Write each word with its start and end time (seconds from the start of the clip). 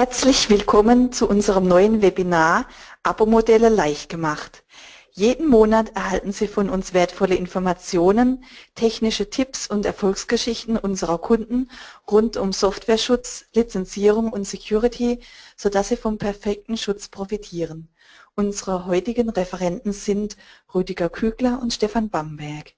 Herzlich 0.00 0.48
willkommen 0.48 1.12
zu 1.12 1.28
unserem 1.28 1.68
neuen 1.68 2.00
Webinar 2.00 2.66
Abo-Modelle 3.02 3.68
leicht 3.68 4.08
gemacht. 4.08 4.64
Jeden 5.12 5.46
Monat 5.46 5.94
erhalten 5.94 6.32
Sie 6.32 6.48
von 6.48 6.70
uns 6.70 6.94
wertvolle 6.94 7.34
Informationen, 7.34 8.42
technische 8.74 9.28
Tipps 9.28 9.66
und 9.66 9.84
Erfolgsgeschichten 9.84 10.78
unserer 10.78 11.18
Kunden 11.18 11.70
rund 12.10 12.38
um 12.38 12.54
Softwareschutz, 12.54 13.44
Lizenzierung 13.54 14.32
und 14.32 14.46
Security, 14.46 15.20
sodass 15.54 15.90
Sie 15.90 15.98
vom 15.98 16.16
perfekten 16.16 16.78
Schutz 16.78 17.08
profitieren. 17.08 17.90
Unsere 18.34 18.86
heutigen 18.86 19.28
Referenten 19.28 19.92
sind 19.92 20.38
Rüdiger 20.74 21.10
Kügler 21.10 21.60
und 21.60 21.74
Stefan 21.74 22.08
Bamberg. 22.08 22.72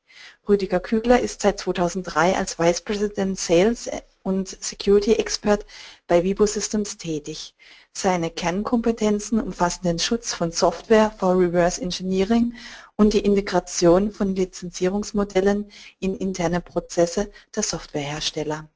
Rüdiger 0.48 0.80
Kügler 0.80 1.20
ist 1.20 1.42
seit 1.42 1.60
2003 1.60 2.36
als 2.36 2.58
Vice 2.58 2.80
President 2.80 3.38
Sales 3.38 3.88
und 4.22 4.48
Security 4.48 5.12
Expert 5.14 5.64
bei 6.06 6.24
Vibo 6.24 6.46
Systems 6.46 6.96
tätig. 6.96 7.54
Seine 7.92 8.30
Kernkompetenzen 8.30 9.40
umfassen 9.40 9.84
den 9.84 9.98
Schutz 9.98 10.34
von 10.34 10.50
Software 10.50 11.12
vor 11.18 11.38
Reverse 11.38 11.80
Engineering 11.80 12.54
und 12.96 13.12
die 13.12 13.20
Integration 13.20 14.10
von 14.10 14.34
Lizenzierungsmodellen 14.34 15.70
in 16.00 16.16
interne 16.16 16.60
Prozesse 16.60 17.30
der 17.54 17.62
Softwarehersteller. 17.62 18.68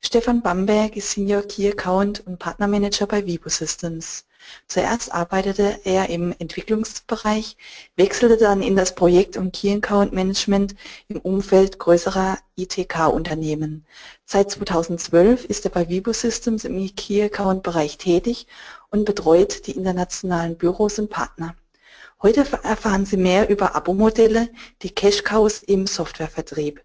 Stefan 0.00 0.42
Bamberg 0.42 0.96
ist 0.96 1.10
Senior 1.10 1.42
Key 1.42 1.68
Account 1.68 2.26
und 2.26 2.38
Partnermanager 2.38 3.06
bei 3.06 3.26
Vibo 3.26 3.48
Systems. 3.48 4.24
Zuerst 4.66 5.12
arbeitete 5.12 5.80
er 5.84 6.08
im 6.08 6.34
Entwicklungsbereich, 6.38 7.56
wechselte 7.96 8.36
dann 8.36 8.62
in 8.62 8.76
das 8.76 8.94
Projekt- 8.94 9.36
und 9.36 9.52
Key 9.52 9.72
Account 9.72 10.12
Management 10.12 10.74
im 11.08 11.18
Umfeld 11.20 11.78
größerer 11.78 12.38
ITK-Unternehmen. 12.56 13.84
Seit 14.24 14.50
2012 14.50 15.44
ist 15.44 15.64
er 15.64 15.70
bei 15.70 15.88
Vibo 15.88 16.12
Systems 16.12 16.64
im 16.64 16.94
Key 16.94 17.22
Account 17.22 17.62
Bereich 17.62 17.98
tätig 17.98 18.46
und 18.90 19.04
betreut 19.04 19.66
die 19.66 19.72
internationalen 19.72 20.56
Büros 20.56 20.98
und 20.98 21.10
Partner. 21.10 21.54
Heute 22.20 22.44
erfahren 22.64 23.06
Sie 23.06 23.16
mehr 23.16 23.48
über 23.48 23.76
Abo-Modelle, 23.76 24.48
die 24.82 24.90
Cash-Cows 24.90 25.62
im 25.62 25.86
Softwarevertrieb. 25.86 26.82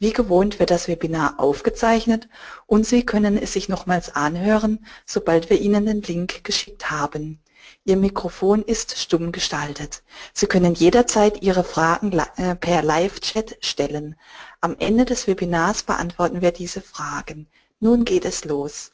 Wie 0.00 0.12
gewohnt 0.12 0.58
wird 0.58 0.70
das 0.70 0.88
Webinar 0.88 1.38
aufgezeichnet 1.38 2.28
und 2.66 2.84
Sie 2.84 3.06
können 3.06 3.38
es 3.38 3.52
sich 3.52 3.68
nochmals 3.68 4.14
anhören, 4.14 4.84
sobald 5.06 5.50
wir 5.50 5.60
Ihnen 5.60 5.86
den 5.86 6.02
Link 6.02 6.42
geschickt 6.42 6.90
haben. 6.90 7.40
Ihr 7.84 7.96
Mikrofon 7.96 8.62
ist 8.62 8.98
stumm 8.98 9.30
gestaltet. 9.30 10.02
Sie 10.32 10.46
können 10.46 10.74
jederzeit 10.74 11.42
Ihre 11.42 11.64
Fragen 11.64 12.12
äh, 12.36 12.56
per 12.56 12.82
Live-Chat 12.82 13.58
stellen. 13.60 14.16
Am 14.60 14.76
Ende 14.78 15.04
des 15.04 15.26
Webinars 15.26 15.82
beantworten 15.82 16.40
wir 16.40 16.50
diese 16.50 16.80
Fragen. 16.80 17.46
Nun 17.80 18.04
geht 18.04 18.24
es 18.24 18.44
los. 18.44 18.93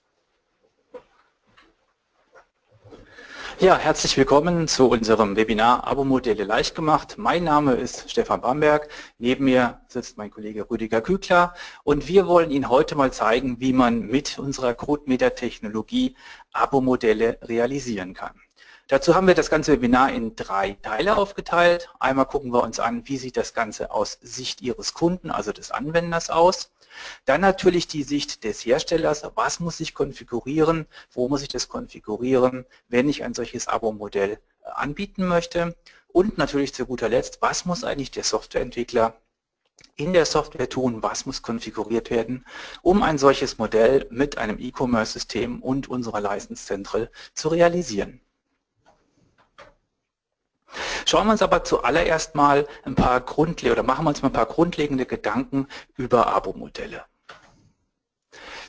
Ja, 3.60 3.76
herzlich 3.76 4.16
willkommen 4.16 4.68
zu 4.68 4.88
unserem 4.88 5.36
Webinar 5.36 5.86
Abo-Modelle 5.86 6.44
leicht 6.44 6.74
gemacht. 6.74 7.16
Mein 7.18 7.44
Name 7.44 7.74
ist 7.74 8.10
Stefan 8.10 8.40
Bamberg. 8.40 8.88
Neben 9.18 9.44
mir 9.44 9.82
sitzt 9.86 10.16
mein 10.16 10.30
Kollege 10.30 10.70
Rüdiger 10.70 11.02
Kügler 11.02 11.52
und 11.84 12.08
wir 12.08 12.26
wollen 12.26 12.50
Ihnen 12.50 12.70
heute 12.70 12.94
mal 12.96 13.12
zeigen, 13.12 13.60
wie 13.60 13.74
man 13.74 14.06
mit 14.06 14.38
unserer 14.38 14.72
CodeMeter-Technologie 14.72 16.16
Abo-Modelle 16.52 17.38
realisieren 17.42 18.14
kann. 18.14 18.40
Dazu 18.90 19.14
haben 19.14 19.28
wir 19.28 19.36
das 19.36 19.50
ganze 19.50 19.70
Webinar 19.70 20.10
in 20.12 20.34
drei 20.34 20.72
Teile 20.82 21.16
aufgeteilt. 21.16 21.88
Einmal 22.00 22.26
gucken 22.26 22.52
wir 22.52 22.64
uns 22.64 22.80
an, 22.80 23.06
wie 23.06 23.18
sieht 23.18 23.36
das 23.36 23.54
Ganze 23.54 23.92
aus 23.92 24.18
Sicht 24.20 24.62
Ihres 24.62 24.94
Kunden, 24.94 25.30
also 25.30 25.52
des 25.52 25.70
Anwenders 25.70 26.28
aus. 26.28 26.72
Dann 27.24 27.40
natürlich 27.40 27.86
die 27.86 28.02
Sicht 28.02 28.42
des 28.42 28.66
Herstellers, 28.66 29.22
was 29.36 29.60
muss 29.60 29.78
ich 29.78 29.94
konfigurieren, 29.94 30.88
wo 31.12 31.28
muss 31.28 31.42
ich 31.42 31.48
das 31.48 31.68
konfigurieren, 31.68 32.66
wenn 32.88 33.08
ich 33.08 33.22
ein 33.22 33.32
solches 33.32 33.68
Abo-Modell 33.68 34.32
äh, 34.32 34.38
anbieten 34.74 35.24
möchte. 35.24 35.76
Und 36.08 36.36
natürlich 36.36 36.74
zu 36.74 36.84
guter 36.84 37.08
Letzt, 37.08 37.40
was 37.42 37.66
muss 37.66 37.84
eigentlich 37.84 38.10
der 38.10 38.24
Softwareentwickler 38.24 39.14
in 39.94 40.12
der 40.12 40.26
Software 40.26 40.68
tun, 40.68 41.00
was 41.00 41.26
muss 41.26 41.42
konfiguriert 41.42 42.10
werden, 42.10 42.44
um 42.82 43.04
ein 43.04 43.18
solches 43.18 43.56
Modell 43.56 44.08
mit 44.10 44.36
einem 44.36 44.58
E-Commerce-System 44.58 45.62
und 45.62 45.88
unserer 45.88 46.20
License 46.20 46.66
Central 46.66 47.08
zu 47.34 47.50
realisieren. 47.50 48.20
Schauen 51.10 51.26
wir 51.26 51.32
uns 51.32 51.42
aber 51.42 51.64
zuallererst 51.64 52.36
mal 52.36 52.68
ein 52.84 52.94
paar 52.94 53.20
grundlegende 53.20 53.80
oder 53.80 53.82
machen 53.82 54.04
wir 54.04 54.10
uns 54.10 54.22
mal 54.22 54.28
ein 54.28 54.32
paar 54.32 54.46
grundlegende 54.46 55.06
Gedanken 55.06 55.66
über 55.96 56.32
Abo-Modelle. 56.32 57.04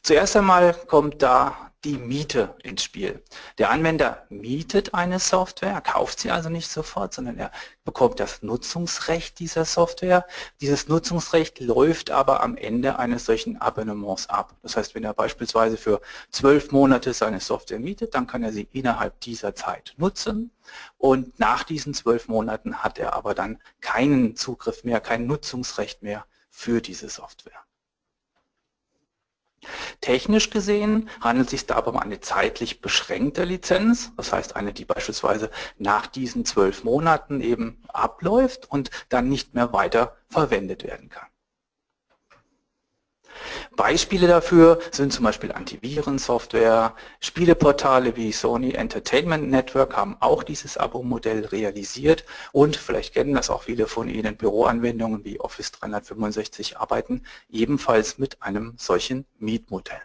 Zuerst 0.03 0.35
einmal 0.35 0.73
kommt 0.87 1.21
da 1.21 1.71
die 1.83 1.97
Miete 1.97 2.55
ins 2.63 2.83
Spiel. 2.83 3.23
Der 3.59 3.69
Anwender 3.69 4.25
mietet 4.29 4.95
eine 4.95 5.19
Software, 5.19 5.79
kauft 5.81 6.19
sie 6.19 6.31
also 6.31 6.49
nicht 6.49 6.69
sofort, 6.69 7.13
sondern 7.13 7.37
er 7.37 7.51
bekommt 7.85 8.19
das 8.19 8.41
Nutzungsrecht 8.41 9.37
dieser 9.37 9.63
Software. 9.63 10.25
Dieses 10.59 10.87
Nutzungsrecht 10.87 11.59
läuft 11.59 12.09
aber 12.09 12.41
am 12.41 12.57
Ende 12.57 12.97
eines 12.97 13.25
solchen 13.25 13.61
Abonnements 13.61 14.27
ab. 14.27 14.55
Das 14.63 14.75
heißt, 14.75 14.95
wenn 14.95 15.03
er 15.03 15.13
beispielsweise 15.13 15.77
für 15.77 16.01
zwölf 16.31 16.71
Monate 16.71 17.13
seine 17.13 17.39
Software 17.39 17.79
mietet, 17.79 18.15
dann 18.15 18.25
kann 18.25 18.43
er 18.43 18.51
sie 18.51 18.67
innerhalb 18.71 19.19
dieser 19.21 19.53
Zeit 19.53 19.93
nutzen 19.97 20.49
und 20.97 21.39
nach 21.39 21.63
diesen 21.63 21.93
zwölf 21.93 22.27
Monaten 22.27 22.77
hat 22.77 22.97
er 22.97 23.13
aber 23.13 23.35
dann 23.35 23.59
keinen 23.81 24.35
Zugriff 24.35 24.83
mehr, 24.83 24.99
kein 24.99 25.27
Nutzungsrecht 25.27 26.01
mehr 26.01 26.25
für 26.49 26.81
diese 26.81 27.09
Software. 27.09 27.63
Technisch 30.01 30.49
gesehen 30.49 31.09
handelt 31.19 31.47
es 31.47 31.51
sich 31.51 31.67
dabei 31.67 31.91
um 31.91 31.97
eine 31.97 32.19
zeitlich 32.19 32.81
beschränkte 32.81 33.43
Lizenz, 33.43 34.11
das 34.17 34.33
heißt 34.33 34.55
eine, 34.55 34.73
die 34.73 34.85
beispielsweise 34.85 35.51
nach 35.77 36.07
diesen 36.07 36.45
zwölf 36.45 36.83
Monaten 36.83 37.41
eben 37.41 37.81
abläuft 37.87 38.69
und 38.69 38.89
dann 39.09 39.29
nicht 39.29 39.53
mehr 39.53 39.73
weiter 39.73 40.17
verwendet 40.29 40.83
werden 40.83 41.09
kann. 41.09 41.30
Beispiele 43.75 44.27
dafür 44.27 44.79
sind 44.91 45.13
zum 45.13 45.25
Beispiel 45.25 45.51
Antivirensoftware, 45.51 46.95
Spieleportale 47.19 48.15
wie 48.15 48.31
Sony 48.31 48.73
Entertainment 48.73 49.49
Network 49.49 49.95
haben 49.95 50.17
auch 50.19 50.43
dieses 50.43 50.77
Abo-Modell 50.77 51.45
realisiert 51.45 52.25
und 52.51 52.75
vielleicht 52.75 53.13
kennen 53.13 53.33
das 53.33 53.49
auch 53.49 53.63
viele 53.63 53.87
von 53.87 54.09
Ihnen, 54.09 54.37
Büroanwendungen 54.37 55.23
wie 55.25 55.39
Office 55.39 55.71
365 55.71 56.77
arbeiten 56.77 57.23
ebenfalls 57.49 58.17
mit 58.17 58.41
einem 58.41 58.73
solchen 58.77 59.25
Mietmodell. 59.39 60.01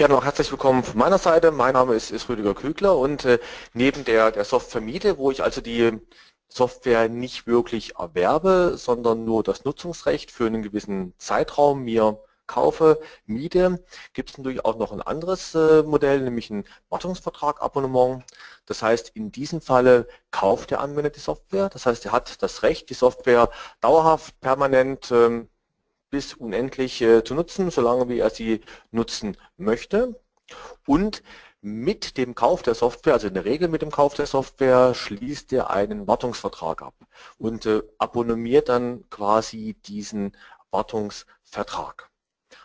Ja, 0.00 0.08
noch 0.08 0.24
herzlich 0.24 0.50
willkommen 0.50 0.82
von 0.82 0.96
meiner 0.96 1.18
Seite. 1.18 1.50
Mein 1.50 1.74
Name 1.74 1.94
ist, 1.94 2.10
ist 2.10 2.30
Rüdiger 2.30 2.54
Kügler 2.54 2.96
und 2.96 3.26
äh, 3.26 3.38
neben 3.74 4.06
der, 4.06 4.30
der 4.30 4.46
Software 4.46 4.80
Miete, 4.80 5.18
wo 5.18 5.30
ich 5.30 5.42
also 5.42 5.60
die 5.60 5.92
Software 6.50 7.08
nicht 7.08 7.46
wirklich 7.46 7.96
erwerbe, 7.96 8.74
sondern 8.76 9.24
nur 9.24 9.42
das 9.42 9.64
Nutzungsrecht 9.64 10.30
für 10.30 10.46
einen 10.46 10.62
gewissen 10.62 11.14
Zeitraum 11.18 11.84
mir 11.84 12.18
kaufe, 12.50 13.00
miete, 13.26 13.84
gibt 14.12 14.30
es 14.30 14.38
natürlich 14.38 14.64
auch 14.64 14.76
noch 14.76 14.90
ein 14.90 15.00
anderes 15.00 15.54
äh, 15.54 15.84
Modell, 15.84 16.20
nämlich 16.20 16.50
ein 16.50 16.64
Wartungsvertrag, 16.88 17.62
Abonnement. 17.62 18.24
Das 18.66 18.82
heißt, 18.82 19.10
in 19.14 19.30
diesem 19.30 19.60
Falle 19.60 20.08
kauft 20.32 20.72
der 20.72 20.80
Anwender 20.80 21.10
die 21.10 21.20
Software. 21.20 21.68
Das 21.68 21.86
heißt, 21.86 22.06
er 22.06 22.12
hat 22.12 22.42
das 22.42 22.64
Recht, 22.64 22.90
die 22.90 22.94
Software 22.94 23.50
dauerhaft, 23.80 24.40
permanent 24.40 25.12
ähm, 25.12 25.48
bis 26.10 26.34
unendlich 26.34 27.00
äh, 27.02 27.22
zu 27.22 27.34
nutzen, 27.34 27.70
solange 27.70 28.08
wie 28.08 28.18
er 28.18 28.30
sie 28.30 28.62
nutzen 28.90 29.36
möchte. 29.56 30.20
Und 30.86 31.22
mit 31.62 32.16
dem 32.16 32.34
Kauf 32.34 32.62
der 32.62 32.74
Software, 32.74 33.14
also 33.14 33.28
in 33.28 33.34
der 33.34 33.44
Regel 33.44 33.68
mit 33.68 33.82
dem 33.82 33.90
Kauf 33.90 34.14
der 34.14 34.26
Software, 34.26 34.94
schließt 34.94 35.52
er 35.52 35.70
einen 35.70 36.06
Wartungsvertrag 36.06 36.82
ab 36.82 36.94
und 37.38 37.66
äh, 37.66 37.82
abonniert 37.98 38.68
dann 38.68 39.08
quasi 39.10 39.76
diesen 39.86 40.36
Wartungsvertrag. 40.70 42.09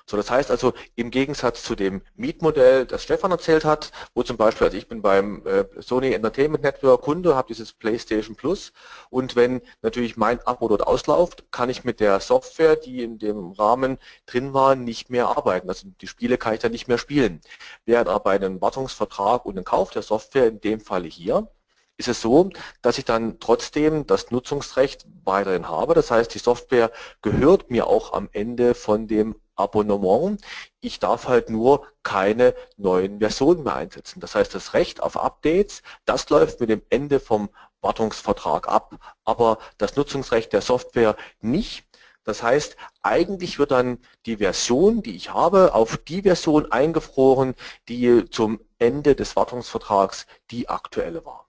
So, 0.07 0.17
das 0.17 0.29
heißt 0.29 0.51
also 0.51 0.73
im 0.95 1.09
Gegensatz 1.09 1.63
zu 1.63 1.75
dem 1.75 2.03
Mietmodell, 2.15 2.85
das 2.85 3.01
Stefan 3.01 3.31
erzählt 3.31 3.65
hat, 3.65 3.91
wo 4.13 4.21
zum 4.21 4.37
Beispiel, 4.37 4.65
also 4.65 4.77
ich 4.77 4.87
bin 4.87 5.01
beim 5.01 5.43
äh, 5.47 5.65
Sony 5.81 6.13
Entertainment 6.13 6.63
Network 6.63 7.01
Kunde, 7.01 7.35
habe 7.35 7.47
dieses 7.47 7.73
PlayStation 7.73 8.35
Plus 8.35 8.71
und 9.09 9.35
wenn 9.35 9.61
natürlich 9.81 10.15
mein 10.15 10.39
Abo 10.45 10.67
dort 10.67 10.85
ausläuft, 10.85 11.51
kann 11.51 11.71
ich 11.71 11.83
mit 11.85 11.99
der 11.99 12.19
Software, 12.19 12.75
die 12.75 13.01
in 13.01 13.17
dem 13.17 13.53
Rahmen 13.53 13.97
drin 14.27 14.53
war, 14.53 14.75
nicht 14.75 15.09
mehr 15.09 15.27
arbeiten. 15.27 15.69
Also 15.69 15.87
die 15.99 16.07
Spiele 16.07 16.37
kann 16.37 16.53
ich 16.53 16.59
dann 16.59 16.71
nicht 16.71 16.87
mehr 16.87 16.99
spielen. 16.99 17.41
Während 17.85 18.07
aber 18.07 18.19
bei 18.25 18.35
einem 18.35 18.61
Wartungsvertrag 18.61 19.43
und 19.45 19.57
einem 19.57 19.65
Kauf 19.65 19.89
der 19.89 20.03
Software, 20.03 20.47
in 20.47 20.61
dem 20.61 20.81
Falle 20.81 21.07
hier, 21.07 21.49
ist 21.97 22.09
es 22.09 22.21
so, 22.21 22.49
dass 22.81 22.97
ich 22.97 23.05
dann 23.05 23.39
trotzdem 23.39 24.05
das 24.05 24.29
Nutzungsrecht 24.29 25.05
weiterhin 25.23 25.67
habe. 25.69 25.93
Das 25.93 26.11
heißt, 26.11 26.33
die 26.33 26.39
Software 26.39 26.91
gehört 27.21 27.71
mir 27.71 27.87
auch 27.87 28.13
am 28.13 28.29
Ende 28.33 28.75
von 28.75 29.07
dem 29.07 29.35
Abonnement. 29.55 30.39
Ich 30.81 30.99
darf 30.99 31.27
halt 31.27 31.49
nur 31.49 31.87
keine 32.03 32.53
neuen 32.77 33.19
Versionen 33.19 33.63
mehr 33.63 33.75
einsetzen. 33.75 34.19
Das 34.19 34.35
heißt, 34.35 34.53
das 34.53 34.73
Recht 34.73 35.01
auf 35.01 35.17
Updates, 35.17 35.81
das 36.05 36.29
läuft 36.29 36.59
mit 36.59 36.69
dem 36.69 36.81
Ende 36.89 37.19
vom 37.19 37.49
Wartungsvertrag 37.81 38.67
ab, 38.67 38.95
aber 39.23 39.59
das 39.77 39.95
Nutzungsrecht 39.95 40.53
der 40.53 40.61
Software 40.61 41.15
nicht. 41.41 41.85
Das 42.23 42.41
heißt, 42.41 42.75
eigentlich 43.03 43.59
wird 43.59 43.71
dann 43.71 43.99
die 44.25 44.37
Version, 44.37 45.03
die 45.03 45.15
ich 45.15 45.31
habe, 45.31 45.75
auf 45.75 45.97
die 45.97 46.23
Version 46.23 46.71
eingefroren, 46.71 47.53
die 47.87 48.27
zum 48.31 48.59
Ende 48.79 49.15
des 49.15 49.35
Wartungsvertrags 49.35 50.25
die 50.49 50.67
aktuelle 50.67 51.23
war. 51.23 51.47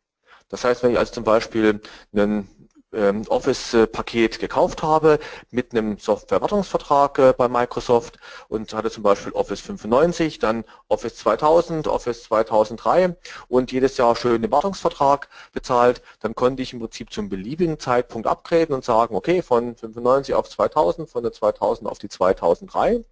Das 0.49 0.64
heißt, 0.64 0.82
wenn 0.82 0.93
ich 0.93 0.99
also 0.99 1.14
zum 1.14 1.25
Beispiel 1.25 1.81
einen 2.12 2.65
Office-Paket 2.96 4.38
gekauft 4.38 4.82
habe 4.82 5.19
mit 5.50 5.72
einem 5.72 5.98
Software-Wartungsvertrag 5.98 7.19
äh, 7.19 7.34
bei 7.37 7.48
Microsoft 7.48 8.19
und 8.48 8.72
hatte 8.72 8.90
zum 8.90 9.02
Beispiel 9.02 9.32
Office 9.32 9.60
95, 9.60 10.38
dann 10.38 10.64
Office 10.88 11.16
2000, 11.16 11.88
Office 11.88 12.25
2003 12.25 13.16
und 13.48 13.72
jedes 13.72 13.96
Jahr 13.96 14.16
schön 14.16 14.43
den 14.43 14.50
Wartungsvertrag 14.50 15.28
bezahlt, 15.52 16.02
dann 16.20 16.34
konnte 16.34 16.62
ich 16.62 16.72
im 16.72 16.81
Prinzip 16.81 17.12
zum 17.12 17.28
beliebigen 17.28 17.78
Zeitpunkt 17.78 18.26
upgraden 18.26 18.75
und 18.75 18.84
sagen, 18.84 19.14
okay, 19.14 19.43
von 19.43 19.76
95 19.76 20.34
auf 20.34 20.48
2000, 20.48 21.08
von 21.10 21.22
der 21.22 21.32
2000 21.32 21.88
auf 21.90 21.98
die 21.98 22.08
2003 22.08 23.04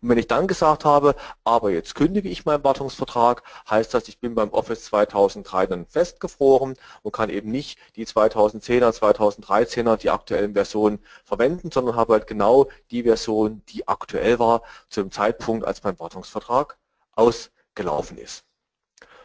und 0.00 0.08
wenn 0.08 0.18
ich 0.18 0.26
dann 0.26 0.46
gesagt 0.46 0.84
habe, 0.84 1.14
aber 1.44 1.70
jetzt 1.70 1.94
kündige 1.94 2.28
ich 2.28 2.44
meinen 2.44 2.64
Wartungsvertrag, 2.64 3.42
heißt 3.68 3.94
das, 3.94 4.08
ich 4.08 4.20
bin 4.20 4.34
beim 4.34 4.50
Office 4.50 4.84
2003 4.84 5.66
dann 5.66 5.86
festgefroren 5.86 6.74
und 7.02 7.12
kann 7.12 7.30
eben 7.30 7.50
nicht 7.50 7.78
die 7.96 8.06
2010er, 8.06 8.90
2013er, 8.90 9.96
die 9.96 10.10
aktuellen 10.10 10.54
Versionen 10.54 10.98
verwenden, 11.24 11.70
sondern 11.70 11.96
habe 11.96 12.14
halt 12.14 12.26
genau 12.26 12.68
die 12.90 13.02
Version, 13.02 13.62
die 13.68 13.88
aktuell 13.88 14.38
war, 14.38 14.62
zu 14.88 15.02
dem 15.02 15.10
Zeitpunkt, 15.10 15.66
als 15.66 15.82
mein 15.82 15.98
Wartungsvertrag 15.98 16.78
ausgelaufen 17.12 18.18
ist. 18.18 18.44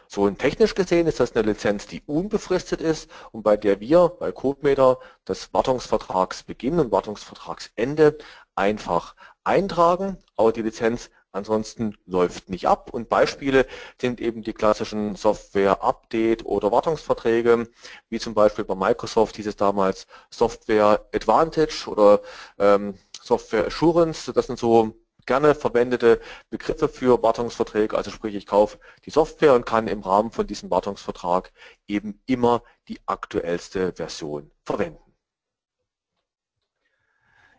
So 0.08 0.22
und 0.22 0.38
technisch 0.38 0.74
gesehen 0.74 1.06
ist 1.06 1.18
das 1.20 1.34
eine 1.34 1.50
Lizenz, 1.50 1.86
die 1.86 2.02
unbefristet 2.06 2.80
ist 2.80 3.10
und 3.32 3.42
bei 3.42 3.56
der 3.56 3.80
wir 3.80 4.08
bei 4.08 4.32
CodeMeter 4.32 4.98
das 5.24 5.52
Wartungsvertragsbeginn 5.52 6.78
und 6.78 6.92
Wartungsvertragsende 6.92 8.18
einfach 8.54 9.16
eintragen, 9.44 10.18
aber 10.36 10.52
die 10.52 10.62
Lizenz 10.62 11.10
ansonsten 11.32 11.96
läuft 12.06 12.48
nicht 12.48 12.66
ab. 12.66 12.90
Und 12.92 13.08
Beispiele 13.08 13.66
sind 14.00 14.20
eben 14.20 14.42
die 14.42 14.52
klassischen 14.52 15.16
Software-Update- 15.16 16.44
oder 16.44 16.72
Wartungsverträge, 16.72 17.68
wie 18.08 18.20
zum 18.20 18.34
Beispiel 18.34 18.64
bei 18.64 18.74
Microsoft 18.74 19.36
hieß 19.36 19.46
es 19.46 19.56
damals 19.56 20.06
Software 20.30 21.06
Advantage 21.14 21.88
oder 21.88 22.20
ähm, 22.58 22.94
Software 23.20 23.66
Assurance. 23.66 24.32
Das 24.32 24.46
sind 24.46 24.58
so 24.58 24.96
gerne 25.26 25.54
verwendete 25.54 26.20
Begriffe 26.50 26.88
für 26.88 27.22
Wartungsverträge, 27.22 27.96
also 27.96 28.10
sprich 28.10 28.34
ich 28.34 28.46
kaufe 28.46 28.78
die 29.06 29.10
Software 29.10 29.54
und 29.54 29.66
kann 29.66 29.88
im 29.88 30.00
Rahmen 30.00 30.30
von 30.30 30.46
diesem 30.46 30.70
Wartungsvertrag 30.70 31.52
eben 31.88 32.20
immer 32.26 32.62
die 32.88 33.00
aktuellste 33.06 33.92
Version 33.92 34.50
verwenden. 34.64 35.03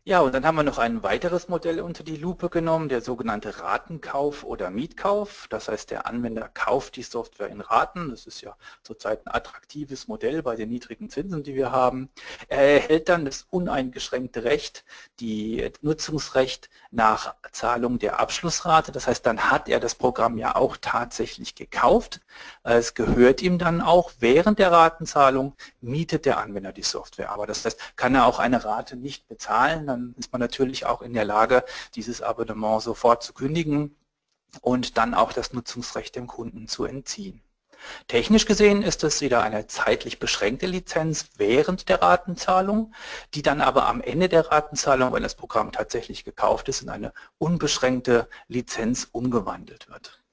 Ja, 0.08 0.20
und 0.20 0.36
dann 0.36 0.46
haben 0.46 0.56
wir 0.56 0.62
noch 0.62 0.78
ein 0.78 1.02
weiteres 1.02 1.48
Modell 1.48 1.82
unter 1.82 2.04
die 2.04 2.16
Lupe 2.16 2.50
genommen, 2.50 2.90
der 2.90 3.02
sogenannte 3.02 3.60
Ratenkauf 3.60 4.44
oder 4.44 4.70
Mietkauf. 4.70 5.48
Das 5.50 5.68
heißt, 5.68 5.90
der 5.90 6.06
Anwender 6.06 6.48
kauft 6.48 6.96
die 6.96 7.02
Software 7.02 7.48
in 7.48 7.60
Raten. 7.60 8.12
Das 8.12 8.28
ist 8.28 8.42
ja 8.42 8.56
zurzeit 8.84 9.26
ein 9.26 9.34
attraktives 9.34 10.08
Modell 10.08 10.44
bei 10.44 10.56
den 10.56 10.70
niedrigen 10.70 11.10
Zinsen, 11.10 11.42
die 11.42 11.56
wir 11.56 11.72
haben. 11.72 12.12
Er 12.50 12.76
erhält 12.76 13.10
dann 13.10 13.26
das 13.26 13.48
uneingeschränkte 13.50 14.44
Recht, 14.44 14.86
die 15.20 15.72
Nutzungsrecht 15.82 16.70
nach 16.92 17.34
Zahlung 17.52 17.98
der 17.98 18.20
Abschlussrate. 18.20 18.92
Das 18.92 19.08
heißt, 19.08 19.26
dann 19.26 19.50
hat 19.50 19.68
er 19.70 19.80
das 19.80 19.96
Programm 19.96 20.38
ja 20.38 20.56
auch 20.56 20.78
tatsächlich 20.80 21.56
gekauft. 21.56 22.22
Es 22.62 22.94
gehört 22.94 23.42
ihm 23.42 23.58
dann 23.58 23.82
auch 23.82 24.12
während 24.20 24.60
der 24.60 24.72
Ratenzahlung, 24.72 25.56
mietet 25.82 26.26
der 26.28 26.38
Anwender 26.38 26.74
die 26.74 26.84
Software. 26.84 27.32
Aber 27.32 27.48
das 27.48 27.66
heißt, 27.66 27.80
kann 27.96 28.14
er 28.14 28.28
auch 28.28 28.38
eine 28.38 28.64
Rate 28.64 28.98
nicht 28.98 29.28
bezahlen, 29.28 29.95
dann 29.96 30.16
ist 30.18 30.32
man 30.32 30.42
natürlich 30.42 30.86
auch 30.86 31.02
in 31.02 31.14
der 31.14 31.26
Lage, 31.26 31.64
dieses 31.96 32.22
Abonnement 32.22 32.82
sofort 32.82 33.24
zu 33.24 33.34
kündigen 33.34 33.96
und 34.62 34.98
dann 34.98 35.14
auch 35.14 35.34
das 35.34 35.54
Nutzungsrecht 35.54 36.16
dem 36.16 36.28
Kunden 36.28 36.68
zu 36.68 36.86
entziehen. 36.86 37.42
Technisch 38.08 38.46
gesehen 38.46 38.82
ist 38.82 39.04
es 39.04 39.22
wieder 39.22 39.44
eine 39.44 39.68
zeitlich 39.68 40.20
beschränkte 40.20 40.66
Lizenz 40.66 41.30
während 41.38 41.88
der 41.88 42.02
Ratenzahlung, 42.02 42.94
die 43.34 43.44
dann 43.44 43.62
aber 43.62 43.88
am 43.88 44.02
Ende 44.02 44.28
der 44.28 44.52
Ratenzahlung, 44.52 45.14
wenn 45.14 45.24
das 45.24 45.36
Programm 45.36 45.72
tatsächlich 45.72 46.26
gekauft 46.26 46.68
ist, 46.68 46.82
in 46.82 46.90
eine 46.90 47.14
unbeschränkte 47.38 48.28
Lizenz 48.48 49.08
umgewandelt 49.12 49.88
wird. 49.88 50.25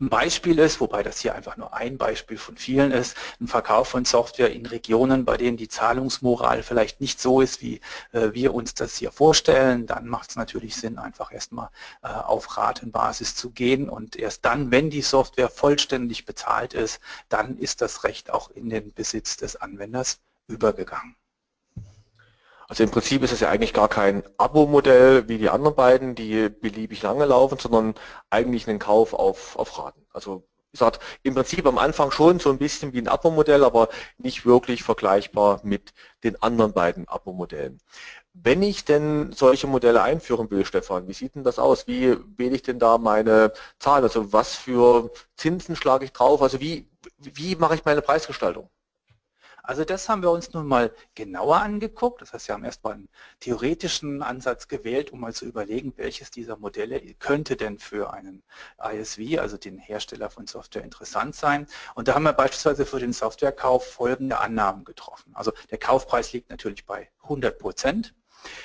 Ein 0.00 0.08
Beispiel 0.08 0.58
ist, 0.58 0.80
wobei 0.80 1.02
das 1.02 1.20
hier 1.20 1.34
einfach 1.34 1.56
nur 1.56 1.74
ein 1.74 1.98
Beispiel 1.98 2.38
von 2.38 2.56
vielen 2.56 2.92
ist, 2.92 3.16
ein 3.40 3.48
Verkauf 3.48 3.88
von 3.88 4.04
Software 4.04 4.52
in 4.52 4.66
Regionen, 4.66 5.24
bei 5.24 5.36
denen 5.36 5.56
die 5.56 5.68
Zahlungsmoral 5.68 6.62
vielleicht 6.62 7.00
nicht 7.00 7.20
so 7.20 7.40
ist, 7.40 7.62
wie 7.62 7.80
äh, 8.12 8.32
wir 8.32 8.54
uns 8.54 8.74
das 8.74 8.96
hier 8.96 9.12
vorstellen. 9.12 9.86
Dann 9.86 10.06
macht 10.08 10.30
es 10.30 10.36
natürlich 10.36 10.76
Sinn, 10.76 10.98
einfach 10.98 11.32
erstmal 11.32 11.70
äh, 12.02 12.08
auf 12.08 12.56
Ratenbasis 12.56 13.34
zu 13.34 13.50
gehen 13.50 13.88
und 13.88 14.16
erst 14.16 14.44
dann, 14.44 14.70
wenn 14.70 14.90
die 14.90 15.02
Software 15.02 15.50
vollständig 15.50 16.24
bezahlt 16.24 16.74
ist, 16.74 17.00
dann 17.28 17.58
ist 17.58 17.82
das 17.82 18.04
Recht 18.04 18.30
auch 18.30 18.50
in 18.50 18.70
den 18.70 18.92
Besitz 18.92 19.36
des 19.36 19.56
Anwenders 19.56 20.20
übergegangen. 20.46 21.17
Also 22.68 22.84
im 22.84 22.90
Prinzip 22.90 23.22
ist 23.22 23.32
es 23.32 23.40
ja 23.40 23.48
eigentlich 23.48 23.72
gar 23.72 23.88
kein 23.88 24.22
Abo-Modell 24.36 25.26
wie 25.28 25.38
die 25.38 25.48
anderen 25.48 25.74
beiden, 25.74 26.14
die 26.14 26.48
beliebig 26.50 27.02
lange 27.02 27.24
laufen, 27.24 27.58
sondern 27.58 27.94
eigentlich 28.30 28.68
einen 28.68 28.78
Kauf 28.78 29.14
auf, 29.14 29.56
auf 29.56 29.78
Raten. 29.78 30.04
Also 30.12 30.44
wie 30.68 30.72
gesagt, 30.72 31.00
im 31.22 31.34
Prinzip 31.34 31.64
am 31.66 31.78
Anfang 31.78 32.10
schon 32.10 32.40
so 32.40 32.50
ein 32.50 32.58
bisschen 32.58 32.92
wie 32.92 32.98
ein 33.00 33.08
Abo-Modell, 33.08 33.64
aber 33.64 33.88
nicht 34.18 34.44
wirklich 34.44 34.82
vergleichbar 34.82 35.60
mit 35.64 35.94
den 36.24 36.40
anderen 36.42 36.74
beiden 36.74 37.08
Abo-Modellen. 37.08 37.80
Wenn 38.34 38.62
ich 38.62 38.84
denn 38.84 39.32
solche 39.32 39.66
Modelle 39.66 40.02
einführen 40.02 40.50
will, 40.50 40.64
Stefan, 40.66 41.08
wie 41.08 41.14
sieht 41.14 41.34
denn 41.36 41.44
das 41.44 41.58
aus? 41.58 41.86
Wie 41.86 42.16
wähle 42.36 42.54
ich 42.56 42.62
denn 42.62 42.78
da 42.78 42.98
meine 42.98 43.52
Zahlen? 43.78 44.04
Also 44.04 44.32
was 44.32 44.54
für 44.56 45.10
Zinsen 45.36 45.74
schlage 45.74 46.04
ich 46.04 46.12
drauf? 46.12 46.42
Also 46.42 46.60
wie, 46.60 46.88
wie 47.18 47.56
mache 47.56 47.74
ich 47.76 47.84
meine 47.86 48.02
Preisgestaltung? 48.02 48.70
Also 49.68 49.84
das 49.84 50.08
haben 50.08 50.22
wir 50.22 50.30
uns 50.30 50.54
nun 50.54 50.66
mal 50.66 50.94
genauer 51.14 51.60
angeguckt. 51.60 52.22
Das 52.22 52.32
heißt, 52.32 52.48
wir 52.48 52.54
haben 52.54 52.64
erstmal 52.64 52.94
einen 52.94 53.08
theoretischen 53.40 54.22
Ansatz 54.22 54.66
gewählt, 54.66 55.12
um 55.12 55.20
mal 55.20 55.34
zu 55.34 55.44
überlegen, 55.44 55.92
welches 55.96 56.30
dieser 56.30 56.56
Modelle 56.56 56.98
könnte 57.18 57.54
denn 57.54 57.78
für 57.78 58.10
einen 58.14 58.42
ISV, 58.82 59.38
also 59.38 59.58
den 59.58 59.76
Hersteller 59.76 60.30
von 60.30 60.46
Software, 60.46 60.84
interessant 60.84 61.34
sein. 61.34 61.66
Und 61.94 62.08
da 62.08 62.14
haben 62.14 62.22
wir 62.22 62.32
beispielsweise 62.32 62.86
für 62.86 62.98
den 62.98 63.12
Softwarekauf 63.12 63.86
folgende 63.86 64.38
Annahmen 64.38 64.84
getroffen. 64.86 65.32
Also 65.34 65.52
der 65.70 65.76
Kaufpreis 65.76 66.32
liegt 66.32 66.48
natürlich 66.48 66.86
bei 66.86 67.10
100 67.24 67.58
Prozent. 67.58 68.14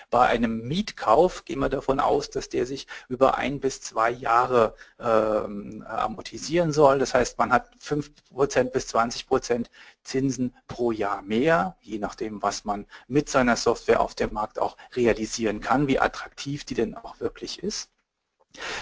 Bei 0.10 0.28
einem 0.28 0.68
Mietkauf 0.68 1.46
gehen 1.46 1.60
wir 1.60 1.70
davon 1.70 2.00
aus, 2.00 2.30
dass 2.30 2.50
der 2.50 2.66
sich 2.66 2.88
über 3.08 3.38
ein 3.38 3.60
bis 3.60 3.82
zwei 3.82 4.12
Jahre 4.12 4.76
ähm, 5.00 5.84
amortisieren 5.88 6.72
soll. 6.72 7.00
Das 7.00 7.14
heißt, 7.14 7.38
man 7.38 7.52
hat 7.52 7.70
5% 7.82 8.72
bis 8.72 8.94
20% 8.94 9.68
Zinsen 10.04 10.56
pro 10.68 10.92
Jahr 10.92 11.22
mehr, 11.22 11.78
je 11.82 11.98
nachdem, 11.98 12.42
was 12.42 12.66
man 12.66 12.86
mit 13.08 13.30
seiner 13.30 13.56
Software 13.56 14.02
auf 14.02 14.16
dem 14.16 14.34
Markt 14.34 14.60
auch 14.60 14.78
realisieren 14.96 15.62
kann, 15.62 15.88
wie 15.88 16.00
attraktiv 16.00 16.66
die 16.66 16.76
denn 16.76 16.96
auch 16.96 17.20
wirklich 17.20 17.64
ist. 17.64 17.93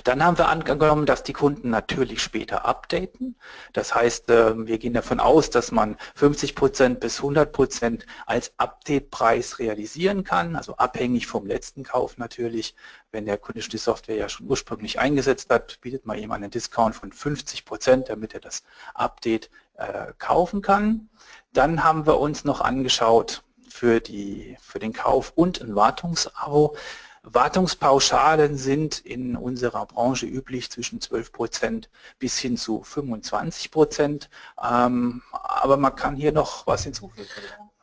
Dann 0.03 0.23
haben 0.23 0.37
wir 0.37 0.49
angenommen, 0.49 1.05
dass 1.05 1.23
die 1.23 1.31
Kunden 1.33 1.69
natürlich 1.69 2.21
später 2.21 2.65
updaten. 2.65 3.37
Das 3.71 3.95
heißt, 3.95 4.25
ähm, 4.29 4.67
wir 4.67 4.77
gehen 4.77 4.93
davon 4.93 5.21
aus, 5.21 5.49
dass 5.49 5.71
man 5.71 5.95
50% 6.19 6.95
bis 6.95 7.21
100% 7.21 8.05
als 8.25 8.53
Update-Preis 8.57 9.59
realisieren 9.59 10.25
kann, 10.25 10.57
also 10.57 10.75
abhängig 10.75 11.27
vom 11.27 11.45
letzten 11.45 11.83
Kauf 11.83 12.17
natürlich. 12.17 12.75
Wenn 13.11 13.25
der 13.25 13.37
Kunde 13.37 13.61
die 13.61 13.77
Software 13.77 14.17
ja 14.17 14.27
schon 14.27 14.47
ursprünglich 14.47 14.99
eingesetzt 14.99 15.49
hat, 15.49 15.79
bietet 15.81 16.05
man 16.05 16.17
ihm 16.17 16.31
einen 16.31 16.51
Discount 16.51 16.95
von 16.95 17.11
50%, 17.11 18.07
damit 18.07 18.33
er 18.33 18.41
das 18.41 18.63
Update 18.93 19.49
äh, 19.75 20.13
kaufen 20.17 20.61
kann. 20.61 21.09
Dann 21.53 21.83
haben 21.83 22.05
wir 22.05 22.19
uns 22.19 22.43
noch 22.43 22.59
angeschaut 22.61 23.43
für, 23.69 24.01
die, 24.01 24.57
für 24.61 24.79
den 24.79 24.91
Kauf 24.93 25.31
und 25.35 25.61
ein 25.61 25.75
Wartungsabo, 25.75 26.75
Wartungspauschalen 27.23 28.57
sind 28.57 28.99
in 28.99 29.35
unserer 29.35 29.85
Branche 29.85 30.25
üblich 30.25 30.71
zwischen 30.71 31.01
12 31.01 31.31
Prozent 31.31 31.89
bis 32.17 32.37
hin 32.39 32.57
zu 32.57 32.83
25 32.83 33.69
Prozent. 33.69 34.29
Ähm, 34.61 35.21
aber 35.31 35.77
man 35.77 35.95
kann 35.95 36.15
hier 36.15 36.31
noch 36.31 36.65
was 36.65 36.83
hinzufügen. 36.83 37.27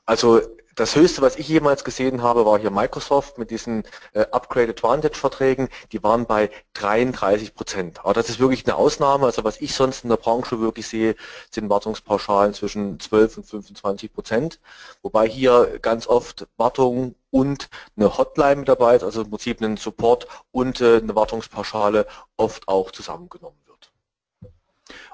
Also 0.07 0.41
das 0.79 0.95
höchste, 0.95 1.23
was 1.23 1.37
ich 1.37 1.49
jemals 1.49 1.83
gesehen 1.83 2.23
habe, 2.23 2.47
war 2.47 2.59
hier 2.59 2.71
Microsoft 2.71 3.37
mit 3.37 3.51
diesen 3.51 3.85
äh, 4.13 4.21
Upgrade 4.31 4.71
Advantage 4.71 5.17
Verträgen. 5.17 5.69
Die 5.93 6.03
waren 6.03 6.27
bei 6.27 6.51
33 6.75 7.55
Prozent. 7.55 8.01
Aber 8.05 8.15
das 8.15 8.29
ist 8.29 8.39
wirklich 8.39 8.65
eine 8.65 8.77
Ausnahme. 8.77 9.27
Also 9.27 9.43
was 9.45 9.61
ich 9.61 9.75
sonst 9.75 10.05
in 10.05 10.11
der 10.11 10.17
Branche 10.17 10.61
wirklich 10.61 10.87
sehe, 10.87 11.17
sind 11.51 11.69
Wartungspauschalen 11.69 12.55
zwischen 12.55 13.01
12 13.01 13.39
und 13.39 13.45
25 13.45 14.13
Prozent. 14.13 14.61
Wobei 15.03 15.29
hier 15.29 15.79
ganz 15.81 16.07
oft 16.07 16.47
Wartung 16.57 17.17
und 17.31 17.69
eine 17.97 18.17
Hotline 18.17 18.57
mit 18.57 18.69
dabei 18.69 18.97
ist, 18.97 19.03
also 19.03 19.23
im 19.23 19.31
Prinzip 19.31 19.61
einen 19.61 19.77
Support 19.77 20.29
und 20.53 20.81
äh, 20.81 20.99
eine 20.99 21.15
Wartungspauschale 21.15 22.07
oft 22.37 22.69
auch 22.69 22.91
zusammengenommen 22.93 23.59
wird. 23.67 23.68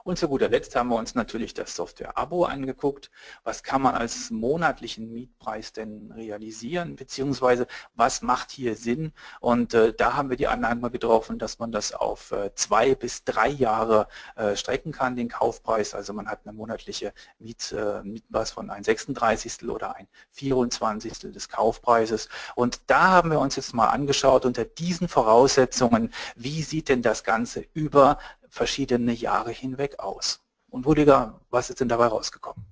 Und 0.05 0.19
zu 0.19 0.29
guter 0.29 0.49
Letzt 0.49 0.77
haben 0.77 0.89
wir 0.89 0.97
uns 0.97 1.15
natürlich 1.15 1.55
das 1.55 1.75
Software-Abo 1.77 2.45
angeguckt. 2.45 3.11
Was 3.43 3.63
kann 3.63 3.83
man 3.83 3.95
als 3.95 4.31
monatlichen 4.31 5.13
Mietpreis 5.13 5.73
denn 5.73 6.13
realisieren, 6.13 6.97
beziehungsweise 6.97 7.67
was 7.95 8.23
macht 8.23 8.51
hier 8.51 8.77
Sinn? 8.77 9.13
Und 9.41 9.75
äh, 9.75 9.93
da 9.93 10.15
haben 10.15 10.31
wir 10.31 10.37
die 10.37 10.47
Annahme 10.47 10.91
getroffen, 10.91 11.39
dass 11.39 11.59
man 11.59 11.73
das 11.73 11.93
auf 11.93 12.33
äh, 12.33 12.55
zwei 12.55 12.95
bis 12.95 13.25
drei 13.25 13.49
Jahre 13.49 14.09
äh, 14.37 14.57
strecken 14.57 14.93
kann, 14.93 15.17
den 15.17 15.29
Kaufpreis. 15.29 15.95
Also 15.95 16.13
man 16.13 16.29
hat 16.29 16.41
eine 16.45 16.53
monatliche 16.53 17.13
Miet, 17.39 17.73
äh, 17.73 18.03
Mietpreis 18.03 18.51
von 18.51 18.71
ein 18.71 18.85
36. 18.85 19.69
oder 19.69 19.97
ein 19.97 20.09
24. 20.33 21.33
des 21.33 21.49
Kaufpreises. 21.49 22.29
Und 22.55 22.81
da 22.87 23.09
haben 23.09 23.31
wir 23.31 23.41
uns 23.41 23.57
jetzt 23.57 23.75
mal 23.75 23.89
angeschaut, 23.89 24.45
unter 24.45 24.65
diesen 24.65 25.09
Voraussetzungen, 25.09 26.13
wie 26.37 26.63
sieht 26.63 26.89
denn 26.89 27.03
das 27.03 27.25
Ganze 27.25 27.65
über 27.73 28.19
verschiedene 28.55 29.13
Jahre 29.13 29.51
hinweg 29.51 29.99
aus. 29.99 30.41
Und 30.71 30.87
Rüdiger, 30.87 31.41
was 31.51 31.71
ist 31.71 31.81
denn 31.81 31.89
dabei 31.89 32.07
rausgekommen? 32.07 32.65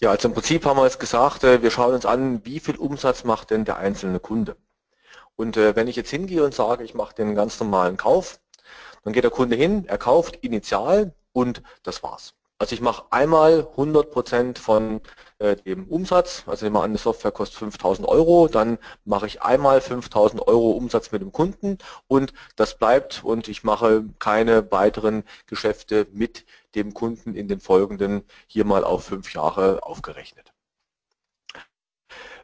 Ja, 0.00 0.10
also 0.10 0.28
im 0.28 0.34
Prinzip 0.34 0.66
haben 0.66 0.76
wir 0.76 0.84
jetzt 0.84 1.00
gesagt, 1.00 1.42
äh, 1.42 1.62
wir 1.62 1.70
schauen 1.70 1.94
uns 1.94 2.04
an, 2.04 2.44
wie 2.44 2.60
viel 2.60 2.76
Umsatz 2.76 3.24
macht 3.24 3.50
denn 3.50 3.64
der 3.64 3.78
einzelne 3.78 4.20
Kunde. 4.20 4.56
Und 5.36 5.56
äh, 5.56 5.74
wenn 5.74 5.88
ich 5.88 5.96
jetzt 5.96 6.10
hingehe 6.10 6.44
und 6.44 6.54
sage, 6.54 6.84
ich 6.84 6.94
mache 6.94 7.14
den 7.14 7.34
ganz 7.34 7.58
normalen 7.60 7.96
Kauf, 7.96 8.40
dann 9.02 9.14
geht 9.14 9.24
der 9.24 9.30
Kunde 9.30 9.56
hin, 9.56 9.86
er 9.86 9.96
kauft 9.96 10.36
initial 10.36 11.14
und 11.32 11.62
das 11.82 12.02
war's. 12.02 12.34
Also 12.60 12.74
ich 12.74 12.82
mache 12.82 13.04
einmal 13.10 13.66
100% 13.74 14.58
von 14.58 15.00
äh, 15.38 15.56
dem 15.56 15.88
Umsatz, 15.88 16.44
also 16.46 16.66
nehmen 16.66 16.76
wir 16.76 16.82
an, 16.82 16.90
eine 16.90 16.98
Software 16.98 17.32
kostet 17.32 17.58
5000 17.58 18.06
Euro, 18.06 18.48
dann 18.48 18.76
mache 19.06 19.26
ich 19.26 19.40
einmal 19.40 19.80
5000 19.80 20.46
Euro 20.46 20.72
Umsatz 20.72 21.10
mit 21.10 21.22
dem 21.22 21.32
Kunden 21.32 21.78
und 22.06 22.34
das 22.56 22.76
bleibt 22.76 23.24
und 23.24 23.48
ich 23.48 23.64
mache 23.64 24.04
keine 24.18 24.70
weiteren 24.70 25.24
Geschäfte 25.46 26.06
mit 26.12 26.44
dem 26.74 26.92
Kunden 26.92 27.34
in 27.34 27.48
den 27.48 27.60
folgenden 27.60 28.24
hier 28.46 28.66
mal 28.66 28.84
auf 28.84 29.04
fünf 29.04 29.32
Jahre 29.32 29.82
aufgerechnet. 29.82 30.52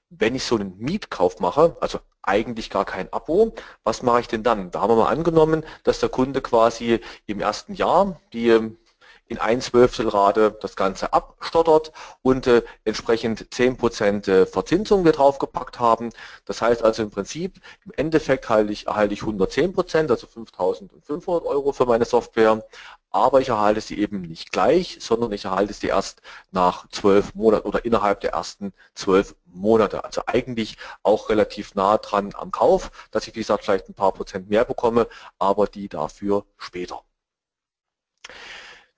Wenn 0.08 0.35
ich 0.35 0.44
so 0.44 0.54
einen 0.54 0.78
Mietkauf 0.78 1.40
mache, 1.40 1.76
also 1.80 2.00
eigentlich 2.23 2.70
gar 2.70 2.87
kein 2.87 3.12
Abo. 3.12 3.54
Was 3.85 4.02
mache 4.02 4.20
ich 4.20 4.28
denn 4.28 4.42
dann? 4.42 4.70
Da 4.70 4.80
haben 4.80 4.90
wir 4.90 4.96
mal 4.96 5.12
angenommen, 5.12 5.62
dass 5.85 6.00
der 6.00 6.08
Kunde 6.08 6.40
quasi 6.40 7.00
im 7.26 7.40
ersten 7.40 7.75
Jahr 7.75 8.18
die 8.32 8.76
in 9.28 9.38
ein 9.38 9.61
Zwölftelrate 9.61 10.56
das 10.61 10.76
Ganze 10.76 11.12
abstottert 11.12 11.92
und 12.23 12.47
äh, 12.47 12.62
entsprechend 12.85 13.49
10% 13.52 14.28
äh, 14.28 14.47
Verzinsung 14.47 15.04
wir 15.04 15.12
draufgepackt 15.12 15.80
haben. 15.80 16.11
Das 16.45 16.62
heißt 16.62 16.83
also 16.83 17.02
im 17.02 17.11
Prinzip, 17.11 17.61
im 17.85 17.92
Endeffekt 17.97 18.49
halte 18.49 18.73
ich, 18.73 18.87
erhalte 18.87 19.14
ich 19.14 19.23
110%, 19.23 20.11
also 20.11 20.26
5.500 20.26 21.45
Euro 21.45 21.73
für 21.73 21.87
meine 21.87 22.04
Software, 22.04 22.62
aber 23.11 23.40
ich 23.40 23.49
erhalte 23.49 23.80
sie 23.80 23.99
eben 23.99 24.21
nicht 24.23 24.52
gleich, 24.52 24.99
sondern 25.00 25.33
ich 25.33 25.47
erhalte 25.47 25.73
sie 25.73 25.88
erst 25.88 26.21
nach 26.50 26.87
zwölf 26.90 27.35
Monaten 27.35 27.66
oder 27.66 27.85
innerhalb 27.85 28.21
der 28.21 28.33
ersten 28.33 28.73
zwölf 28.95 29.35
Monate. 29.47 30.04
Also 30.04 30.23
eigentlich 30.26 30.76
auch 31.02 31.30
relativ 31.30 31.75
nah 31.75 31.99
dran 31.99 32.35
am 32.35 32.52
Kauf, 32.52 32.90
dass 33.11 33.26
ich 33.26 33.35
wie 33.35 33.40
gesagt 33.40 33.64
vielleicht 33.64 33.88
ein 33.88 33.95
paar 33.95 34.12
Prozent 34.12 34.50
mehr 34.50 34.64
bekomme, 34.64 35.09
aber 35.38 35.66
die 35.66 35.88
dafür 35.88 36.45
später. 36.59 37.02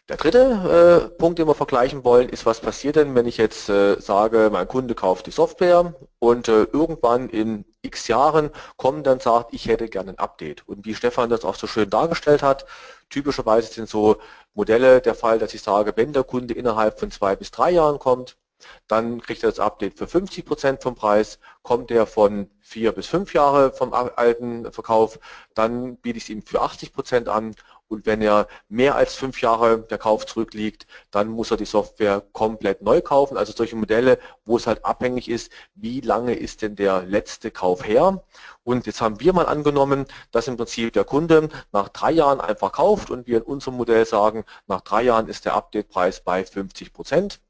Der 0.08 0.16
dritte 0.16 1.10
äh, 1.10 1.18
Punkt, 1.18 1.38
den 1.38 1.46
wir 1.46 1.54
vergleichen 1.54 2.02
wollen, 2.02 2.30
ist, 2.30 2.46
was 2.46 2.60
passiert 2.60 2.96
denn, 2.96 3.14
wenn 3.14 3.26
ich 3.26 3.36
jetzt 3.36 3.68
äh, 3.68 4.00
sage, 4.00 4.48
mein 4.50 4.66
Kunde 4.66 4.94
kauft 4.94 5.26
die 5.26 5.30
Software 5.30 5.94
und 6.18 6.48
äh, 6.48 6.62
irgendwann 6.62 7.28
in 7.28 7.66
x 7.82 8.08
Jahren 8.08 8.50
kommt 8.78 9.06
dann 9.06 9.20
sagt, 9.20 9.52
ich 9.52 9.68
hätte 9.68 9.86
gerne 9.88 10.12
ein 10.12 10.18
Update. 10.18 10.66
Und 10.66 10.86
wie 10.86 10.94
Stefan 10.94 11.28
das 11.28 11.44
auch 11.44 11.56
so 11.56 11.66
schön 11.66 11.90
dargestellt 11.90 12.42
hat, 12.42 12.64
typischerweise 13.10 13.70
sind 13.70 13.88
so 13.90 14.16
Modelle 14.54 15.02
der 15.02 15.14
Fall, 15.14 15.38
dass 15.38 15.52
ich 15.52 15.60
sage, 15.60 15.92
wenn 15.96 16.14
der 16.14 16.24
Kunde 16.24 16.54
innerhalb 16.54 16.98
von 16.98 17.10
zwei 17.10 17.36
bis 17.36 17.50
drei 17.50 17.70
Jahren 17.72 17.98
kommt, 17.98 18.38
dann 18.86 19.20
kriegt 19.20 19.42
er 19.42 19.50
das 19.50 19.60
Update 19.60 19.98
für 19.98 20.06
50 20.06 20.44
Prozent 20.46 20.82
vom 20.82 20.94
Preis. 20.94 21.38
Kommt 21.62 21.90
er 21.90 22.06
von 22.06 22.50
vier 22.60 22.92
bis 22.92 23.06
fünf 23.06 23.34
Jahre 23.34 23.72
vom 23.72 23.92
alten 23.92 24.72
Verkauf, 24.72 25.18
dann 25.54 25.96
biete 25.98 26.16
ich 26.16 26.24
es 26.24 26.30
ihm 26.30 26.42
für 26.42 26.62
80 26.62 26.92
Prozent 26.92 27.28
an 27.28 27.54
und 27.88 28.06
wenn 28.06 28.22
er 28.22 28.48
mehr 28.68 28.94
als 28.94 29.14
fünf 29.14 29.40
Jahre 29.40 29.80
der 29.80 29.98
Kauf 29.98 30.26
zurückliegt, 30.26 30.86
dann 31.10 31.28
muss 31.28 31.50
er 31.50 31.56
die 31.56 31.64
Software 31.64 32.22
komplett 32.32 32.82
neu 32.82 33.00
kaufen. 33.00 33.36
Also 33.36 33.52
solche 33.52 33.76
Modelle, 33.76 34.18
wo 34.44 34.56
es 34.56 34.66
halt 34.66 34.84
abhängig 34.84 35.28
ist, 35.28 35.50
wie 35.74 36.00
lange 36.00 36.34
ist 36.34 36.62
denn 36.62 36.76
der 36.76 37.02
letzte 37.04 37.50
Kauf 37.50 37.86
her. 37.86 38.22
Und 38.64 38.86
jetzt 38.86 39.00
haben 39.00 39.20
wir 39.20 39.32
mal 39.32 39.46
angenommen, 39.46 40.06
dass 40.30 40.48
im 40.48 40.56
Prinzip 40.56 40.92
der 40.92 41.04
Kunde 41.04 41.48
nach 41.72 41.88
drei 41.88 42.12
Jahren 42.12 42.40
einfach 42.40 42.72
kauft 42.72 43.10
und 43.10 43.26
wir 43.26 43.38
in 43.38 43.42
unserem 43.42 43.76
Modell 43.76 44.04
sagen, 44.04 44.44
nach 44.66 44.82
drei 44.82 45.02
Jahren 45.02 45.28
ist 45.28 45.44
der 45.46 45.54
Updatepreis 45.54 46.22
bei 46.22 46.44
50 46.44 46.92
Prozent 46.92 47.40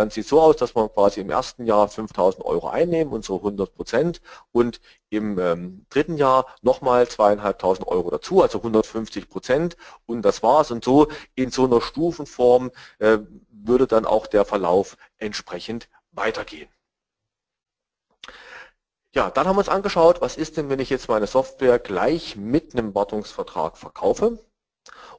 dann 0.00 0.08
sieht 0.08 0.24
es 0.24 0.30
so 0.30 0.40
aus, 0.40 0.56
dass 0.56 0.74
wir 0.74 0.88
quasi 0.88 1.20
im 1.20 1.28
ersten 1.28 1.66
Jahr 1.66 1.86
5.000 1.86 2.42
Euro 2.42 2.70
einnehmen, 2.70 3.12
unsere 3.12 3.36
100 3.36 3.74
Prozent 3.74 4.22
und 4.50 4.80
im 5.10 5.38
ähm, 5.38 5.84
dritten 5.90 6.16
Jahr 6.16 6.46
nochmal 6.62 7.04
2.500 7.04 7.86
Euro 7.86 8.10
dazu, 8.10 8.40
also 8.40 8.58
150 8.58 9.28
Prozent 9.28 9.76
und 10.06 10.22
das 10.22 10.42
war's. 10.42 10.70
Und 10.70 10.82
so 10.84 11.08
in 11.34 11.50
so 11.50 11.66
einer 11.66 11.82
Stufenform 11.82 12.70
äh, 12.98 13.18
würde 13.50 13.86
dann 13.86 14.06
auch 14.06 14.26
der 14.26 14.46
Verlauf 14.46 14.96
entsprechend 15.18 15.90
weitergehen. 16.12 16.70
Ja, 19.14 19.30
dann 19.30 19.46
haben 19.46 19.56
wir 19.56 19.60
uns 19.60 19.68
angeschaut, 19.68 20.22
was 20.22 20.38
ist 20.38 20.56
denn, 20.56 20.70
wenn 20.70 20.80
ich 20.80 20.88
jetzt 20.88 21.10
meine 21.10 21.26
Software 21.26 21.78
gleich 21.78 22.36
mit 22.36 22.72
einem 22.72 22.94
Wartungsvertrag 22.94 23.76
verkaufe. 23.76 24.38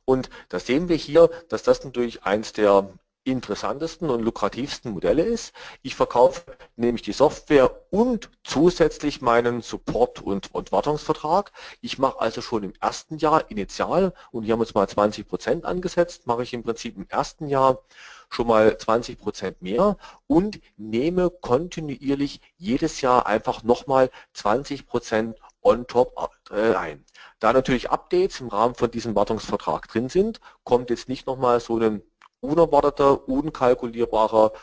Und 0.06 0.32
da 0.50 0.60
sehen 0.60 0.90
wir 0.90 0.96
hier, 0.96 1.30
dass 1.50 1.62
das 1.62 1.84
natürlich 1.84 2.24
eins 2.24 2.54
der 2.54 2.90
interessantesten 3.24 4.10
und 4.10 4.22
lukrativsten 4.22 4.92
Modelle 4.92 5.24
ist. 5.24 5.54
Ich 5.82 5.96
verkaufe 5.96 6.44
nämlich 6.76 7.04
die 7.04 7.14
Software 7.14 7.72
und 7.92 8.30
zusätzlich 8.44 9.22
meinen 9.22 9.62
Support- 9.62 10.22
und, 10.22 10.54
und 10.54 10.72
Wartungsvertrag. 10.72 11.52
Ich 11.82 12.00
mache 12.00 12.20
also 12.20 12.42
schon 12.42 12.64
im 12.64 12.74
ersten 12.82 13.18
Jahr 13.18 13.50
initial, 13.52 14.14
und 14.32 14.44
hier 14.44 14.54
haben 14.54 14.60
wir 14.60 14.66
uns 14.66 14.74
mal 14.74 14.90
20 14.90 15.28
Prozent 15.28 15.66
angesetzt, 15.66 16.26
mache 16.26 16.44
ich 16.44 16.54
im 16.54 16.64
Prinzip 16.64 16.98
im 16.98 17.08
ersten 17.10 17.48
Jahr 17.48 17.84
schon 18.30 18.48
mal 18.48 18.78
20 18.78 19.20
Prozent 19.20 19.62
mehr 19.62 19.98
und 20.26 20.60
nehme 20.78 21.30
kontinuierlich 21.30 22.42
jedes 22.58 23.02
Jahr 23.02 23.28
einfach 23.28 23.64
nochmal 23.64 24.10
20 24.34 24.88
Prozent 24.88 25.38
on 25.62 25.86
top 25.86 26.14
äh, 26.50 26.74
ein. 26.74 27.06
Da 27.40 27.54
natürlich 27.54 27.92
Updates 27.92 28.40
im 28.40 28.48
Rahmen 28.48 28.76
von 28.76 28.90
diesem 28.90 29.16
Wartungsvertrag 29.16 29.88
drin 29.88 30.10
sind, 30.10 30.40
kommt 30.64 30.90
jetzt 30.90 31.10
nicht 31.10 31.28
nochmal 31.28 31.60
so 31.60 31.78
ein 31.78 32.02
unerwarteter, 32.42 33.28
unkalkulierbarer, 33.28 34.54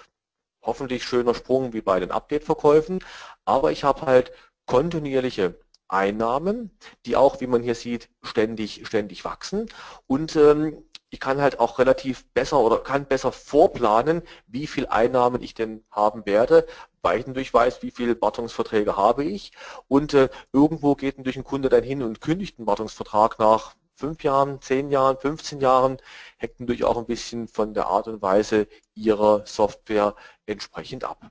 hoffentlich 0.63 1.05
schöner 1.05 1.35
Sprung 1.35 1.73
wie 1.73 1.81
bei 1.81 2.01
den 2.01 2.11
Update-Verkäufen. 2.11 3.05
Aber 3.45 3.73
ich 3.73 3.85
habe 3.85 4.03
halt 4.03 4.33
kontinuierliche 4.67 5.59
Einnahmen, 5.89 6.71
die 7.07 7.17
auch, 7.17 7.41
wie 7.41 7.47
man 7.47 7.63
hier 7.63 7.75
sieht, 7.75 8.11
ständig, 8.23 8.87
ständig 8.87 9.25
wachsen. 9.25 9.67
Und 10.07 10.37
ähm, 10.37 10.85
ich 11.11 11.21
kann 11.21 11.41
halt 11.41 11.59
auch 11.59 11.79
relativ 11.79 12.27
besser 12.33 12.61
oder 12.61 12.79
kann 12.79 13.07
besser 13.07 13.33
vorplanen, 13.33 14.23
wie 14.47 14.67
viel 14.67 14.87
Einnahmen 14.87 15.43
ich 15.43 15.55
denn 15.55 15.85
haben 15.91 16.27
werde, 16.27 16.67
weil 17.01 17.21
ich 17.21 17.27
natürlich 17.27 17.55
weiß, 17.55 17.83
wie 17.83 17.91
viele 17.91 18.21
Wartungsverträge 18.21 18.97
habe 18.97 19.25
ich. 19.25 19.53
Und 19.89 20.13
äh, 20.15 20.29
irgendwo 20.53 20.95
geht 20.95 21.17
natürlich 21.17 21.39
ein 21.39 21.45
Kunde 21.45 21.71
dann 21.71 21.83
hin 21.83 22.03
und 22.03 22.21
kündigt 22.21 22.59
einen 22.59 22.67
Wartungsvertrag 22.67 23.39
nach 23.39 23.75
fünf 23.99 24.23
Jahren, 24.23 24.61
zehn 24.63 24.91
Jahren, 24.91 25.19
15 25.19 25.61
Jahren, 25.61 25.99
hängt 26.39 26.61
natürlich 26.61 26.85
auch 26.85 26.97
ein 26.97 27.07
bisschen 27.07 27.49
von 27.49 27.75
der 27.75 27.87
Art 27.87 28.07
und 28.07 28.23
Weise 28.23 28.69
Ihrer 28.95 29.45
Software 29.47 30.15
entsprechend 30.47 31.05
ab. 31.05 31.31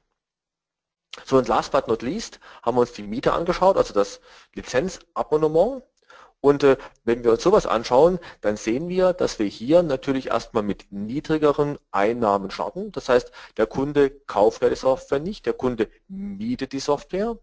So 1.25 1.37
und 1.37 1.47
last 1.47 1.71
but 1.71 1.87
not 1.87 2.01
least 2.01 2.39
haben 2.61 2.75
wir 2.77 2.81
uns 2.81 2.91
die 2.91 3.03
Miete 3.03 3.33
angeschaut, 3.33 3.77
also 3.77 3.93
das 3.93 4.19
Lizenzabonnement. 4.53 5.81
Und 6.39 6.63
äh, 6.63 6.77
wenn 7.03 7.23
wir 7.23 7.31
uns 7.31 7.41
sowas 7.41 7.65
anschauen, 7.65 8.19
dann 8.41 8.57
sehen 8.57 8.89
wir, 8.89 9.13
dass 9.13 9.39
wir 9.39 9.47
hier 9.47 9.81
natürlich 9.81 10.27
erstmal 10.27 10.61
mit 10.61 10.91
niedrigeren 10.91 11.79
Einnahmen 11.91 12.51
starten. 12.51 12.91
Das 12.91 13.09
heißt, 13.09 13.31
der 13.57 13.65
Kunde 13.65 14.11
kauft 14.11 14.61
ja 14.61 14.69
die 14.69 14.75
Software 14.75 15.19
nicht, 15.19 15.45
der 15.47 15.53
Kunde 15.53 15.89
mietet 16.07 16.73
die 16.73 16.79
Software 16.79 17.37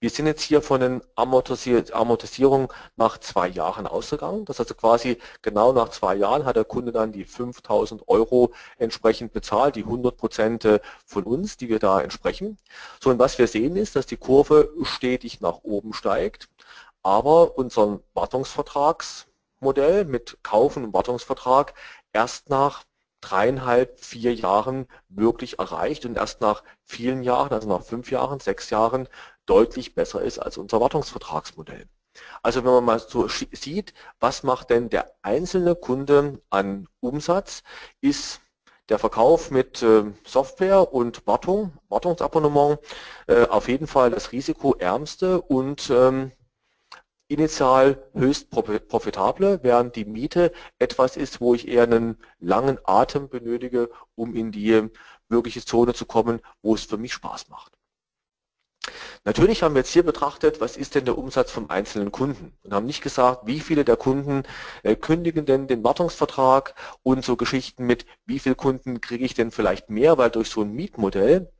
wir 0.00 0.08
sind 0.08 0.26
jetzt 0.26 0.42
hier 0.42 0.62
von 0.62 0.80
den 0.80 1.02
Amortisierungen 1.14 2.68
nach 2.96 3.18
zwei 3.18 3.48
Jahren 3.48 3.86
ausgegangen. 3.86 4.46
Das 4.46 4.56
ist 4.56 4.60
also 4.60 4.74
quasi 4.74 5.18
genau 5.42 5.72
nach 5.72 5.90
zwei 5.90 6.14
Jahren 6.16 6.46
hat 6.46 6.56
der 6.56 6.64
Kunde 6.64 6.90
dann 6.90 7.12
die 7.12 7.24
5000 7.26 8.08
Euro 8.08 8.52
entsprechend 8.78 9.34
bezahlt, 9.34 9.76
die 9.76 9.84
100 9.84 10.16
Prozent 10.16 10.64
äh, 10.64 10.80
von 11.04 11.24
uns, 11.24 11.58
die 11.58 11.68
wir 11.68 11.78
da 11.78 12.00
entsprechen. 12.00 12.56
So, 13.00 13.10
und 13.10 13.18
was 13.18 13.38
wir 13.38 13.46
sehen 13.46 13.76
ist, 13.76 13.94
dass 13.94 14.06
die 14.06 14.16
Kurve 14.16 14.72
stetig 14.82 15.42
nach 15.42 15.58
oben 15.62 15.92
steigt, 15.92 16.48
aber 17.02 17.58
unser 17.58 18.00
Wartungsvertragsmodell 18.14 20.06
mit 20.06 20.38
Kaufen 20.42 20.84
und 20.84 20.94
Wartungsvertrag 20.94 21.74
erst 22.14 22.48
nach 22.48 22.84
dreieinhalb, 23.20 24.00
vier 24.00 24.34
Jahren 24.34 24.86
wirklich 25.10 25.58
erreicht 25.58 26.06
und 26.06 26.16
erst 26.16 26.40
nach 26.40 26.62
vielen 26.90 27.22
Jahren, 27.22 27.52
also 27.52 27.68
nach 27.68 27.82
fünf 27.82 28.10
Jahren, 28.10 28.40
sechs 28.40 28.70
Jahren, 28.70 29.08
deutlich 29.46 29.94
besser 29.94 30.22
ist 30.22 30.38
als 30.38 30.58
unser 30.58 30.80
Wartungsvertragsmodell. 30.80 31.86
Also 32.42 32.64
wenn 32.64 32.72
man 32.72 32.84
mal 32.84 32.98
so 32.98 33.28
sieht, 33.28 33.94
was 34.18 34.42
macht 34.42 34.70
denn 34.70 34.90
der 34.90 35.12
einzelne 35.22 35.74
Kunde 35.76 36.40
an 36.50 36.88
Umsatz, 37.00 37.62
ist 38.00 38.40
der 38.88 38.98
Verkauf 38.98 39.52
mit 39.52 39.82
äh, 39.82 40.04
Software 40.26 40.92
und 40.92 41.26
Wartung, 41.26 41.72
Wartungsabonnement 41.88 42.80
äh, 43.28 43.46
auf 43.46 43.68
jeden 43.68 43.86
Fall 43.86 44.10
das 44.10 44.32
risikoärmste 44.32 45.40
und 45.40 45.90
ähm, 45.90 46.32
initial 47.28 48.02
höchst 48.12 48.50
profitable, 48.50 49.60
während 49.62 49.94
die 49.94 50.04
Miete 50.04 50.50
etwas 50.80 51.16
ist, 51.16 51.40
wo 51.40 51.54
ich 51.54 51.68
eher 51.68 51.84
einen 51.84 52.18
langen 52.40 52.78
Atem 52.82 53.28
benötige, 53.28 53.90
um 54.16 54.34
in 54.34 54.50
die 54.50 54.90
wirkliche 55.30 55.64
Zone 55.64 55.94
zu 55.94 56.04
kommen, 56.04 56.40
wo 56.62 56.74
es 56.74 56.84
für 56.84 56.98
mich 56.98 57.12
Spaß 57.12 57.48
macht. 57.48 57.72
Natürlich 59.24 59.62
haben 59.62 59.74
wir 59.74 59.80
jetzt 59.80 59.92
hier 59.92 60.02
betrachtet, 60.02 60.60
was 60.60 60.76
ist 60.76 60.94
denn 60.94 61.04
der 61.04 61.18
Umsatz 61.18 61.50
vom 61.50 61.68
einzelnen 61.68 62.10
Kunden 62.10 62.56
und 62.62 62.72
haben 62.72 62.86
nicht 62.86 63.02
gesagt, 63.02 63.46
wie 63.46 63.60
viele 63.60 63.84
der 63.84 63.96
Kunden 63.96 64.44
äh, 64.82 64.96
kündigen 64.96 65.44
denn 65.44 65.68
den 65.68 65.84
Wartungsvertrag 65.84 66.74
und 67.02 67.24
so 67.24 67.36
Geschichten 67.36 67.84
mit, 67.86 68.06
wie 68.24 68.38
viele 68.38 68.54
Kunden 68.54 69.00
kriege 69.00 69.24
ich 69.24 69.34
denn 69.34 69.50
vielleicht 69.50 69.90
mehr, 69.90 70.16
weil 70.16 70.30
durch 70.30 70.48
so 70.48 70.62
ein 70.62 70.72
Mietmodell 70.72 71.52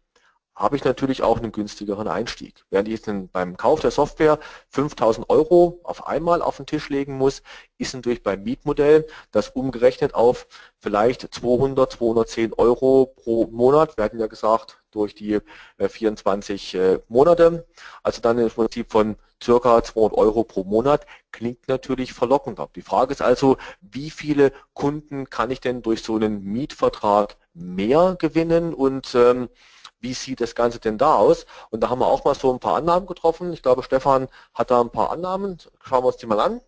habe 0.60 0.76
ich 0.76 0.84
natürlich 0.84 1.22
auch 1.22 1.38
einen 1.38 1.52
günstigeren 1.52 2.06
Einstieg. 2.06 2.66
Während 2.68 2.86
ich 2.86 2.94
jetzt 2.94 3.10
beim 3.32 3.56
Kauf 3.56 3.80
der 3.80 3.90
Software 3.90 4.38
5000 4.68 5.30
Euro 5.30 5.80
auf 5.84 6.06
einmal 6.06 6.42
auf 6.42 6.58
den 6.58 6.66
Tisch 6.66 6.90
legen 6.90 7.16
muss, 7.16 7.42
ist 7.78 7.94
natürlich 7.94 8.22
beim 8.22 8.42
Mietmodell 8.42 9.06
das 9.32 9.48
umgerechnet 9.48 10.14
auf 10.14 10.46
vielleicht 10.78 11.32
200, 11.34 11.92
210 11.92 12.52
Euro 12.52 13.06
pro 13.16 13.46
Monat. 13.46 13.96
Wir 13.96 14.04
hatten 14.04 14.20
ja 14.20 14.26
gesagt, 14.26 14.82
durch 14.90 15.14
die 15.14 15.38
24 15.78 16.74
äh, 16.74 16.94
äh, 16.94 17.00
Monate, 17.08 17.66
also 18.02 18.20
dann 18.20 18.38
im 18.38 18.50
Prinzip 18.50 18.92
von 18.92 19.16
circa 19.42 19.82
200 19.82 20.18
Euro 20.18 20.44
pro 20.44 20.64
Monat, 20.64 21.06
klingt 21.32 21.68
natürlich 21.68 22.12
verlockender. 22.12 22.68
Die 22.74 22.82
Frage 22.82 23.12
ist 23.12 23.22
also, 23.22 23.56
wie 23.80 24.10
viele 24.10 24.52
Kunden 24.74 25.30
kann 25.30 25.50
ich 25.50 25.60
denn 25.60 25.80
durch 25.80 26.02
so 26.02 26.16
einen 26.16 26.42
Mietvertrag 26.44 27.36
mehr 27.54 28.16
gewinnen 28.18 28.74
und 28.74 29.14
ähm, 29.14 29.48
wie 30.00 30.14
sieht 30.14 30.40
das 30.40 30.54
Ganze 30.54 30.80
denn 30.80 30.98
da 30.98 31.14
aus? 31.16 31.46
Und 31.70 31.80
da 31.80 31.90
haben 31.90 32.00
wir 32.00 32.06
auch 32.06 32.24
mal 32.24 32.34
so 32.34 32.52
ein 32.52 32.60
paar 32.60 32.76
Annahmen 32.76 33.06
getroffen. 33.06 33.52
Ich 33.52 33.62
glaube, 33.62 33.82
Stefan 33.82 34.28
hat 34.54 34.70
da 34.70 34.80
ein 34.80 34.90
paar 34.90 35.10
Annahmen. 35.10 35.58
Schauen 35.82 36.02
wir 36.04 36.08
uns 36.08 36.16
die 36.16 36.26
mal 36.26 36.40
an. 36.40 36.60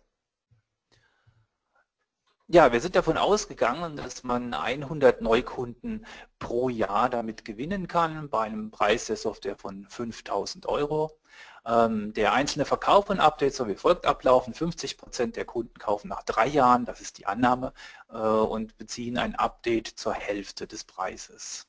Ja, 2.47 2.71
wir 2.71 2.81
sind 2.81 2.95
davon 2.95 3.17
ausgegangen, 3.17 3.95
dass 3.97 4.23
man 4.23 4.53
100 4.53 5.21
Neukunden 5.21 6.05
pro 6.39 6.69
Jahr 6.69 7.09
damit 7.09 7.45
gewinnen 7.45 7.87
kann, 7.87 8.29
bei 8.29 8.41
einem 8.41 8.69
Preis 8.69 9.05
der 9.05 9.15
Software 9.15 9.55
von 9.57 9.87
5000 9.89 10.65
Euro. 10.67 11.17
Ähm, 11.65 12.13
der 12.13 12.33
einzelne 12.33 12.65
Verkauf 12.65 13.07
von 13.07 13.19
Updates 13.19 13.57
soll 13.57 13.69
wie 13.69 13.75
folgt 13.75 14.05
ablaufen. 14.05 14.53
50% 14.53 15.33
der 15.33 15.45
Kunden 15.45 15.79
kaufen 15.79 16.09
nach 16.09 16.23
drei 16.23 16.47
Jahren, 16.47 16.85
das 16.85 17.01
ist 17.01 17.17
die 17.17 17.25
Annahme, 17.25 17.73
äh, 18.09 18.17
und 18.17 18.77
beziehen 18.77 19.17
ein 19.17 19.35
Update 19.35 19.87
zur 19.87 20.13
Hälfte 20.13 20.67
des 20.67 20.83
Preises. 20.83 21.65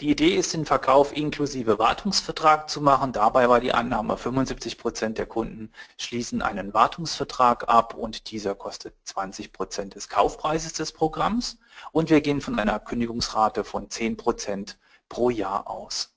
Die 0.00 0.10
Idee 0.10 0.36
ist, 0.36 0.52
den 0.52 0.66
Verkauf 0.66 1.16
inklusive 1.16 1.78
Wartungsvertrag 1.78 2.68
zu 2.68 2.82
machen. 2.82 3.12
Dabei 3.12 3.48
war 3.48 3.60
die 3.60 3.72
Annahme, 3.72 4.18
75 4.18 4.76
Prozent 4.76 5.16
der 5.16 5.24
Kunden 5.24 5.72
schließen 5.96 6.42
einen 6.42 6.74
Wartungsvertrag 6.74 7.66
ab 7.70 7.94
und 7.94 8.30
dieser 8.30 8.54
kostet 8.54 8.94
20 9.04 9.54
Prozent 9.54 9.94
des 9.94 10.10
Kaufpreises 10.10 10.74
des 10.74 10.92
Programms. 10.92 11.56
Und 11.92 12.10
wir 12.10 12.20
gehen 12.20 12.42
von 12.42 12.58
einer 12.58 12.78
Kündigungsrate 12.78 13.64
von 13.64 13.88
10 13.88 14.18
Prozent 14.18 14.78
pro 15.08 15.30
Jahr 15.30 15.66
aus. 15.70 16.12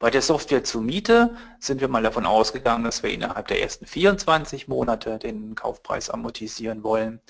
Bei 0.00 0.10
der 0.10 0.22
Software 0.22 0.64
zur 0.64 0.82
Miete 0.82 1.36
sind 1.60 1.80
wir 1.80 1.88
mal 1.88 2.02
davon 2.02 2.26
ausgegangen, 2.26 2.84
dass 2.84 3.02
wir 3.02 3.10
innerhalb 3.10 3.46
der 3.46 3.62
ersten 3.62 3.86
24 3.86 4.66
Monate 4.66 5.18
den 5.18 5.54
Kaufpreis 5.54 6.10
amortisieren 6.10 6.82
wollen. 6.82 7.20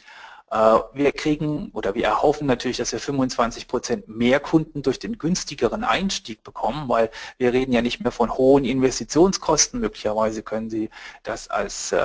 Äh, 0.51 0.79
wir 0.95 1.13
kriegen 1.13 1.71
oder 1.73 1.95
wir 1.95 2.05
erhoffen 2.05 2.47
natürlich, 2.47 2.79
dass 2.79 2.93
wir 2.93 3.01
25 3.01 3.69
Prozent 3.69 4.09
mehr 4.09 4.41
Kunden 4.41 4.83
durch 4.83 4.99
den 4.99 5.19
günstigeren 5.19 5.85
Einstieg 5.85 6.43
bekommen, 6.43 6.89
weil 6.89 7.11
wir 7.37 7.53
reden 7.53 7.73
ja 7.73 7.83
nicht 7.83 8.01
mehr 8.01 8.13
von 8.13 8.33
hohen 8.33 8.65
Investitionskosten. 8.65 9.81
Möglicherweise 9.81 10.43
können 10.43 10.71
Sie 10.71 10.91
das 11.23 11.49
als 11.49 11.93
äh, 11.93 11.99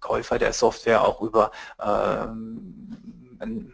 Käufer 0.00 0.38
der 0.38 0.52
Software 0.52 1.02
auch 1.02 1.20
über 1.20 1.50
äh, 1.78 1.84
ein 1.84 3.72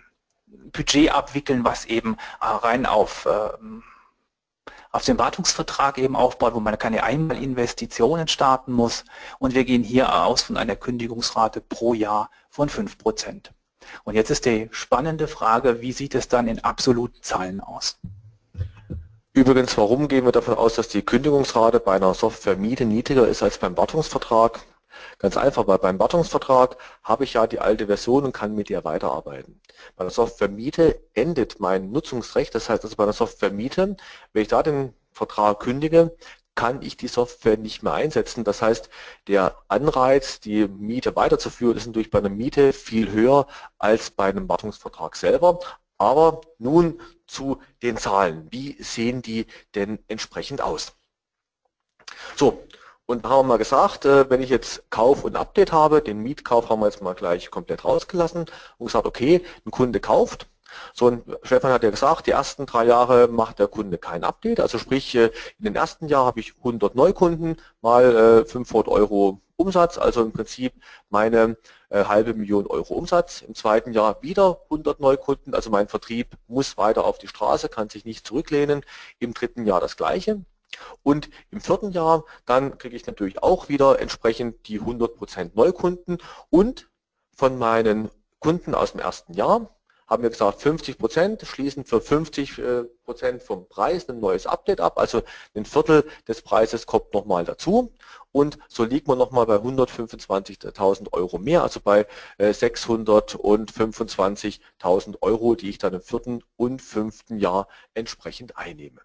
Budget 0.72 1.12
abwickeln, 1.14 1.64
was 1.64 1.84
eben 1.84 2.16
äh, 2.40 2.46
rein 2.46 2.86
auf 2.86 3.26
äh, 3.26 3.50
auf 4.90 5.04
den 5.04 5.18
Wartungsvertrag 5.18 5.98
eben 5.98 6.16
aufbaut, 6.16 6.54
wo 6.54 6.60
man 6.60 6.78
keine 6.78 7.02
einmal 7.02 7.42
Investitionen 7.42 8.26
starten 8.26 8.72
muss. 8.72 9.04
Und 9.38 9.54
wir 9.54 9.64
gehen 9.64 9.82
hier 9.82 10.24
aus 10.24 10.42
von 10.42 10.56
einer 10.56 10.76
Kündigungsrate 10.76 11.60
pro 11.60 11.92
Jahr 11.92 12.30
von 12.48 12.70
5 12.70 12.96
Prozent. 12.96 13.52
Und 14.04 14.14
jetzt 14.14 14.30
ist 14.30 14.44
die 14.44 14.68
spannende 14.70 15.28
Frage, 15.28 15.80
wie 15.80 15.92
sieht 15.92 16.14
es 16.14 16.28
dann 16.28 16.48
in 16.48 16.64
absoluten 16.64 17.22
Zahlen 17.22 17.60
aus? 17.60 17.98
Übrigens, 19.32 19.76
warum 19.78 20.08
gehen 20.08 20.24
wir 20.24 20.32
davon 20.32 20.54
aus, 20.54 20.74
dass 20.74 20.88
die 20.88 21.02
Kündigungsrate 21.02 21.78
bei 21.78 21.94
einer 21.94 22.14
Software-Miete 22.14 22.84
niedriger 22.84 23.28
ist 23.28 23.42
als 23.42 23.58
beim 23.58 23.76
Wartungsvertrag? 23.76 24.60
Ganz 25.18 25.36
einfach, 25.36 25.66
weil 25.66 25.78
beim 25.78 25.98
Wartungsvertrag 25.98 26.76
habe 27.04 27.24
ich 27.24 27.34
ja 27.34 27.46
die 27.46 27.60
alte 27.60 27.86
Version 27.86 28.24
und 28.24 28.32
kann 28.32 28.54
mit 28.54 28.70
ihr 28.70 28.84
weiterarbeiten. 28.84 29.60
Bei 29.96 30.04
der 30.04 30.10
Software-Miete 30.10 31.00
endet 31.14 31.60
mein 31.60 31.92
Nutzungsrecht, 31.92 32.54
das 32.54 32.68
heißt 32.68 32.82
also 32.82 32.96
bei 32.96 33.04
der 33.04 33.12
Software-Miete, 33.12 33.96
wenn 34.32 34.42
ich 34.42 34.48
da 34.48 34.62
den 34.62 34.92
Vertrag 35.12 35.60
kündige, 35.60 36.16
kann 36.58 36.82
ich 36.82 36.96
die 36.96 37.06
Software 37.06 37.56
nicht 37.56 37.84
mehr 37.84 37.92
einsetzen. 37.92 38.42
Das 38.42 38.62
heißt, 38.62 38.90
der 39.28 39.56
Anreiz, 39.68 40.40
die 40.40 40.66
Miete 40.66 41.14
weiterzuführen, 41.14 41.76
ist 41.76 41.86
natürlich 41.86 42.10
bei 42.10 42.18
einer 42.18 42.30
Miete 42.30 42.72
viel 42.72 43.12
höher 43.12 43.46
als 43.78 44.10
bei 44.10 44.24
einem 44.24 44.48
Wartungsvertrag 44.48 45.14
selber. 45.14 45.60
Aber 45.98 46.40
nun 46.58 47.00
zu 47.28 47.62
den 47.80 47.96
Zahlen. 47.96 48.48
Wie 48.50 48.76
sehen 48.82 49.22
die 49.22 49.46
denn 49.76 50.00
entsprechend 50.08 50.60
aus? 50.60 50.96
So, 52.34 52.64
und 53.06 53.24
haben 53.24 53.46
wir 53.46 53.52
mal 53.52 53.58
gesagt, 53.58 54.04
äh, 54.04 54.28
wenn 54.28 54.42
ich 54.42 54.50
jetzt 54.50 54.90
Kauf 54.90 55.22
und 55.22 55.36
Update 55.36 55.70
habe, 55.70 56.02
den 56.02 56.18
Mietkauf 56.18 56.70
haben 56.70 56.80
wir 56.80 56.86
jetzt 56.86 57.02
mal 57.02 57.14
gleich 57.14 57.52
komplett 57.52 57.84
rausgelassen 57.84 58.46
und 58.78 58.86
gesagt, 58.86 59.06
okay, 59.06 59.44
ein 59.64 59.70
Kunde 59.70 60.00
kauft, 60.00 60.48
so, 60.92 61.06
und 61.06 61.24
Stefan 61.42 61.72
hat 61.72 61.82
ja 61.82 61.90
gesagt, 61.90 62.26
die 62.26 62.32
ersten 62.32 62.66
drei 62.66 62.84
Jahre 62.84 63.28
macht 63.28 63.58
der 63.58 63.68
Kunde 63.68 63.98
kein 63.98 64.24
Update. 64.24 64.60
Also 64.60 64.78
sprich, 64.78 65.14
äh, 65.14 65.30
in 65.58 65.64
den 65.64 65.76
ersten 65.76 66.08
Jahr 66.08 66.26
habe 66.26 66.40
ich 66.40 66.56
100 66.58 66.94
Neukunden 66.94 67.56
mal 67.80 68.44
500 68.46 68.86
äh, 68.86 68.90
Euro 68.90 69.40
Umsatz, 69.56 69.98
also 69.98 70.22
im 70.22 70.32
Prinzip 70.32 70.72
meine 71.10 71.56
äh, 71.90 72.04
halbe 72.04 72.32
Million 72.32 72.66
Euro 72.68 72.94
Umsatz. 72.94 73.42
Im 73.42 73.54
zweiten 73.54 73.92
Jahr 73.92 74.22
wieder 74.22 74.60
100 74.64 75.00
Neukunden, 75.00 75.54
also 75.54 75.70
mein 75.70 75.88
Vertrieb 75.88 76.36
muss 76.46 76.76
weiter 76.76 77.04
auf 77.04 77.18
die 77.18 77.28
Straße, 77.28 77.68
kann 77.68 77.88
sich 77.88 78.04
nicht 78.04 78.26
zurücklehnen. 78.26 78.84
Im 79.18 79.34
dritten 79.34 79.66
Jahr 79.66 79.80
das 79.80 79.96
gleiche. 79.96 80.44
Und 81.02 81.28
im 81.50 81.60
vierten 81.60 81.90
Jahr, 81.90 82.24
dann 82.46 82.78
kriege 82.78 82.94
ich 82.94 83.06
natürlich 83.06 83.42
auch 83.42 83.68
wieder 83.68 83.98
entsprechend 84.00 84.68
die 84.68 84.80
100% 84.80 85.52
Neukunden 85.54 86.18
und 86.50 86.88
von 87.34 87.58
meinen 87.58 88.10
Kunden 88.38 88.74
aus 88.74 88.92
dem 88.92 89.00
ersten 89.00 89.32
Jahr 89.34 89.77
haben 90.08 90.22
wir 90.22 90.30
gesagt, 90.30 90.62
50 90.62 90.96
Prozent 90.98 91.46
schließen 91.46 91.84
für 91.84 92.00
50 92.00 92.58
äh, 92.58 92.84
Prozent 93.04 93.42
vom 93.42 93.68
Preis 93.68 94.08
ein 94.08 94.20
neues 94.20 94.46
Update 94.46 94.80
ab, 94.80 94.98
also 94.98 95.22
ein 95.54 95.66
Viertel 95.66 96.08
des 96.26 96.40
Preises 96.42 96.86
kommt 96.86 97.12
nochmal 97.12 97.44
dazu. 97.44 97.92
Und 98.32 98.58
so 98.68 98.84
liegt 98.84 99.06
man 99.06 99.18
nochmal 99.18 99.44
bei 99.46 99.56
125.000 99.56 101.12
Euro 101.12 101.38
mehr, 101.38 101.62
also 101.62 101.80
bei 101.80 102.06
625.000 102.38 105.14
äh, 105.14 105.18
Euro, 105.20 105.54
die 105.54 105.70
ich 105.70 105.78
dann 105.78 105.94
im 105.94 106.00
vierten 106.00 106.42
und 106.56 106.82
fünften 106.82 107.38
Jahr 107.38 107.68
entsprechend 107.94 108.56
einnehme. 108.56 109.00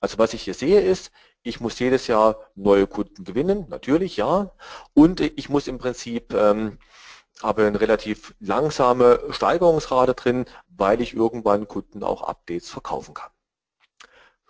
Also 0.00 0.18
was 0.18 0.32
ich 0.32 0.42
hier 0.42 0.54
sehe 0.54 0.80
ist, 0.80 1.10
ich 1.42 1.60
muss 1.60 1.78
jedes 1.78 2.06
Jahr 2.06 2.50
neue 2.54 2.86
Kunden 2.86 3.24
gewinnen, 3.24 3.66
natürlich 3.68 4.16
ja, 4.16 4.52
und 4.94 5.20
ich 5.20 5.48
muss 5.48 5.66
im 5.66 5.78
Prinzip 5.78 6.32
ähm, 6.34 6.78
habe 7.42 7.66
eine 7.66 7.80
relativ 7.80 8.34
langsame 8.40 9.20
Steigerungsrate 9.30 10.14
drin, 10.14 10.46
weil 10.68 11.00
ich 11.00 11.14
irgendwann 11.14 11.68
Kunden 11.68 12.02
auch 12.02 12.22
Updates 12.22 12.70
verkaufen 12.70 13.14
kann. 13.14 13.30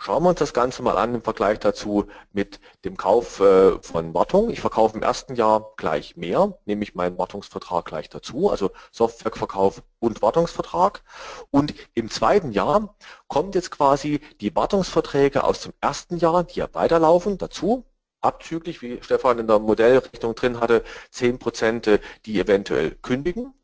Schauen 0.01 0.22
wir 0.22 0.29
uns 0.29 0.38
das 0.38 0.55
Ganze 0.55 0.83
mal 0.85 0.96
an 0.96 1.16
im 1.16 1.22
Vergleich 1.22 1.59
dazu 1.59 2.07
mit 2.33 2.61
dem 2.85 2.96
Kauf 2.96 3.40
äh, 3.40 3.83
von 3.83 4.14
Wartung. 4.14 4.48
Ich 4.48 4.61
verkaufe 4.61 4.96
im 4.96 5.03
ersten 5.03 5.35
Jahr 5.35 5.72
gleich 5.77 6.16
mehr, 6.16 6.57
nehme 6.66 6.85
ich 6.85 6.94
meinen 6.94 7.18
Wartungsvertrag 7.18 7.85
gleich 7.85 8.09
dazu, 8.09 8.48
also 8.48 8.70
Softwareverkauf 8.92 9.83
und 9.98 10.22
Wartungsvertrag. 10.22 11.03
Und 11.51 11.74
im 11.94 12.11
zweiten 12.11 12.53
Jahr 12.53 12.94
kommt 13.27 13.57
jetzt 13.57 13.72
quasi 13.72 14.20
die 14.40 14.55
Wartungsverträge 14.55 15.42
aus 15.42 15.62
dem 15.62 15.72
ersten 15.81 16.18
Jahr, 16.18 16.44
die 16.44 16.61
ja 16.61 16.68
weiterlaufen, 16.72 17.37
dazu 17.37 17.85
abzüglich, 18.21 18.83
wie 18.83 19.03
Stefan 19.03 19.39
in 19.39 19.47
der 19.47 19.59
Modellrechnung 19.59 20.35
drin 20.35 20.61
hatte, 20.61 20.85
10 21.11 21.39
Prozent, 21.39 21.89
die 22.27 22.41
eventuell 22.41 22.93
kündigen, 23.03 23.55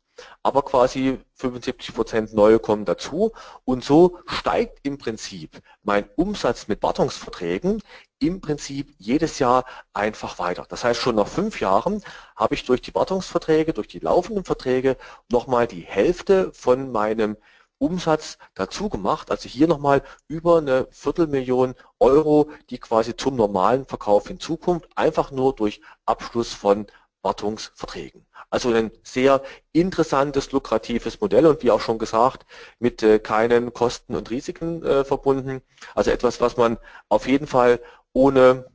aber 0.43 0.63
quasi 0.63 1.19
75 1.35 1.93
Prozent 1.93 2.33
neue 2.33 2.59
kommen 2.59 2.85
dazu 2.85 3.31
und 3.65 3.83
so 3.83 4.19
steigt 4.25 4.79
im 4.83 4.97
Prinzip 4.97 5.61
mein 5.83 6.09
Umsatz 6.15 6.67
mit 6.67 6.81
Wartungsverträgen 6.83 7.81
im 8.19 8.39
Prinzip 8.39 8.93
jedes 8.97 9.39
Jahr 9.39 9.65
einfach 9.93 10.39
weiter. 10.39 10.65
Das 10.69 10.83
heißt, 10.83 10.99
schon 11.01 11.15
nach 11.15 11.27
fünf 11.27 11.59
Jahren 11.59 12.01
habe 12.35 12.55
ich 12.55 12.63
durch 12.65 12.81
die 12.81 12.95
Wartungsverträge, 12.95 13.73
durch 13.73 13.87
die 13.89 13.99
laufenden 13.99 14.45
Verträge 14.45 14.97
nochmal 15.29 15.67
die 15.67 15.81
Hälfte 15.81 16.51
von 16.53 16.91
meinem 16.91 17.35
Umsatz 17.77 18.37
dazu 18.53 18.89
gemacht. 18.89 19.31
Also 19.31 19.49
hier 19.49 19.67
nochmal 19.67 20.03
über 20.27 20.57
eine 20.59 20.87
Viertelmillion 20.91 21.75
Euro, 21.99 22.49
die 22.69 22.79
quasi 22.79 23.15
zum 23.15 23.35
normalen 23.35 23.85
Verkauf 23.85 24.27
hinzukommt, 24.27 24.87
einfach 24.95 25.31
nur 25.31 25.55
durch 25.55 25.81
Abschluss 26.05 26.53
von 26.53 26.87
Wartungsverträgen. 27.21 28.25
Also 28.49 28.71
ein 28.71 28.91
sehr 29.03 29.43
interessantes, 29.73 30.51
lukratives 30.51 31.19
Modell 31.19 31.47
und 31.47 31.63
wie 31.63 31.71
auch 31.71 31.81
schon 31.81 31.97
gesagt, 31.97 32.45
mit 32.79 33.03
äh, 33.03 33.19
keinen 33.19 33.73
Kosten 33.73 34.15
und 34.15 34.29
Risiken 34.29 34.83
äh, 34.83 35.03
verbunden. 35.03 35.61
Also 35.95 36.11
etwas, 36.11 36.39
was 36.39 36.55
man 36.55 36.77
auf 37.09 37.27
jeden 37.27 37.47
Fall 37.47 37.81
ohne 38.13 38.65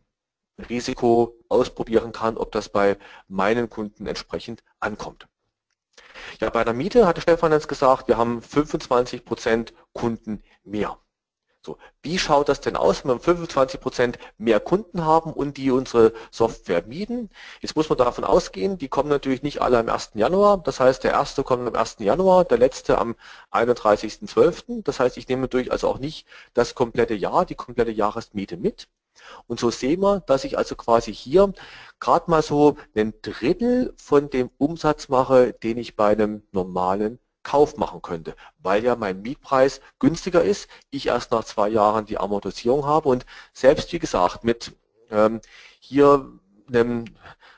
Risiko 0.68 1.38
ausprobieren 1.48 2.12
kann, 2.12 2.36
ob 2.36 2.52
das 2.52 2.68
bei 2.68 2.98
meinen 3.28 3.70
Kunden 3.70 4.06
entsprechend 4.06 4.62
ankommt. 4.80 5.30
Ja, 6.40 6.50
bei 6.50 6.64
der 6.64 6.74
Miete 6.74 7.06
hatte 7.06 7.20
Stefan 7.20 7.52
jetzt 7.52 7.68
gesagt, 7.68 8.08
wir 8.08 8.16
haben 8.16 8.42
25 8.42 9.24
Prozent 9.24 9.74
Kunden 9.92 10.42
mehr. 10.64 10.98
So, 11.62 11.76
wie 12.02 12.18
schaut 12.18 12.48
das 12.48 12.62
denn 12.62 12.74
aus, 12.74 13.04
wenn 13.04 13.10
wir 13.10 13.20
25 13.20 13.80
Prozent 13.80 14.18
mehr 14.38 14.60
Kunden 14.60 15.04
haben 15.04 15.30
und 15.34 15.58
die 15.58 15.70
unsere 15.70 16.14
Software 16.30 16.82
mieten? 16.86 17.28
Jetzt 17.60 17.76
muss 17.76 17.90
man 17.90 17.98
davon 17.98 18.24
ausgehen, 18.24 18.78
die 18.78 18.88
kommen 18.88 19.10
natürlich 19.10 19.42
nicht 19.42 19.60
alle 19.60 19.78
am 19.78 19.90
1. 19.90 20.12
Januar. 20.14 20.62
Das 20.62 20.80
heißt, 20.80 21.04
der 21.04 21.12
erste 21.12 21.42
kommt 21.42 21.68
am 21.68 21.74
1. 21.74 21.96
Januar, 21.98 22.46
der 22.46 22.56
letzte 22.56 22.96
am 22.96 23.14
31.12. 23.50 24.82
Das 24.84 25.00
heißt, 25.00 25.18
ich 25.18 25.28
nehme 25.28 25.42
natürlich 25.42 25.70
also 25.70 25.88
auch 25.88 25.98
nicht 25.98 26.26
das 26.54 26.74
komplette 26.74 27.14
Jahr, 27.14 27.44
die 27.44 27.56
komplette 27.56 27.90
Jahresmiete 27.90 28.56
mit. 28.56 28.88
Und 29.46 29.61
so 29.61 29.70
sehen 29.70 30.00
wir, 30.00 30.20
dass 30.20 30.44
ich 30.44 30.59
also 30.59 30.76
quasi 30.76 31.12
hier 31.14 31.52
gerade 31.98 32.30
mal 32.30 32.42
so 32.42 32.76
ein 32.94 33.14
Drittel 33.22 33.94
von 33.96 34.30
dem 34.30 34.50
Umsatz 34.59 35.09
mache, 35.09 35.52
den 35.52 35.78
ich 35.78 35.96
bei 35.96 36.12
einem 36.12 36.42
normalen 36.52 37.18
Kauf 37.42 37.76
machen 37.76 38.02
könnte, 38.02 38.37
weil 38.59 38.85
ja 38.85 38.96
mein 38.96 39.22
Mietpreis 39.22 39.80
günstiger 39.98 40.44
ist, 40.44 40.68
ich 40.90 41.06
erst 41.06 41.33
nach 41.33 41.44
zwei 41.44 41.68
Jahren 41.68 42.04
die 42.04 42.18
Amortisierung 42.18 42.85
habe 42.85 43.09
und 43.09 43.24
selbst 43.52 43.92
wie 43.92 43.98
gesagt 43.98 44.44
mit 44.44 44.72
ähm, 45.11 45.40
hier 45.80 46.30
einem 46.68 47.06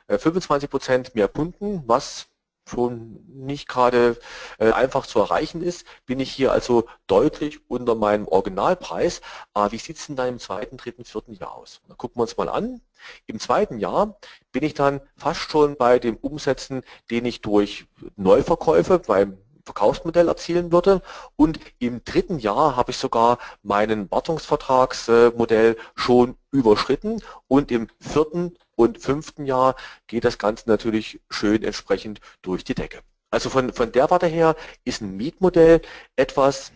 25 0.09 0.67
äh, 0.67 0.71
Prozent 0.71 1.15
mehr 1.15 1.29
Kunden, 1.29 1.83
was 1.87 2.29
schon 2.69 3.19
nicht 3.29 3.69
gerade 3.69 4.19
äh, 4.59 4.73
einfach 4.73 5.07
zu 5.07 5.19
erreichen 5.19 5.63
ist, 5.63 5.87
bin 6.07 6.21
ich 6.21 6.33
hier 6.33 6.53
also 6.53 6.85
deutlich 7.07 7.61
unter 7.69 7.95
meinem 7.95 8.29
Originalpreis. 8.29 9.21
Aber 9.53 9.73
wie 9.73 9.79
sieht 9.79 9.99
es 9.99 10.07
denn 10.07 10.17
dann 10.17 10.29
im 10.29 10.39
zweiten, 10.39 10.77
dritten, 10.77 11.05
vierten 11.05 11.35
Jahr 11.35 11.55
aus? 11.55 11.81
Da 11.89 11.95
gucken 11.95 12.19
wir 12.19 12.23
uns 12.23 12.37
mal 12.37 12.49
an. 12.49 12.81
Im 13.27 13.41
zweiten 13.41 13.79
Jahr 13.79 14.17
bin 14.53 14.63
ich 14.63 14.75
dann 14.75 15.01
fast 15.17 15.51
schon 15.51 15.77
bei 15.77 15.99
dem 15.99 16.17
Umsätzen, 16.17 16.83
den 17.11 17.25
ich 17.25 17.41
durch 17.41 17.87
Neuverkäufe 18.17 19.01
beim 19.01 19.39
Verkaufsmodell 19.65 20.29
erzielen 20.29 20.73
würde. 20.73 21.03
Und 21.37 21.61
im 21.79 22.05
dritten 22.05 22.39
Jahr 22.39 22.77
habe 22.77 22.91
ich 22.91 22.97
sogar 22.97 23.39
meinen 23.63 24.11
Wartungsvertragsmodell 24.11 25.77
schon 25.95 26.37
überschritten 26.51 27.23
und 27.49 27.71
im 27.71 27.89
vierten 28.01 28.57
und 28.83 28.99
fünften 28.99 29.47
Jahr 29.47 29.77
geht 30.07 30.25
das 30.25 30.39
Ganze 30.39 30.69
natürlich 30.69 31.21
schön 31.31 31.63
entsprechend 31.63 32.21
durch 32.43 32.65
die 32.65 32.75
Decke. 32.75 33.01
Also 33.31 33.49
von, 33.49 33.73
von 33.73 33.93
der 33.93 34.11
Warte 34.11 34.27
her 34.27 34.57
ist 34.85 35.01
ein 35.01 35.17
Mietmodell 35.17 35.81
etwas, 36.17 36.73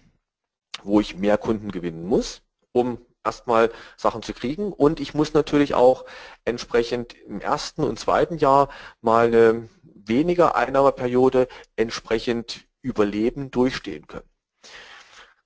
wo 0.82 1.00
ich 1.00 1.16
mehr 1.16 1.38
Kunden 1.38 1.70
gewinnen 1.70 2.06
muss, 2.06 2.42
um 2.72 2.98
erstmal 3.24 3.72
Sachen 3.96 4.22
zu 4.22 4.32
kriegen 4.32 4.72
und 4.72 5.00
ich 5.00 5.12
muss 5.12 5.34
natürlich 5.34 5.74
auch 5.74 6.04
entsprechend 6.44 7.14
im 7.14 7.40
ersten 7.40 7.82
und 7.82 7.98
zweiten 7.98 8.38
Jahr 8.38 8.68
mal 9.00 9.26
eine 9.26 9.68
weniger 9.82 10.54
Einnahmeperiode 10.54 11.48
entsprechend 11.74 12.66
überleben, 12.82 13.50
durchstehen 13.50 14.06
können. 14.06 14.28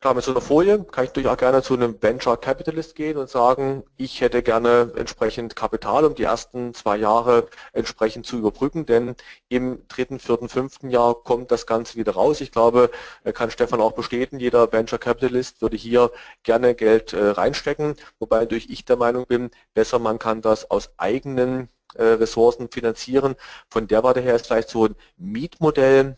Klar, 0.00 0.14
mit 0.14 0.24
so 0.24 0.30
einer 0.30 0.40
Folie 0.40 0.82
kann 0.84 1.06
ich 1.14 1.28
auch 1.28 1.36
gerne 1.36 1.62
zu 1.62 1.74
einem 1.74 2.00
Venture 2.02 2.38
Capitalist 2.40 2.94
gehen 2.94 3.18
und 3.18 3.28
sagen, 3.28 3.84
ich 3.98 4.22
hätte 4.22 4.42
gerne 4.42 4.94
entsprechend 4.96 5.56
Kapital, 5.56 6.06
um 6.06 6.14
die 6.14 6.22
ersten 6.22 6.72
zwei 6.72 6.96
Jahre 6.96 7.48
entsprechend 7.74 8.24
zu 8.24 8.38
überbrücken, 8.38 8.86
denn 8.86 9.14
im 9.50 9.86
dritten, 9.88 10.18
vierten, 10.18 10.48
fünften 10.48 10.88
Jahr 10.88 11.14
kommt 11.22 11.50
das 11.50 11.66
Ganze 11.66 11.96
wieder 11.96 12.12
raus. 12.12 12.40
Ich 12.40 12.50
glaube, 12.50 12.90
kann 13.34 13.50
Stefan 13.50 13.82
auch 13.82 13.92
bestätigen, 13.92 14.40
jeder 14.40 14.72
Venture 14.72 14.98
Capitalist 14.98 15.60
würde 15.60 15.76
hier 15.76 16.10
gerne 16.44 16.74
Geld 16.74 17.12
äh, 17.12 17.22
reinstecken, 17.32 17.94
wobei 18.18 18.40
natürlich 18.40 18.70
ich 18.70 18.86
der 18.86 18.96
Meinung 18.96 19.26
bin, 19.26 19.50
besser 19.74 19.98
man 19.98 20.18
kann 20.18 20.40
das 20.40 20.70
aus 20.70 20.94
eigenen 20.96 21.68
äh, 21.94 22.04
Ressourcen 22.04 22.70
finanzieren. 22.70 23.36
Von 23.68 23.86
der 23.86 24.02
Warte 24.02 24.20
her 24.20 24.34
ist 24.36 24.46
vielleicht 24.46 24.70
so 24.70 24.86
ein 24.86 24.96
Mietmodell 25.18 26.16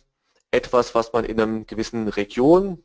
etwas, 0.52 0.94
was 0.94 1.12
man 1.12 1.24
in 1.24 1.40
einer 1.40 1.64
gewissen 1.64 2.06
Region, 2.08 2.84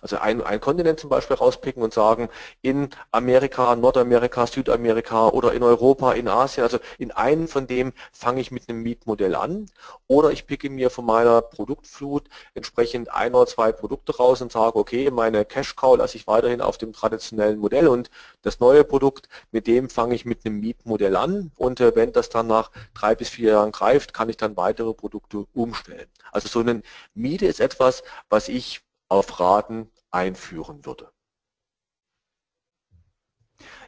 also 0.00 0.16
ein, 0.18 0.42
ein 0.42 0.60
Kontinent 0.60 1.00
zum 1.00 1.10
Beispiel 1.10 1.36
rauspicken 1.36 1.82
und 1.82 1.94
sagen, 1.94 2.28
in 2.60 2.90
Amerika, 3.10 3.74
Nordamerika, 3.76 4.46
Südamerika 4.46 5.28
oder 5.28 5.52
in 5.52 5.62
Europa, 5.62 6.12
in 6.12 6.28
Asien, 6.28 6.64
also 6.64 6.78
in 6.98 7.10
einem 7.12 7.46
von 7.48 7.66
dem 7.66 7.92
fange 8.12 8.40
ich 8.40 8.50
mit 8.50 8.68
einem 8.68 8.82
Mietmodell 8.82 9.34
an 9.34 9.66
oder 10.08 10.30
ich 10.30 10.46
picke 10.46 10.70
mir 10.70 10.90
von 10.90 11.04
meiner 11.06 11.42
Produktflut 11.42 12.28
entsprechend 12.54 13.12
ein 13.12 13.34
oder 13.34 13.46
zwei 13.46 13.72
Produkte 13.72 14.16
raus 14.16 14.40
und 14.42 14.52
sage, 14.52 14.76
okay, 14.76 15.10
meine 15.10 15.44
Cash 15.44 15.76
Cow 15.76 15.96
lasse 15.96 16.16
ich 16.16 16.26
weiterhin 16.26 16.60
auf 16.60 16.78
dem 16.78 16.92
traditionellen 16.92 17.58
Modell 17.58 17.88
und 17.88 18.10
das 18.42 18.60
neue 18.60 18.84
Produkt, 18.84 19.28
mit 19.52 19.66
dem 19.66 19.88
fange 19.88 20.14
ich 20.14 20.24
mit 20.24 20.44
einem 20.44 20.60
Mietmodell 20.60 21.16
an 21.16 21.52
und 21.56 21.80
äh, 21.80 21.94
wenn 21.94 22.12
das 22.12 22.28
dann 22.28 22.46
nach 22.46 22.70
drei 22.94 23.14
bis 23.14 23.28
vier 23.28 23.52
Jahren 23.52 23.72
greift, 23.72 24.14
kann 24.14 24.28
ich 24.28 24.36
dann 24.36 24.56
weitere 24.56 24.94
Produkte 24.94 25.46
umstellen. 25.54 26.06
Also 26.32 26.48
so 26.48 26.60
eine 26.60 26.82
Miete 27.14 27.46
ist 27.46 27.60
etwas, 27.60 28.02
was 28.28 28.48
ich 28.48 28.82
auf 29.12 29.40
Raten 29.40 29.92
einführen 30.10 30.86
würde. 30.86 31.12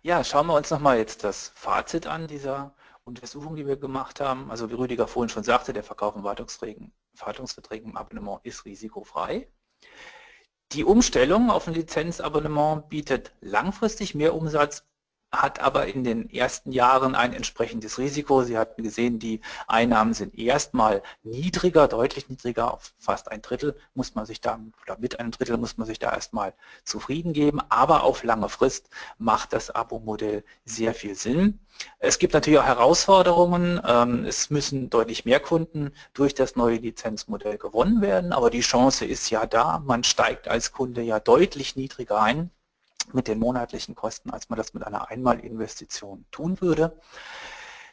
Ja, 0.03 0.23
schauen 0.23 0.49
wir 0.49 0.55
uns 0.55 0.71
nochmal 0.71 0.99
jetzt 0.99 1.25
das 1.25 1.49
Fazit 1.55 2.07
an 2.07 2.27
dieser 2.27 2.75
Untersuchung, 3.05 3.57
die 3.57 3.67
wir 3.67 3.79
gemacht 3.79 4.21
haben. 4.21 4.51
Also 4.51 4.69
wie 4.69 4.75
Rüdiger 4.75 5.09
vorhin 5.09 5.31
schon 5.31 5.43
sagte, 5.43 5.73
der 5.73 5.83
Verkauf 5.83 6.13
von 6.13 6.25
Wartungsverträgen 6.25 6.93
im 7.91 7.97
Abonnement 7.97 8.41
ist 8.45 8.67
risikofrei. 8.67 9.49
Die 10.73 10.85
Umstellung 10.85 11.51
auf 11.51 11.69
ein 11.69 11.75
Lizenzabonnement 11.75 12.91
bietet 12.91 13.35
langfristig 13.41 14.15
mehr 14.15 14.35
Umsatz 14.35 14.87
hat 15.42 15.61
aber 15.61 15.87
in 15.87 16.05
den 16.05 16.31
ersten 16.31 16.73
Jahren 16.73 17.14
ein 17.14 17.33
entsprechendes 17.33 17.99
Risiko. 17.99 18.42
Sie 18.42 18.59
hatten 18.59 18.83
gesehen, 18.83 19.18
die 19.18 19.40
Einnahmen 19.66 20.14
sind 20.14 20.38
erstmal 20.38 21.03
niedriger, 21.23 21.88
deutlich 21.88 22.29
niedriger, 22.29 22.73
auf 22.73 22.92
fast 22.99 23.31
ein 23.31 23.42
Drittel 23.42 23.77
muss 23.94 24.14
man 24.14 24.27
sich 24.27 24.40
da, 24.40 24.59
oder 24.83 24.99
mit 24.99 25.20
einem 25.20 25.31
Drittel 25.31 25.57
muss 25.57 25.77
man 25.77 25.87
sich 25.87 25.99
da 25.99 26.12
erstmal 26.12 26.55
zufrieden 26.85 27.33
geben, 27.33 27.61
aber 27.68 28.03
auf 28.05 28.23
lange 28.25 28.49
Frist 28.49 28.88
macht 29.18 29.53
das 29.53 29.70
Abo-Modell 29.70 30.44
sehr 30.64 30.94
viel 30.94 31.14
Sinn. 31.14 31.61
Es 31.99 32.18
gibt 32.18 32.35
natürlich 32.35 32.61
auch 32.61 32.64
Herausforderungen. 32.64 33.81
Ähm, 33.85 34.25
es 34.25 34.51
müssen 34.51 34.90
deutlich 34.90 35.25
mehr 35.25 35.40
Kunden 35.40 35.92
durch 36.12 36.35
das 36.35 36.57
neue 36.57 36.77
Lizenzmodell 36.77 37.59
gewonnen 37.59 38.01
werden, 38.01 38.33
aber 38.33 38.51
die 38.51 38.61
Chance 38.61 39.05
ist 39.05 39.31
ja 39.31 39.47
da. 39.47 39.81
Man 39.81 40.05
steigt 40.05 40.49
als 40.49 40.73
Kunde 40.73 41.03
ja 41.03 41.18
deutlich 41.20 41.77
niedriger 41.77 42.20
ein 42.20 42.51
mit 43.12 43.29
den 43.29 43.38
monatlichen 43.38 43.95
Kosten, 43.95 44.31
als 44.31 44.49
man 44.49 44.57
das 44.57 44.75
mit 44.75 44.87
einer 44.87 45.11
Einmalinvestition 45.11 46.25
tun 46.31 46.61
würde. 46.61 46.97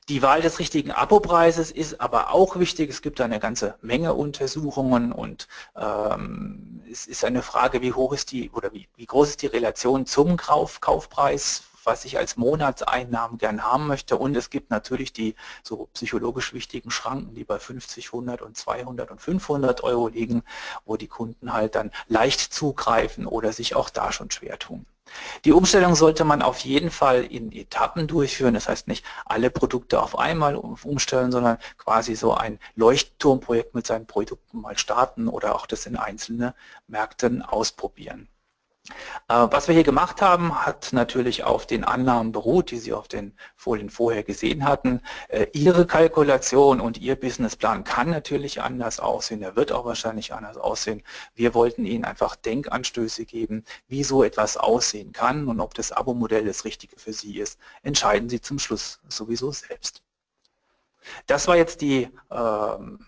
Die 0.10 0.22
Wahl 0.24 0.42
des 0.42 0.60
richtigen 0.60 0.92
Abopreises 0.92 1.72
ist 1.72 2.02
aber 2.02 2.34
auch 2.34 2.58
wichtig. 2.58 2.90
Es 2.90 3.02
gibt 3.02 3.22
eine 3.22 3.40
ganze 3.40 3.76
Menge 3.82 4.14
Untersuchungen 4.14 5.12
und 5.12 5.48
ähm, 5.76 6.82
es 6.92 7.06
ist 7.06 7.24
eine 7.24 7.44
Frage, 7.44 7.82
wie 7.82 7.94
hoch 7.94 8.12
ist 8.12 8.32
die 8.32 8.50
oder 8.50 8.74
wie, 8.74 8.90
wie 8.96 9.06
groß 9.06 9.30
ist 9.30 9.42
die 9.42 9.48
Relation 9.48 10.06
zum 10.06 10.38
Kauf, 10.38 10.82
Kaufpreis, 10.82 11.64
was 11.84 12.04
ich 12.04 12.18
als 12.18 12.36
Monatseinnahmen 12.36 13.38
gern 13.38 13.64
haben 13.64 13.88
möchte. 13.88 14.18
Und 14.18 14.36
es 14.36 14.50
gibt 14.50 14.72
natürlich 14.72 15.14
die 15.14 15.36
so 15.64 15.88
psychologisch 15.94 16.54
wichtigen 16.54 16.92
Schranken, 16.92 17.36
die 17.36 17.44
bei 17.44 17.60
50, 17.60 18.08
100 18.08 18.42
und 18.42 18.58
200 18.58 19.12
und 19.12 19.22
500 19.22 19.84
Euro 19.84 20.08
liegen, 20.08 20.44
wo 20.84 20.98
die 20.98 21.08
Kunden 21.08 21.54
halt 21.54 21.76
dann 21.76 21.92
leicht 22.08 22.40
zugreifen 22.40 23.28
oder 23.28 23.54
sich 23.54 23.76
auch 23.76 23.90
da 23.90 24.12
schon 24.12 24.32
schwer 24.32 24.58
tun. 24.60 24.86
Die 25.46 25.52
Umstellung 25.52 25.96
sollte 25.96 26.24
man 26.24 26.42
auf 26.42 26.60
jeden 26.60 26.92
Fall 26.92 27.24
in 27.24 27.52
Etappen 27.52 28.08
durchführen. 28.08 28.54
Das 28.54 28.70
heißt 28.70 28.88
nicht 28.88 29.04
alle 29.26 29.50
Produkte 29.50 30.02
auf 30.02 30.18
einmal 30.18 30.56
umstellen, 30.56 31.32
sondern 31.32 31.58
quasi 31.78 32.16
so 32.16 32.34
ein 32.34 32.60
Leuchtturmprojekt 32.76 33.74
mit 33.74 33.88
seinen 33.88 34.06
Produkten 34.06 34.62
mal 34.62 34.78
starten 34.78 35.28
oder 35.28 35.56
auch 35.56 35.66
das 35.66 35.86
in 35.86 35.96
einzelne 35.96 36.54
Märkten 36.88 37.42
ausprobieren. 37.42 38.30
Äh, 39.28 39.48
was 39.52 39.68
wir 39.68 39.76
hier 39.76 39.84
gemacht 39.84 40.22
haben, 40.22 40.66
hat 40.66 40.92
natürlich 40.92 41.44
auf 41.44 41.68
den 41.68 41.84
Annahmen 41.84 42.32
beruht, 42.32 42.72
die 42.72 42.80
Sie 42.80 42.94
auf 42.94 43.08
den 43.08 43.38
Folien 43.56 43.90
vorher 43.90 44.24
gesehen 44.24 44.66
hatten. 44.66 45.02
Äh, 45.28 45.48
Ihre 45.54 45.86
Kalkulation 45.86 46.82
und 46.82 46.98
Ihr 46.98 47.16
Businessplan 47.16 47.84
kann 47.84 48.10
natürlich 48.10 48.62
anders 48.62 49.00
aussehen, 49.00 49.42
er 49.44 49.56
wird 49.56 49.72
auch 49.72 49.86
wahrscheinlich 49.86 50.34
anders 50.34 50.58
aussehen. 50.58 51.04
Wir 51.36 51.54
wollten 51.54 51.86
Ihnen 51.86 52.06
einfach 52.06 52.36
Denkanstöße 52.36 53.26
geben, 53.26 53.64
wie 53.88 54.04
so 54.04 54.24
etwas 54.24 54.58
aussehen 54.58 55.12
kann 55.12 55.48
und 55.48 55.60
ob 55.60 55.74
das 55.76 55.92
Abo-Modell 55.92 56.46
das 56.46 56.66
Richtige 56.66 56.98
für 56.98 57.14
Sie 57.14 57.38
ist, 57.40 57.60
entscheiden 57.84 58.30
Sie 58.30 58.42
zum 58.42 58.58
Schluss 58.60 59.00
sowieso 59.08 59.52
selbst. 59.52 60.02
Das 61.28 61.48
war 61.48 61.56
jetzt 61.56 61.82
die 61.82 62.10
ähm, 62.32 63.06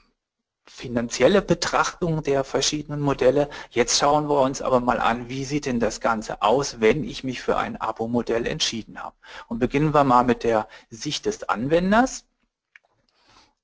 finanzielle 0.75 1.43
Betrachtung 1.43 2.23
der 2.23 2.43
verschiedenen 2.43 2.99
Modelle. 2.99 3.47
Jetzt 3.69 3.99
schauen 3.99 4.27
wir 4.27 4.41
uns 4.41 4.59
aber 4.59 4.79
mal 4.79 4.99
an, 4.99 5.29
wie 5.29 5.45
sieht 5.45 5.67
denn 5.67 5.79
das 5.79 6.01
Ganze 6.01 6.41
aus, 6.41 6.81
wenn 6.81 7.03
ich 7.03 7.23
mich 7.23 7.41
für 7.41 7.57
ein 7.57 7.79
Abo-Modell 7.79 8.47
entschieden 8.47 9.01
habe. 9.01 9.15
Und 9.47 9.59
beginnen 9.59 9.93
wir 9.93 10.03
mal 10.03 10.23
mit 10.23 10.43
der 10.43 10.67
Sicht 10.89 11.27
des 11.27 11.47
Anwenders. 11.47 12.25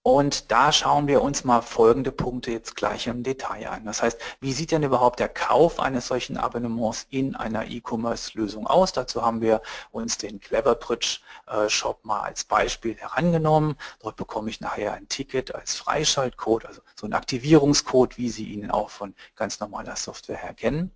Und 0.09 0.49
da 0.49 0.71
schauen 0.71 1.05
wir 1.05 1.21
uns 1.21 1.43
mal 1.43 1.61
folgende 1.61 2.11
Punkte 2.11 2.49
jetzt 2.49 2.75
gleich 2.75 3.05
im 3.05 3.21
Detail 3.21 3.69
an. 3.69 3.85
Das 3.85 4.01
heißt, 4.01 4.19
wie 4.41 4.53
sieht 4.53 4.71
denn 4.71 4.81
überhaupt 4.81 5.19
der 5.19 5.29
Kauf 5.29 5.79
eines 5.79 6.07
solchen 6.07 6.35
Abonnements 6.35 7.05
in 7.11 7.35
einer 7.35 7.67
E-Commerce-Lösung 7.67 8.65
aus? 8.65 8.91
Dazu 8.91 9.21
haben 9.21 9.39
wir 9.41 9.61
uns 9.91 10.17
den 10.17 10.39
Cleverbridge 10.39 11.19
äh, 11.45 11.69
Shop 11.69 12.03
mal 12.05 12.21
als 12.21 12.43
Beispiel 12.43 12.95
herangenommen. 12.95 13.75
Dort 14.01 14.15
bekomme 14.15 14.49
ich 14.49 14.61
nachher 14.61 14.93
ein 14.93 15.07
Ticket 15.09 15.53
als 15.53 15.75
Freischaltcode, 15.75 16.65
also 16.65 16.81
so 16.95 17.05
ein 17.05 17.13
Aktivierungscode, 17.13 18.17
wie 18.17 18.29
Sie 18.29 18.45
ihn 18.45 18.71
auch 18.71 18.89
von 18.89 19.13
ganz 19.35 19.59
normaler 19.59 19.95
Software 19.95 20.37
her 20.37 20.55
kennen. 20.55 20.91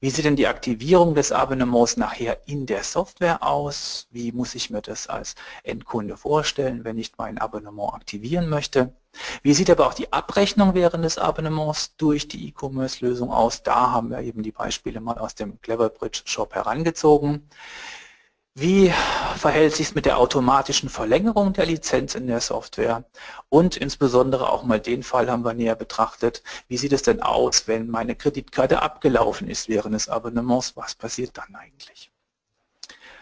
Wie 0.00 0.10
sieht 0.10 0.24
denn 0.24 0.36
die 0.36 0.46
Aktivierung 0.46 1.14
des 1.14 1.32
Abonnements 1.32 1.96
nachher 1.96 2.46
in 2.46 2.66
der 2.66 2.84
Software 2.84 3.42
aus? 3.42 4.06
Wie 4.10 4.30
muss 4.32 4.54
ich 4.54 4.70
mir 4.70 4.82
das 4.82 5.06
als 5.08 5.34
Endkunde 5.64 6.16
vorstellen, 6.16 6.84
wenn 6.84 6.98
ich 6.98 7.12
mein 7.18 7.38
Abonnement 7.38 7.94
aktivieren 7.94 8.48
möchte? 8.48 8.94
Wie 9.42 9.54
sieht 9.54 9.70
aber 9.70 9.86
auch 9.86 9.94
die 9.94 10.12
Abrechnung 10.12 10.74
während 10.74 11.04
des 11.04 11.18
Abonnements 11.18 11.96
durch 11.96 12.28
die 12.28 12.48
E-Commerce-Lösung 12.48 13.30
aus? 13.32 13.62
Da 13.62 13.90
haben 13.90 14.10
wir 14.10 14.20
eben 14.20 14.42
die 14.42 14.52
Beispiele 14.52 15.00
mal 15.00 15.18
aus 15.18 15.34
dem 15.34 15.60
Cleverbridge 15.60 16.22
Shop 16.26 16.54
herangezogen. 16.54 17.48
Wie 18.58 18.90
verhält 19.36 19.74
sich 19.74 19.88
es 19.88 19.94
mit 19.94 20.06
der 20.06 20.16
automatischen 20.16 20.88
Verlängerung 20.88 21.52
der 21.52 21.66
Lizenz 21.66 22.14
in 22.14 22.26
der 22.26 22.40
Software? 22.40 23.04
Und 23.50 23.76
insbesondere 23.76 24.48
auch 24.48 24.62
mal 24.62 24.80
den 24.80 25.02
Fall 25.02 25.30
haben 25.30 25.44
wir 25.44 25.52
näher 25.52 25.74
betrachtet. 25.74 26.42
Wie 26.66 26.78
sieht 26.78 26.94
es 26.94 27.02
denn 27.02 27.20
aus, 27.20 27.68
wenn 27.68 27.90
meine 27.90 28.16
Kreditkarte 28.16 28.80
abgelaufen 28.80 29.50
ist 29.50 29.68
während 29.68 29.94
des 29.94 30.08
Abonnements? 30.08 30.74
Was 30.74 30.94
passiert 30.94 31.36
dann 31.36 31.54
eigentlich? 31.54 32.10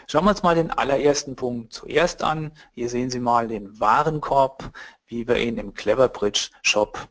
Schauen 0.07 0.25
wir 0.25 0.31
uns 0.31 0.45
mal 0.45 0.55
den 0.55 0.71
allerersten 0.71 1.35
Punkt 1.35 1.73
zuerst 1.73 2.23
an. 2.23 2.53
Hier 2.73 2.89
sehen 2.89 3.11
Sie 3.11 3.19
mal 3.19 3.49
den 3.49 3.81
Warenkorb, 3.81 4.71
wie 5.07 5.27
wir 5.27 5.39
ihn 5.39 5.59
im 5.59 5.75
Cleverbridge 5.75 6.51
Shop 6.63 7.09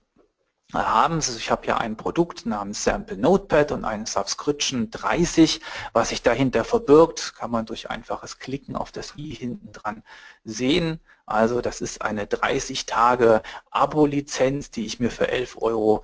haben 0.73 1.21
Sie, 1.21 1.38
ich 1.38 1.51
habe 1.51 1.65
hier 1.65 1.77
ein 1.79 1.97
Produkt 1.97 2.45
namens 2.45 2.83
Sample 2.83 3.17
Notepad 3.17 3.71
und 3.71 3.86
einen 3.86 4.05
Subscription 4.05 4.89
30. 4.89 5.62
Was 5.93 6.09
sich 6.09 6.23
dahinter 6.23 6.63
verbirgt, 6.63 7.36
kann 7.36 7.51
man 7.51 7.65
durch 7.65 7.89
einfaches 7.89 8.39
Klicken 8.39 8.75
auf 8.75 8.91
das 8.91 9.13
i 9.17 9.33
hinten 9.33 9.71
dran 9.71 10.03
sehen. 10.43 10.99
Also 11.25 11.62
das 11.62 11.79
ist 11.79 12.01
eine 12.01 12.27
30 12.27 12.86
Tage 12.86 13.43
Abo-Lizenz, 13.71 14.71
die 14.71 14.86
ich 14.86 14.99
mir 14.99 15.09
für 15.09 15.31
11,90 15.31 15.62
Euro 15.62 16.03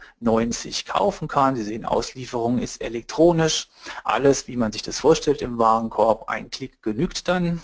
kaufen 0.88 1.27
kann. 1.27 1.55
Sie 1.55 1.63
sehen, 1.63 1.86
Auslieferung 1.86 2.60
ist 2.60 2.82
elektronisch. 2.82 3.67
Alles, 4.03 4.47
wie 4.47 4.55
man 4.55 4.71
sich 4.71 4.82
das 4.82 4.99
vorstellt 4.99 5.41
im 5.41 5.58
Warenkorb. 5.58 6.29
Ein 6.29 6.49
Klick 6.49 6.82
genügt 6.82 7.27
dann. 7.27 7.62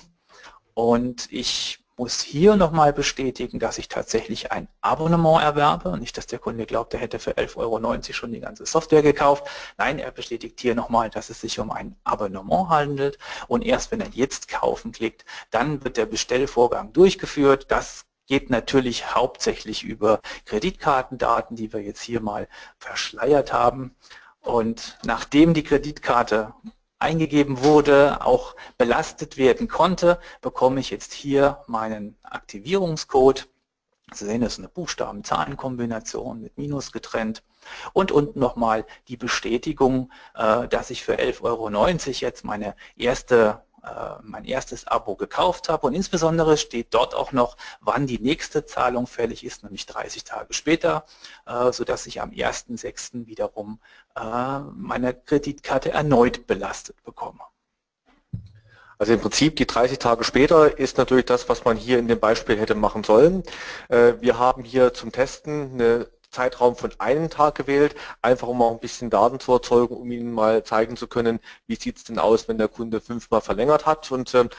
Und 0.74 1.32
ich 1.32 1.85
muss 1.98 2.22
hier 2.22 2.56
nochmal 2.58 2.92
bestätigen, 2.92 3.60
dass 3.60 3.78
ich 3.78 3.88
tatsächlich 3.88 4.52
ein 4.52 4.68
Abonnement 4.82 5.42
erwerbe. 5.42 5.98
Nicht, 5.98 6.18
dass 6.18 6.28
der 6.28 6.40
Kunde 6.40 6.66
glaubt, 6.66 6.94
er 6.94 7.00
hätte 7.00 7.20
für 7.20 7.32
11,90 7.32 7.58
Euro 7.58 8.14
schon 8.14 8.34
die 8.34 8.42
ganze 8.42 8.66
Software 8.66 9.02
gekauft. 9.02 9.48
Nein, 9.78 10.00
er 10.00 10.12
bestätigt 10.12 10.60
hier 10.60 10.76
nochmal, 10.76 11.10
dass 11.10 11.30
es 11.30 11.40
sich 11.42 11.60
um 11.60 11.72
ein 11.72 11.96
Abonnement 12.04 12.70
handelt. 12.70 13.18
Und 13.48 13.64
erst 13.64 13.92
wenn 13.92 14.02
er 14.02 14.10
jetzt 14.10 14.50
kaufen 14.50 14.92
klickt, 14.92 15.26
dann 15.52 15.84
wird 15.84 15.96
der 15.98 16.06
Bestellvorgang 16.06 16.92
durchgeführt. 16.92 17.68
Das 17.70 18.06
geht 18.28 18.50
natürlich 18.50 19.16
hauptsächlich 19.16 19.84
über 19.84 20.20
Kreditkartendaten, 20.46 21.56
die 21.56 21.72
wir 21.72 21.82
jetzt 21.82 22.02
hier 22.02 22.20
mal 22.20 22.48
verschleiert 22.78 23.54
haben. 23.54 23.96
Und 24.42 24.98
nachdem 25.04 25.54
die 25.54 25.64
Kreditkarte 25.64 26.54
eingegeben 27.00 27.64
wurde, 27.64 28.26
auch 28.26 28.56
belastet 28.78 29.38
werden 29.38 29.68
konnte, 29.68 30.20
bekomme 30.42 30.80
ich 30.80 30.90
jetzt 30.90 31.14
hier 31.14 31.64
meinen 31.68 32.18
Aktivierungscode. 32.24 33.48
Sie 34.14 34.26
sehen, 34.26 34.42
das 34.42 34.54
ist 34.54 34.60
eine 34.60 34.70
Buchstaben-Zahlen-Kombination 34.70 36.42
mit 36.42 36.58
Minus 36.58 36.92
getrennt. 36.92 37.44
Und 37.94 38.12
unten 38.12 38.40
nochmal 38.40 38.86
die 39.08 39.18
Bestätigung, 39.18 40.12
äh, 40.36 40.68
dass 40.68 40.92
ich 40.92 41.04
für 41.04 41.18
11,90 41.18 41.42
Euro 41.44 41.70
jetzt 41.70 42.46
meine 42.46 42.76
erste 42.96 43.65
mein 44.24 44.46
erstes 44.46 44.88
Abo 44.88 45.16
gekauft 45.16 45.70
habe 45.70 45.88
und 45.88 45.94
insbesondere 45.94 46.58
steht 46.58 46.94
dort 46.94 47.14
auch 47.16 47.32
noch, 47.32 47.58
wann 47.82 48.08
die 48.08 48.20
nächste 48.20 48.66
Zahlung 48.66 49.08
fällig 49.08 49.44
ist, 49.46 49.64
nämlich 49.64 49.86
30 49.86 50.24
Tage 50.24 50.54
später, 50.54 51.06
äh, 51.46 51.72
sodass 51.72 52.06
ich 52.08 52.22
am 52.22 52.32
1.6. 52.32 53.28
wiederum 53.28 53.80
äh, 54.16 54.60
meine 54.74 55.14
Kreditkarte 55.14 55.92
erneut 55.92 56.48
belastet 56.48 57.04
bekomme. 57.04 57.42
Also 58.98 59.12
im 59.14 59.20
Prinzip 59.20 59.58
die 59.58 59.68
30 59.68 60.00
Tage 60.00 60.24
später 60.24 60.80
ist 60.80 60.98
natürlich 60.98 61.26
das, 61.26 61.50
was 61.50 61.66
man 61.66 61.76
hier 61.76 62.00
in 62.00 62.08
dem 62.08 62.20
Beispiel 62.20 62.58
hätte 62.58 62.76
machen 62.76 63.04
sollen. 63.04 63.44
Wir 63.90 64.40
haben 64.40 64.64
hier 64.64 64.94
zum 64.94 65.12
Testen 65.12 65.74
eine 65.74 66.08
Zeitraum 66.36 66.76
von 66.76 66.92
einem 67.00 67.30
Tag 67.30 67.56
gewählt, 67.56 67.96
einfach 68.22 68.48
um 68.48 68.62
auch 68.62 68.72
ein 68.72 68.80
bisschen 68.80 69.10
Daten 69.10 69.40
zu 69.40 69.54
erzeugen, 69.54 69.96
um 69.96 70.12
Ihnen 70.12 70.34
mal 70.34 70.64
zeigen 70.64 70.98
zu 70.98 71.08
können, 71.08 71.40
wie 71.68 71.76
sieht 71.76 71.98
es 71.98 72.04
denn 72.04 72.20
aus, 72.20 72.48
wenn 72.48 72.58
der 72.58 72.68
Kunde 72.68 73.00
fünfmal 73.02 73.42
verlängert 73.42 73.86
hat. 73.86 74.12
Und 74.12 74.34
äh, 74.34 74.50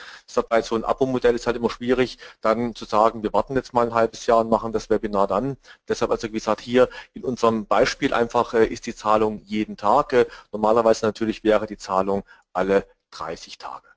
bei 0.48 0.62
so 0.62 0.74
ein 0.74 0.84
Abo-Modell 0.84 1.34
ist 1.34 1.46
halt 1.46 1.56
immer 1.56 1.70
schwierig, 1.70 2.18
dann 2.40 2.74
zu 2.74 2.84
sagen, 2.86 3.22
wir 3.22 3.32
warten 3.32 3.54
jetzt 3.56 3.74
mal 3.74 3.86
ein 3.86 3.94
halbes 3.94 4.26
Jahr 4.26 4.40
und 4.40 4.48
machen 4.50 4.72
das 4.72 4.88
Webinar 4.90 5.26
dann. 5.26 5.56
Deshalb 5.88 6.10
also 6.10 6.28
wie 6.28 6.32
gesagt 6.32 6.60
hier 6.60 6.88
in 7.14 7.24
unserem 7.24 7.66
Beispiel 7.66 8.14
einfach 8.14 8.54
äh, 8.54 8.66
ist 8.66 8.86
die 8.86 8.94
Zahlung 8.94 9.40
jeden 9.44 9.76
Tag. 9.76 10.12
Äh, 10.12 10.26
normalerweise 10.52 11.04
natürlich 11.06 11.44
wäre 11.44 11.66
die 11.66 11.76
Zahlung 11.78 12.24
alle 12.54 12.86
30 13.10 13.58
Tage. 13.58 13.95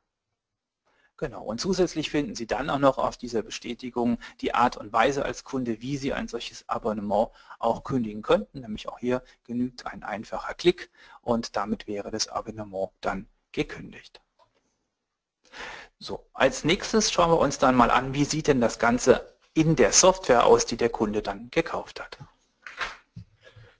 Genau, 1.19 1.43
und 1.43 1.59
zusätzlich 1.59 2.09
finden 2.11 2.33
Sie 2.33 2.47
dann 2.47 2.69
auch 2.69 2.79
noch 2.79 2.97
auf 2.97 3.17
dieser 3.17 3.41
Bestätigung 3.41 4.19
die 4.39 4.55
Art 4.55 4.77
und 4.77 4.93
Weise 4.93 5.25
als 5.25 5.43
Kunde, 5.43 5.81
wie 5.81 5.97
Sie 5.97 6.13
ein 6.13 6.29
solches 6.29 6.63
Abonnement 6.69 7.31
auch 7.59 7.83
kündigen 7.83 8.21
könnten. 8.21 8.61
Nämlich 8.61 8.87
auch 8.87 8.99
hier 8.99 9.21
genügt 9.43 9.85
ein 9.85 10.03
einfacher 10.03 10.53
Klick 10.53 10.89
und 11.21 11.57
damit 11.57 11.87
wäre 11.87 12.09
das 12.09 12.29
Abonnement 12.29 12.91
dann 13.01 13.27
gekündigt. 13.51 14.21
So, 15.99 16.25
als 16.31 16.63
nächstes 16.63 17.11
schauen 17.11 17.31
wir 17.31 17.39
uns 17.39 17.57
dann 17.57 17.75
mal 17.75 17.91
an, 17.91 18.13
wie 18.13 18.23
sieht 18.23 18.47
denn 18.47 18.61
das 18.61 18.79
Ganze 18.79 19.35
in 19.53 19.75
der 19.75 19.91
Software 19.91 20.45
aus, 20.45 20.65
die 20.67 20.77
der 20.77 20.89
Kunde 20.89 21.21
dann 21.21 21.51
gekauft 21.51 21.99
hat. 21.99 22.17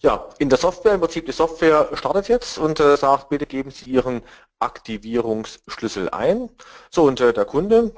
Ja, 0.02 0.30
in 0.40 0.48
der 0.50 0.58
Software, 0.58 0.94
im 0.94 1.02
Prinzip 1.02 1.26
die 1.26 1.34
Software 1.34 1.90
startet 1.94 2.30
jetzt 2.30 2.58
und 2.58 2.80
äh, 2.80 2.96
sagt, 2.96 3.30
bitte 3.30 3.46
geben 3.46 3.70
Sie 3.70 3.92
Ihren 3.92 4.22
Aktivierungsschlüssel 4.60 6.10
ein. 6.10 6.50
So, 6.90 7.04
und 7.04 7.20
äh, 7.20 7.34
der 7.34 7.44
Kunde 7.46 7.94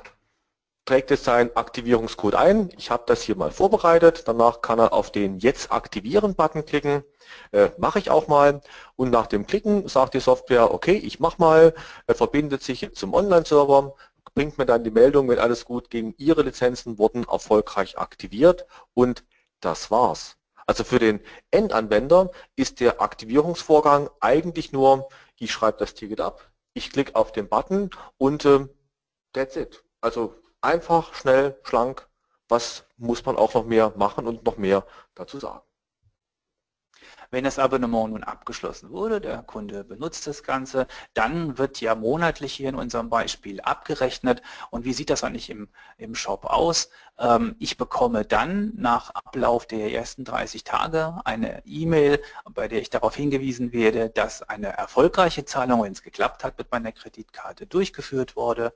trägt 0.85 1.11
jetzt 1.11 1.25
seinen 1.25 1.55
Aktivierungscode 1.55 2.35
ein. 2.35 2.69
Ich 2.75 2.89
habe 2.89 3.03
das 3.05 3.21
hier 3.21 3.35
mal 3.35 3.51
vorbereitet. 3.51 4.23
Danach 4.27 4.61
kann 4.61 4.79
er 4.79 4.93
auf 4.93 5.11
den 5.11 5.37
Jetzt 5.39 5.71
aktivieren 5.71 6.33
Button 6.35 6.65
klicken. 6.65 7.03
Äh, 7.51 7.69
mache 7.77 7.99
ich 7.99 8.09
auch 8.09 8.27
mal. 8.27 8.61
Und 8.95 9.11
nach 9.11 9.27
dem 9.27 9.45
Klicken 9.45 9.87
sagt 9.87 10.15
die 10.15 10.19
Software, 10.21 10.73
okay, 10.73 10.95
ich 10.95 11.19
mache 11.19 11.35
mal, 11.39 11.75
er 12.07 12.15
verbindet 12.15 12.63
sich 12.63 12.93
zum 12.95 13.13
Online-Server, 13.13 13.93
bringt 14.33 14.57
mir 14.57 14.65
dann 14.65 14.83
die 14.83 14.91
Meldung, 14.91 15.29
wenn 15.29 15.39
alles 15.39 15.65
gut 15.65 15.91
ging, 15.91 16.15
Ihre 16.17 16.41
Lizenzen 16.41 16.97
wurden 16.97 17.25
erfolgreich 17.25 17.99
aktiviert 17.99 18.65
und 18.95 19.23
das 19.59 19.91
war's. 19.91 20.40
Also 20.71 20.85
für 20.85 20.99
den 20.99 21.19
Endanwender 21.51 22.31
ist 22.55 22.79
der 22.79 23.01
Aktivierungsvorgang 23.01 24.09
eigentlich 24.21 24.71
nur, 24.71 25.09
ich 25.37 25.51
schreibe 25.51 25.79
das 25.79 25.95
Ticket 25.95 26.21
ab, 26.21 26.49
ich 26.73 26.91
klicke 26.91 27.13
auf 27.17 27.33
den 27.33 27.49
Button 27.49 27.89
und 28.17 28.45
äh, 28.45 28.69
that's 29.33 29.57
it. 29.57 29.83
Also 29.99 30.33
einfach, 30.61 31.13
schnell, 31.13 31.59
schlank. 31.63 32.07
Was 32.47 32.85
muss 32.95 33.25
man 33.25 33.35
auch 33.35 33.53
noch 33.53 33.65
mehr 33.65 33.91
machen 33.97 34.25
und 34.27 34.45
noch 34.45 34.55
mehr 34.55 34.85
dazu 35.13 35.39
sagen? 35.39 35.59
Wenn 37.31 37.45
das 37.45 37.59
Abonnement 37.59 38.09
nun 38.09 38.23
abgeschlossen 38.23 38.91
wurde, 38.91 39.21
der 39.21 39.41
Kunde 39.43 39.83
benutzt 39.83 40.27
das 40.27 40.43
Ganze, 40.43 40.87
dann 41.13 41.57
wird 41.57 41.79
ja 41.79 41.95
monatlich 41.95 42.53
hier 42.53 42.69
in 42.69 42.75
unserem 42.75 43.09
Beispiel 43.09 43.61
abgerechnet. 43.61 44.41
Und 44.69 44.83
wie 44.83 44.93
sieht 44.93 45.09
das 45.09 45.23
eigentlich 45.23 45.49
im, 45.49 45.69
im 45.97 46.13
Shop 46.13 46.45
aus? 46.45 46.89
Ähm, 47.21 47.55
ich 47.59 47.77
bekomme 47.77 48.25
dann 48.25 48.73
nach 48.75 49.11
Ablauf 49.11 49.67
der 49.67 49.91
ersten 49.91 50.25
30 50.25 50.63
Tage 50.63 51.19
eine 51.23 51.61
E-Mail, 51.65 52.19
bei 52.53 52.67
der 52.67 52.81
ich 52.81 52.89
darauf 52.89 53.15
hingewiesen 53.15 53.71
werde, 53.71 54.09
dass 54.09 54.41
eine 54.41 54.69
erfolgreiche 54.69 55.45
Zahlung, 55.45 55.83
wenn 55.83 55.91
es 55.91 56.01
geklappt 56.01 56.43
hat, 56.43 56.57
mit 56.57 56.71
meiner 56.71 56.91
Kreditkarte 56.91 57.67
durchgeführt 57.67 58.35
wurde. 58.35 58.73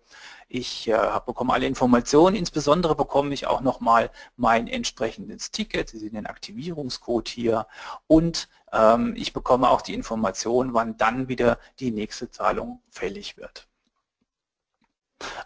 Ich 0.47 0.87
äh, 0.87 1.19
bekomme 1.25 1.53
alle 1.53 1.65
Informationen, 1.65 2.35
insbesondere 2.35 2.95
bekomme 2.95 3.33
ich 3.33 3.47
auch 3.47 3.61
nochmal 3.61 4.11
mein 4.37 4.67
entsprechendes 4.67 5.51
Ticket, 5.51 5.89
Sie 5.89 5.97
sehen 5.97 6.13
den 6.13 6.27
Aktivierungscode 6.27 7.27
hier 7.27 7.67
und 8.07 8.47
ähm, 8.71 9.15
ich 9.17 9.33
bekomme 9.33 9.69
auch 9.69 9.81
die 9.81 9.95
Information, 9.95 10.73
wann 10.73 10.97
dann 10.97 11.27
wieder 11.27 11.57
die 11.79 11.91
nächste 11.91 12.29
Zahlung 12.29 12.81
fällig 12.91 13.37
wird. 13.37 13.67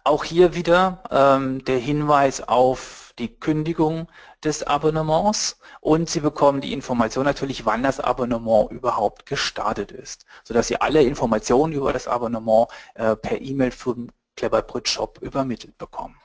Auch 0.04 0.24
hier 0.24 0.56
wieder 0.56 1.04
ähm, 1.12 1.64
der 1.66 1.78
Hinweis 1.78 2.42
auf 2.42 3.14
die 3.20 3.28
Kündigung 3.28 4.08
des 4.44 4.64
Abonnements 4.64 5.60
und 5.82 6.10
Sie 6.10 6.22
bekommen 6.22 6.62
die 6.62 6.74
Information 6.74 7.26
natürlich, 7.26 7.66
wann 7.66 7.84
das 7.84 8.00
Abonnement 8.00 8.72
überhaupt 8.72 9.26
gestartet 9.26 9.92
ist, 9.92 10.26
sodass 10.44 10.68
Sie 10.68 10.82
alle 10.82 11.04
Informationen 11.04 11.74
über 11.74 11.94
das 11.94 12.08
Abonnement 12.08 12.68
äh, 12.96 13.16
per 13.16 13.42
E-Mail 13.42 13.72
vom 13.72 14.10
Cleverbridge 14.36 14.90
Shop 14.90 15.20
übermittelt 15.22 15.78
bekommen. 15.78 16.16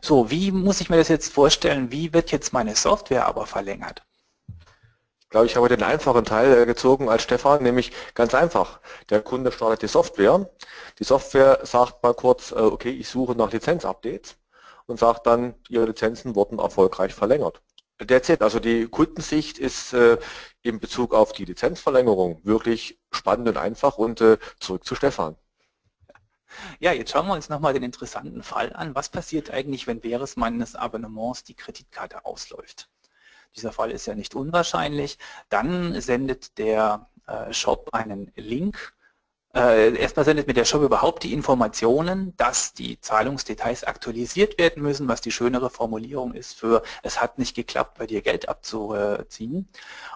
So, 0.00 0.30
wie 0.30 0.52
muss 0.52 0.80
ich 0.80 0.88
mir 0.88 0.96
das 0.96 1.08
jetzt 1.08 1.32
vorstellen? 1.32 1.90
Wie 1.90 2.14
wird 2.14 2.30
jetzt 2.30 2.52
meine 2.52 2.76
Software 2.76 3.26
aber 3.26 3.46
verlängert? 3.46 4.05
Ich 5.36 5.38
glaube, 5.38 5.46
ich 5.48 5.56
habe 5.56 5.68
den 5.68 5.82
einfachen 5.82 6.24
Teil 6.24 6.62
äh, 6.62 6.64
gezogen 6.64 7.10
als 7.10 7.22
Stefan, 7.22 7.62
nämlich 7.62 7.92
ganz 8.14 8.32
einfach. 8.32 8.80
Der 9.10 9.20
Kunde 9.20 9.52
startet 9.52 9.82
die 9.82 9.86
Software. 9.86 10.48
Die 10.98 11.04
Software 11.04 11.60
sagt 11.62 12.02
mal 12.02 12.14
kurz, 12.14 12.52
äh, 12.52 12.54
okay, 12.54 12.88
ich 12.88 13.10
suche 13.10 13.34
nach 13.34 13.52
Lizenzupdates 13.52 14.38
und 14.86 14.98
sagt 14.98 15.26
dann, 15.26 15.54
Ihre 15.68 15.84
Lizenzen 15.84 16.34
wurden 16.36 16.58
erfolgreich 16.58 17.12
verlängert. 17.12 17.60
Derzeit, 18.00 18.40
also 18.40 18.60
die 18.60 18.86
Kundensicht 18.86 19.58
ist 19.58 19.92
äh, 19.92 20.16
in 20.62 20.80
Bezug 20.80 21.12
auf 21.12 21.34
die 21.34 21.44
Lizenzverlängerung 21.44 22.40
wirklich 22.44 22.98
spannend 23.10 23.46
und 23.46 23.58
einfach 23.58 23.98
und 23.98 24.24
zurück 24.58 24.86
zu 24.86 24.94
Stefan. 24.94 25.36
Ja, 26.78 26.92
jetzt 26.92 27.10
schauen 27.10 27.26
wir 27.26 27.34
uns 27.34 27.50
nochmal 27.50 27.74
den 27.74 27.82
interessanten 27.82 28.42
Fall 28.42 28.72
an. 28.72 28.94
Was 28.94 29.10
passiert 29.10 29.50
eigentlich, 29.50 29.86
wenn 29.86 30.02
während 30.02 30.34
meines 30.38 30.76
Abonnements 30.76 31.44
die 31.44 31.54
Kreditkarte 31.54 32.24
ausläuft? 32.24 32.88
Dieser 33.54 33.72
Fall 33.72 33.90
ist 33.90 34.06
ja 34.06 34.14
nicht 34.14 34.34
unwahrscheinlich. 34.34 35.18
Dann 35.48 36.00
sendet 36.00 36.58
der 36.58 37.08
äh, 37.26 37.52
Shop 37.52 37.90
einen 37.92 38.32
Link 38.36 38.94
äh, 39.56 39.96
erstmal 39.96 40.24
sendet 40.26 40.46
mir 40.46 40.52
der 40.52 40.66
Shop 40.66 40.82
überhaupt 40.82 41.22
die 41.22 41.32
Informationen, 41.32 42.34
dass 42.36 42.74
die 42.74 43.00
Zahlungsdetails 43.00 43.84
aktualisiert 43.84 44.58
werden 44.58 44.82
müssen, 44.82 45.08
was 45.08 45.22
die 45.22 45.32
schönere 45.32 45.70
Formulierung 45.70 46.34
ist 46.34 46.58
für 46.58 46.82
es 47.02 47.22
hat 47.22 47.38
nicht 47.38 47.56
geklappt, 47.56 47.98
bei 47.98 48.06
dir 48.06 48.20
Geld 48.20 48.48
abzuziehen. 48.48 49.68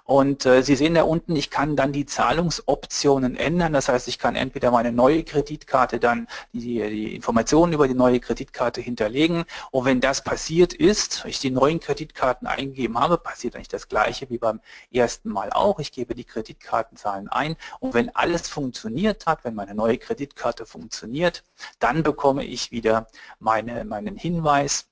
Und 0.05 0.44
äh, 0.44 0.62
Sie 0.62 0.76
sehen 0.76 0.94
da 0.94 1.05
unten, 1.05 1.37
ich 1.37 1.50
kann 1.50 1.76
dann 1.76 1.92
die 1.92 2.05
Zahlungsoptionen 2.05 3.37
ändern. 3.37 3.72
Das 3.72 3.88
heißt, 3.88 4.09
ich 4.09 4.18
kann 4.18 4.37
entweder 4.37 4.72
meine 4.72 4.92
neue 4.92 5.22
Kreditkarte 5.24 6.00
dann 6.00 6.26
die, 6.53 6.81
die 6.90 7.14
Informationen 7.14 7.72
über 7.72 7.88
die 7.88 7.94
neue 7.94 8.20
Kreditkarte 8.20 8.81
hinterlegen. 8.81 9.44
Und 9.70 9.85
wenn 9.85 10.00
das 10.00 10.22
passiert 10.22 10.74
ist, 10.74 11.24
ich 11.26 11.38
die 11.38 11.50
neuen 11.50 11.81
Kreditkarten 11.81 12.46
eingegeben 12.46 12.98
habe, 12.98 13.18
passiert 13.18 13.55
eigentlich 13.55 13.68
das 13.68 13.88
gleiche 13.88 14.29
wie 14.31 14.38
beim 14.38 14.61
ersten 14.92 15.31
Mal 15.31 15.50
auch. 15.50 15.79
Ich 15.79 15.92
gebe 15.92 16.14
die 16.14 16.24
Kreditkartenzahlen 16.24 17.29
ein 17.29 17.57
und 17.79 17.94
wenn 17.94 18.14
alles 18.14 18.48
funktioniert 18.48 19.26
hat, 19.31 19.45
wenn 19.45 19.55
meine 19.55 19.75
neue 19.75 19.99
Kreditkarte 19.99 20.66
funktioniert, 20.66 21.45
dann 21.79 22.03
bekomme 22.03 22.45
ich 22.45 22.71
wieder 22.71 23.07
meine, 23.38 23.85
meinen 23.85 24.16
Hinweis, 24.16 24.88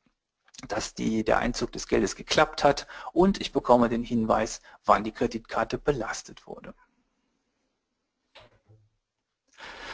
dass 0.66 0.94
die, 0.94 1.22
der 1.24 1.38
Einzug 1.38 1.72
des 1.72 1.87
Geldes 1.87 2.16
geklappt 2.16 2.64
hat 2.64 2.87
und 3.12 3.40
ich 3.40 3.53
bekomme 3.53 3.88
den 3.88 4.03
Hinweis, 4.03 4.61
wann 4.85 5.05
die 5.05 5.12
Kreditkarte 5.12 5.79
belastet 5.79 6.46
wurde. 6.46 6.74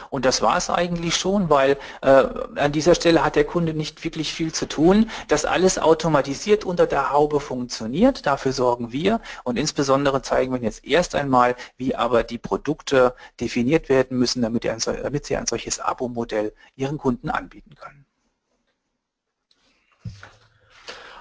Und 0.09 0.25
das 0.25 0.41
war 0.41 0.57
es 0.57 0.69
eigentlich 0.69 1.15
schon, 1.15 1.49
weil 1.49 1.77
äh, 2.01 2.23
an 2.55 2.71
dieser 2.71 2.95
Stelle 2.95 3.23
hat 3.23 3.35
der 3.35 3.45
Kunde 3.45 3.73
nicht 3.73 4.03
wirklich 4.03 4.33
viel 4.33 4.53
zu 4.53 4.67
tun. 4.67 5.09
Das 5.27 5.45
alles 5.45 5.77
automatisiert 5.77 6.65
unter 6.65 6.87
der 6.87 7.11
Haube 7.11 7.39
funktioniert, 7.39 8.25
dafür 8.25 8.53
sorgen 8.53 8.91
wir 8.91 9.21
und 9.43 9.57
insbesondere 9.57 10.21
zeigen 10.21 10.53
wir 10.53 10.61
jetzt 10.61 10.85
erst 10.85 11.15
einmal, 11.15 11.55
wie 11.77 11.95
aber 11.95 12.23
die 12.23 12.37
Produkte 12.37 13.15
definiert 13.39 13.89
werden 13.89 14.17
müssen, 14.17 14.41
damit, 14.41 14.65
ein, 14.65 14.79
damit 14.79 15.25
Sie 15.25 15.35
ein 15.35 15.47
solches 15.47 15.79
Abo-Modell 15.79 16.53
Ihren 16.75 16.97
Kunden 16.97 17.29
anbieten 17.29 17.75
können. 17.75 18.05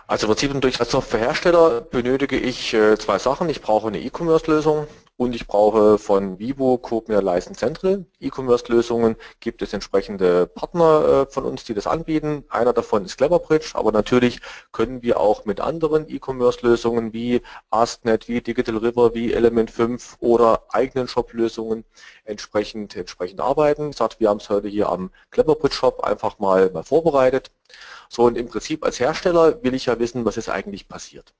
Also 0.06 0.26
im 0.26 0.32
Prinzip 0.32 0.60
durch 0.60 0.80
als 0.80 0.90
Softwarehersteller 0.90 1.80
benötige 1.80 2.38
ich 2.38 2.74
äh, 2.74 2.98
zwei 2.98 3.18
Sachen. 3.18 3.48
Ich 3.48 3.62
brauche 3.62 3.88
eine 3.88 4.00
E-Commerce-Lösung 4.00 4.86
und 5.16 5.34
ich 5.34 5.46
brauche 5.46 5.96
von 5.98 6.38
Vivo 6.40 6.76
CodeMeer 6.76 7.22
License 7.22 7.60
Central 7.60 8.04
E-Commerce-Lösungen. 8.18 9.16
Gibt 9.38 9.62
es 9.62 9.72
entsprechende 9.72 10.46
Partner 10.46 11.26
äh, 11.28 11.32
von 11.32 11.44
uns, 11.44 11.62
die 11.64 11.74
das 11.74 11.86
anbieten. 11.86 12.44
Einer 12.48 12.72
davon 12.72 13.04
ist 13.04 13.16
Cleverbridge, 13.18 13.70
aber 13.74 13.92
natürlich 13.92 14.40
können 14.72 15.02
wir 15.02 15.20
auch 15.20 15.44
mit 15.44 15.60
anderen 15.60 16.08
E-Commerce-Lösungen 16.08 17.12
wie 17.12 17.42
AskNet, 17.70 18.26
wie 18.28 18.40
Digital 18.40 18.78
River, 18.78 19.14
wie 19.14 19.32
Element 19.32 19.70
5 19.70 20.16
oder 20.18 20.64
eigenen 20.70 21.06
Shop-Lösungen 21.06 21.84
entsprechend, 22.24 22.96
entsprechend 22.96 23.40
arbeiten. 23.40 23.90
Ich 23.90 23.96
sage, 23.96 24.16
wir 24.18 24.30
haben 24.30 24.38
es 24.38 24.50
heute 24.50 24.68
hier 24.68 24.88
am 24.88 25.10
Cleverbridge 25.30 25.74
Shop 25.74 26.02
einfach 26.02 26.40
mal, 26.40 26.70
mal 26.70 26.82
vorbereitet. 26.82 27.52
So 28.08 28.24
und 28.24 28.36
im 28.36 28.48
Prinzip 28.48 28.84
als 28.84 28.98
Hersteller 28.98 29.62
will 29.62 29.74
ich 29.74 29.86
ja 29.86 29.98
wissen, 29.98 30.24
was 30.24 30.36
ist 30.36 30.48
eigentlich 30.48 30.88
passiert. 30.88 31.34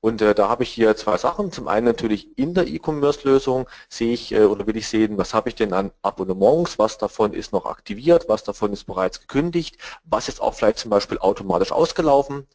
Und 0.00 0.20
äh, 0.20 0.34
da 0.34 0.48
habe 0.48 0.64
ich 0.64 0.70
hier 0.70 0.96
zwei 0.96 1.16
Sachen. 1.16 1.50
Zum 1.50 1.66
einen 1.66 1.86
natürlich 1.86 2.36
in 2.38 2.52
der 2.54 2.66
E-Commerce-Lösung 2.66 3.68
sehe 3.88 4.12
ich 4.12 4.32
äh, 4.32 4.44
oder 4.44 4.66
will 4.66 4.76
ich 4.76 4.88
sehen, 4.88 5.16
was 5.16 5.32
habe 5.32 5.48
ich 5.48 5.54
denn 5.54 5.72
an 5.72 5.92
Abonnements, 6.02 6.78
was 6.78 6.98
davon 6.98 7.32
ist 7.32 7.52
noch 7.52 7.66
aktiviert, 7.66 8.28
was 8.28 8.44
davon 8.44 8.72
ist 8.72 8.84
bereits 8.84 9.20
gekündigt, 9.20 9.78
was 10.04 10.28
ist 10.28 10.40
auch 10.42 10.54
vielleicht 10.54 10.78
zum 10.78 10.90
Beispiel 10.90 11.18
automatisch 11.18 11.72
ausgelaufen. 11.72 12.46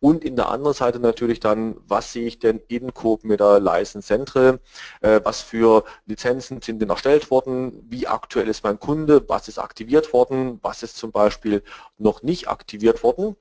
Und 0.00 0.24
in 0.24 0.36
der 0.36 0.48
anderen 0.48 0.74
Seite 0.74 0.98
natürlich 0.98 1.40
dann, 1.40 1.76
was 1.86 2.12
sehe 2.12 2.26
ich 2.26 2.38
denn 2.38 2.60
in 2.68 2.92
Coop 2.92 3.24
mit 3.24 3.40
der 3.40 3.60
License 3.60 4.06
Central, 4.06 4.60
äh, 5.00 5.20
was 5.22 5.42
für 5.42 5.84
Lizenzen 6.06 6.60
sind 6.60 6.82
denn 6.82 6.90
erstellt 6.90 7.30
worden, 7.30 7.84
wie 7.88 8.06
aktuell 8.06 8.48
ist 8.48 8.64
mein 8.64 8.80
Kunde, 8.80 9.28
was 9.28 9.48
ist 9.48 9.58
aktiviert 9.58 10.12
worden, 10.12 10.58
was 10.62 10.82
ist 10.82 10.96
zum 10.96 11.12
Beispiel 11.12 11.62
noch 11.98 12.22
nicht 12.22 12.48
aktiviert 12.48 13.02
worden. 13.02 13.36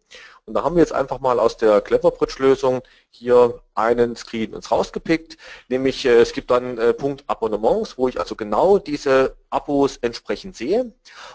Und 0.47 0.53
da 0.53 0.63
haben 0.63 0.75
wir 0.75 0.81
jetzt 0.81 0.93
einfach 0.93 1.19
mal 1.19 1.39
aus 1.39 1.57
der 1.57 1.81
Cleverbridge-Lösung 1.81 2.83
hier 3.09 3.61
einen 3.73 4.15
Screen 4.15 4.53
uns 4.53 4.69
rausgepickt, 4.69 5.37
nämlich 5.69 6.05
äh, 6.05 6.19
es 6.19 6.33
gibt 6.33 6.51
dann 6.51 6.77
äh, 6.77 6.93
Punkt 6.93 7.23
Abonnements, 7.25 7.97
wo 7.97 8.07
ich 8.07 8.19
also 8.19 8.35
genau 8.35 8.77
diese 8.77 9.35
Abos 9.49 9.97
entsprechend 9.97 10.55
sehe 10.55 10.93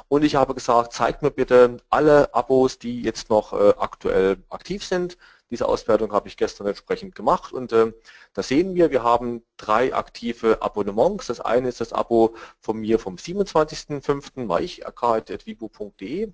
und 0.08 0.22
ich 0.24 0.36
habe 0.36 0.54
gesagt, 0.54 0.92
zeigt 0.92 1.22
mir 1.22 1.32
bitte 1.32 1.78
alle 1.90 2.32
Abos, 2.34 2.78
die 2.78 3.02
jetzt 3.02 3.30
noch 3.30 3.52
äh, 3.52 3.74
aktuell 3.78 4.36
aktiv 4.48 4.84
sind. 4.84 5.16
Diese 5.50 5.66
Auswertung 5.66 6.12
habe 6.12 6.28
ich 6.28 6.36
gestern 6.36 6.68
entsprechend 6.68 7.16
gemacht 7.16 7.52
und 7.52 7.72
äh, 7.72 7.92
da 8.34 8.42
sehen 8.44 8.76
wir, 8.76 8.92
wir 8.92 9.02
haben 9.02 9.42
drei 9.56 9.92
aktive 9.92 10.62
Abonnements. 10.62 11.26
Das 11.26 11.40
eine 11.40 11.68
ist 11.68 11.80
das 11.80 11.92
Abo 11.92 12.36
von 12.60 12.76
mir 12.76 13.00
vom 13.00 13.16
27.05. 13.16 14.46
weichak.vivo.de. 14.48 16.32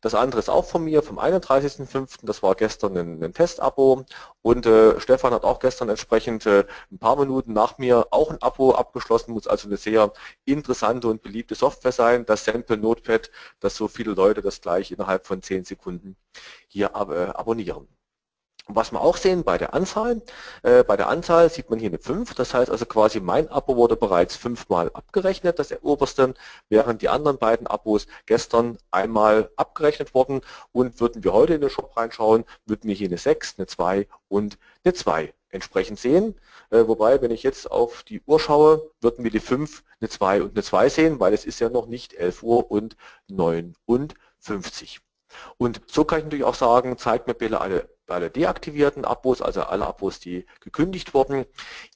Das 0.00 0.14
andere 0.14 0.38
ist 0.38 0.50
auch 0.50 0.66
von 0.66 0.84
mir 0.84 1.02
vom 1.02 1.18
31.05. 1.18 2.18
Das 2.26 2.42
war 2.42 2.54
gestern 2.56 2.96
ein, 2.98 3.24
ein 3.24 3.32
Testabo 3.32 4.04
und 4.42 4.66
äh, 4.66 5.00
Stefan 5.00 5.32
hat 5.32 5.44
auch 5.44 5.60
gestern 5.60 5.88
entsprechend 5.88 6.44
äh, 6.44 6.66
ein 6.92 6.98
paar 6.98 7.16
Minuten 7.16 7.54
nach 7.54 7.78
mir 7.78 8.08
auch 8.10 8.30
ein 8.30 8.42
Abo 8.42 8.74
abgeschlossen. 8.74 9.32
Muss 9.32 9.46
also 9.46 9.66
eine 9.68 9.78
sehr 9.78 10.12
interessante 10.44 11.08
und 11.08 11.22
beliebte 11.22 11.54
Software 11.54 11.92
sein. 11.92 12.26
Das 12.26 12.44
Sample 12.44 12.76
Notepad, 12.76 13.30
dass 13.60 13.76
so 13.76 13.88
viele 13.88 14.12
Leute 14.12 14.42
das 14.42 14.60
gleich 14.60 14.92
innerhalb 14.92 15.26
von 15.26 15.40
10 15.42 15.64
Sekunden 15.64 16.16
hier 16.68 16.88
äh, 16.88 17.30
abonnieren. 17.30 17.88
Was 18.66 18.92
wir 18.92 19.00
auch 19.02 19.18
sehen 19.18 19.44
bei 19.44 19.58
der 19.58 19.74
Anzahl, 19.74 20.22
äh, 20.62 20.84
bei 20.84 20.96
der 20.96 21.08
Anzahl 21.08 21.50
sieht 21.50 21.68
man 21.68 21.78
hier 21.78 21.90
eine 21.90 21.98
5, 21.98 22.34
das 22.34 22.54
heißt 22.54 22.70
also 22.70 22.86
quasi 22.86 23.20
mein 23.20 23.48
Abo 23.48 23.76
wurde 23.76 23.94
bereits 23.94 24.36
fünfmal 24.36 24.90
abgerechnet, 24.94 25.58
das 25.58 25.74
oberste, 25.82 26.32
während 26.70 27.02
die 27.02 27.10
anderen 27.10 27.36
beiden 27.36 27.66
Abos 27.66 28.06
gestern 28.24 28.78
einmal 28.90 29.50
abgerechnet 29.56 30.14
wurden 30.14 30.40
und 30.72 30.98
würden 30.98 31.22
wir 31.24 31.34
heute 31.34 31.54
in 31.54 31.60
den 31.60 31.68
Shop 31.68 31.94
reinschauen, 31.94 32.46
würden 32.64 32.88
wir 32.88 32.94
hier 32.94 33.08
eine 33.08 33.18
6, 33.18 33.56
eine 33.58 33.66
2 33.66 34.08
und 34.28 34.56
eine 34.82 34.94
2 34.94 35.34
entsprechend 35.50 35.98
sehen. 35.98 36.34
Äh, 36.70 36.88
wobei, 36.88 37.20
wenn 37.20 37.30
ich 37.30 37.42
jetzt 37.42 37.70
auf 37.70 38.02
die 38.02 38.22
Uhr 38.24 38.40
schaue, 38.40 38.90
würden 39.02 39.24
wir 39.24 39.30
die 39.30 39.40
5, 39.40 39.84
eine 40.00 40.08
2 40.08 40.42
und 40.42 40.52
eine 40.52 40.62
2 40.62 40.88
sehen, 40.88 41.20
weil 41.20 41.34
es 41.34 41.44
ist 41.44 41.60
ja 41.60 41.68
noch 41.68 41.86
nicht 41.86 42.14
11 42.14 42.42
Uhr 42.42 42.70
und 42.70 42.96
59. 43.28 45.00
Und 45.58 45.82
so 45.86 46.04
kann 46.04 46.20
ich 46.20 46.24
natürlich 46.24 46.44
auch 46.44 46.54
sagen, 46.54 46.96
zeigt 46.96 47.26
mir 47.26 47.34
bitte 47.34 47.60
alle 47.60 47.93
alle 48.08 48.30
deaktivierten 48.30 49.04
Abos, 49.04 49.40
also 49.40 49.62
alle 49.62 49.86
Abos, 49.86 50.20
die 50.20 50.46
gekündigt 50.60 51.14
wurden. 51.14 51.46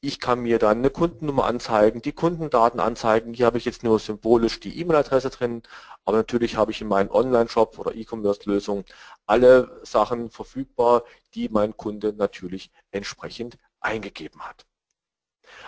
Ich 0.01 0.21
kann 0.21 0.41
mir 0.41 0.59
dann 0.59 0.79
eine 0.79 0.91
Kundennummer 0.91 1.45
anzeigen, 1.45 2.03
die 2.03 2.13
Kundendaten 2.13 2.81
anzeigen. 2.81 3.35
Hier 3.35 3.47
habe 3.47 3.59
ich 3.59 3.65
jetzt 3.65 3.85
nur 3.85 3.99
symbolisch 3.99 4.61
die 4.61 4.79
E-Mail-Adresse 4.81 5.31
drin, 5.31 5.63
aber 6.05 6.17
natürlich 6.19 6.57
habe 6.57 6.71
ich 6.71 6.81
in 6.81 6.89
meinem 6.89 7.11
Online-Shop 7.11 7.79
oder 7.79 7.95
E-Commerce-Lösung 7.95 8.85
alle 9.27 9.81
Sachen 9.83 10.31
verfügbar, 10.31 11.05
die 11.35 11.49
mein 11.49 11.77
Kunde 11.77 12.13
natürlich 12.13 12.71
entsprechend 12.91 13.59
eingegeben 13.81 14.41
hat. 14.43 14.68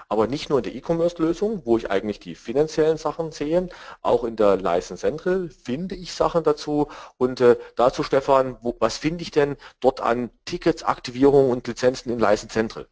Aber 0.08 0.26
nicht 0.26 0.50
nur 0.50 0.58
in 0.58 0.64
der 0.64 0.74
E-Commerce-Lösung, 0.74 1.62
wo 1.64 1.76
ich 1.78 1.90
eigentlich 1.90 2.20
die 2.20 2.34
finanziellen 2.34 2.96
Sachen 2.96 3.32
sehe, 3.32 3.68
auch 4.02 4.24
in 4.24 4.36
der 4.36 4.56
License 4.56 5.00
Central 5.00 5.48
finde 5.48 5.94
ich 5.94 6.12
Sachen 6.14 6.44
dazu. 6.44 6.88
Und 7.16 7.40
äh, 7.40 7.56
dazu, 7.76 8.02
Stefan, 8.02 8.58
wo, 8.62 8.76
was 8.80 8.98
finde 8.98 9.22
ich 9.22 9.30
denn 9.30 9.56
dort 9.80 10.00
an 10.00 10.30
Tickets, 10.44 10.82
Aktivierungen 10.82 11.50
und 11.50 11.66
Lizenzen 11.66 12.10
in 12.12 12.18
License 12.18 12.52
Central? 12.52 12.88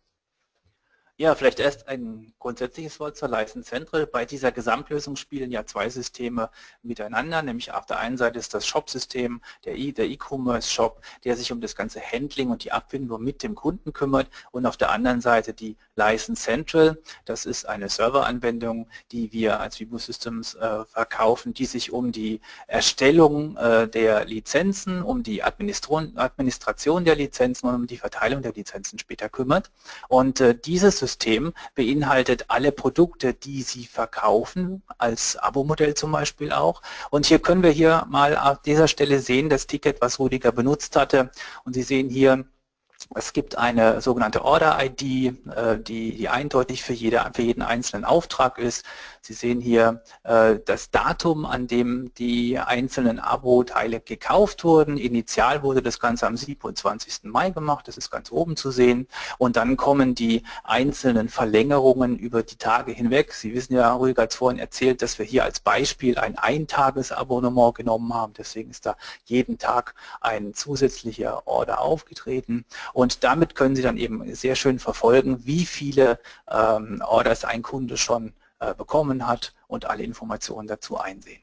Ja, 1.20 1.34
vielleicht 1.34 1.58
erst 1.58 1.88
ein 1.88 2.32
grundsätzliches 2.38 3.00
Wort 3.00 3.16
zur 3.16 3.26
License 3.26 3.68
Central. 3.68 4.06
Bei 4.06 4.24
dieser 4.24 4.52
Gesamtlösung 4.52 5.16
spielen 5.16 5.50
ja 5.50 5.66
zwei 5.66 5.88
Systeme 5.88 6.48
miteinander, 6.84 7.42
nämlich 7.42 7.72
auf 7.72 7.86
der 7.86 7.98
einen 7.98 8.16
Seite 8.16 8.38
ist 8.38 8.54
das 8.54 8.64
Shop-System, 8.68 9.40
der 9.64 9.76
E-Commerce-Shop, 9.76 11.02
der 11.24 11.36
sich 11.36 11.50
um 11.50 11.60
das 11.60 11.74
ganze 11.74 12.00
Handling 12.00 12.50
und 12.50 12.62
die 12.62 12.70
Abwicklung 12.70 13.20
mit 13.20 13.42
dem 13.42 13.56
Kunden 13.56 13.92
kümmert 13.92 14.28
und 14.52 14.64
auf 14.64 14.76
der 14.76 14.90
anderen 14.92 15.20
Seite 15.20 15.54
die 15.54 15.76
License 15.96 16.40
Central. 16.40 16.96
Das 17.24 17.46
ist 17.46 17.66
eine 17.66 17.88
Serveranwendung, 17.88 18.88
die 19.10 19.32
wir 19.32 19.58
als 19.58 19.80
Vibo 19.80 19.98
Systems 19.98 20.54
äh, 20.54 20.84
verkaufen, 20.84 21.52
die 21.52 21.66
sich 21.66 21.92
um 21.92 22.12
die 22.12 22.40
Erstellung 22.68 23.56
äh, 23.56 23.88
der 23.88 24.24
Lizenzen, 24.24 25.02
um 25.02 25.24
die 25.24 25.42
Administration 25.42 27.04
der 27.04 27.16
Lizenzen 27.16 27.66
und 27.66 27.74
um 27.74 27.86
die 27.88 27.98
Verteilung 27.98 28.40
der 28.42 28.52
Lizenzen 28.52 29.00
später 29.00 29.28
kümmert. 29.28 29.72
Und 30.06 30.40
äh, 30.40 30.54
dieses 30.56 31.07
beinhaltet 31.74 32.46
alle 32.48 32.72
Produkte, 32.72 33.32
die 33.34 33.62
Sie 33.62 33.86
verkaufen, 33.86 34.82
als 34.98 35.36
Abo-Modell 35.36 35.94
zum 35.94 36.12
Beispiel 36.12 36.52
auch. 36.52 36.82
Und 37.10 37.26
hier 37.26 37.38
können 37.38 37.62
wir 37.62 37.70
hier 37.70 38.06
mal 38.10 38.36
auf 38.36 38.60
dieser 38.62 38.88
Stelle 38.88 39.20
sehen, 39.20 39.48
das 39.48 39.66
Ticket, 39.66 40.00
was 40.00 40.18
Rudiger 40.18 40.52
benutzt 40.52 40.96
hatte. 40.96 41.30
Und 41.64 41.74
Sie 41.74 41.82
sehen 41.82 42.10
hier 42.10 42.44
es 43.14 43.32
gibt 43.32 43.56
eine 43.56 44.00
sogenannte 44.00 44.44
Order-ID, 44.44 45.02
äh, 45.02 45.78
die, 45.78 46.16
die 46.16 46.28
eindeutig 46.28 46.82
für, 46.82 46.92
jede, 46.92 47.30
für 47.32 47.42
jeden 47.42 47.62
einzelnen 47.62 48.04
Auftrag 48.04 48.58
ist. 48.58 48.84
Sie 49.20 49.34
sehen 49.34 49.60
hier 49.60 50.02
äh, 50.24 50.56
das 50.64 50.90
Datum, 50.90 51.46
an 51.46 51.68
dem 51.68 52.12
die 52.14 52.58
einzelnen 52.58 53.20
Abo-Teile 53.20 54.00
gekauft 54.00 54.64
wurden. 54.64 54.98
Initial 54.98 55.62
wurde 55.62 55.80
das 55.80 56.00
Ganze 56.00 56.26
am 56.26 56.36
27. 56.36 57.24
Mai 57.24 57.50
gemacht, 57.50 57.86
das 57.88 57.96
ist 57.96 58.10
ganz 58.10 58.32
oben 58.32 58.56
zu 58.56 58.70
sehen. 58.70 59.06
Und 59.38 59.56
dann 59.56 59.76
kommen 59.76 60.14
die 60.14 60.42
einzelnen 60.64 61.28
Verlängerungen 61.28 62.18
über 62.18 62.42
die 62.42 62.56
Tage 62.56 62.92
hinweg. 62.92 63.32
Sie 63.32 63.54
wissen 63.54 63.74
ja, 63.74 63.94
Rüdiger 63.94 64.22
hat 64.22 64.34
vorhin 64.34 64.58
erzählt, 64.58 65.02
dass 65.02 65.18
wir 65.18 65.26
hier 65.26 65.44
als 65.44 65.60
Beispiel 65.60 66.18
ein 66.18 66.36
Eintagesabonnement 66.36 67.74
genommen 67.76 68.12
haben. 68.12 68.32
Deswegen 68.36 68.70
ist 68.70 68.86
da 68.86 68.96
jeden 69.24 69.58
Tag 69.58 69.94
ein 70.20 70.52
zusätzlicher 70.52 71.46
Order 71.46 71.80
aufgetreten. 71.80 72.64
Und 72.92 73.24
damit 73.24 73.54
können 73.54 73.76
Sie 73.76 73.82
dann 73.82 73.96
eben 73.96 74.34
sehr 74.34 74.54
schön 74.54 74.78
verfolgen, 74.78 75.44
wie 75.46 75.66
viele 75.66 76.18
ähm, 76.50 77.02
Orders 77.06 77.44
ein 77.44 77.62
Kunde 77.62 77.96
schon 77.96 78.32
äh, 78.60 78.74
bekommen 78.74 79.26
hat 79.26 79.54
und 79.66 79.84
alle 79.86 80.02
Informationen 80.02 80.68
dazu 80.68 80.98
einsehen. 80.98 81.42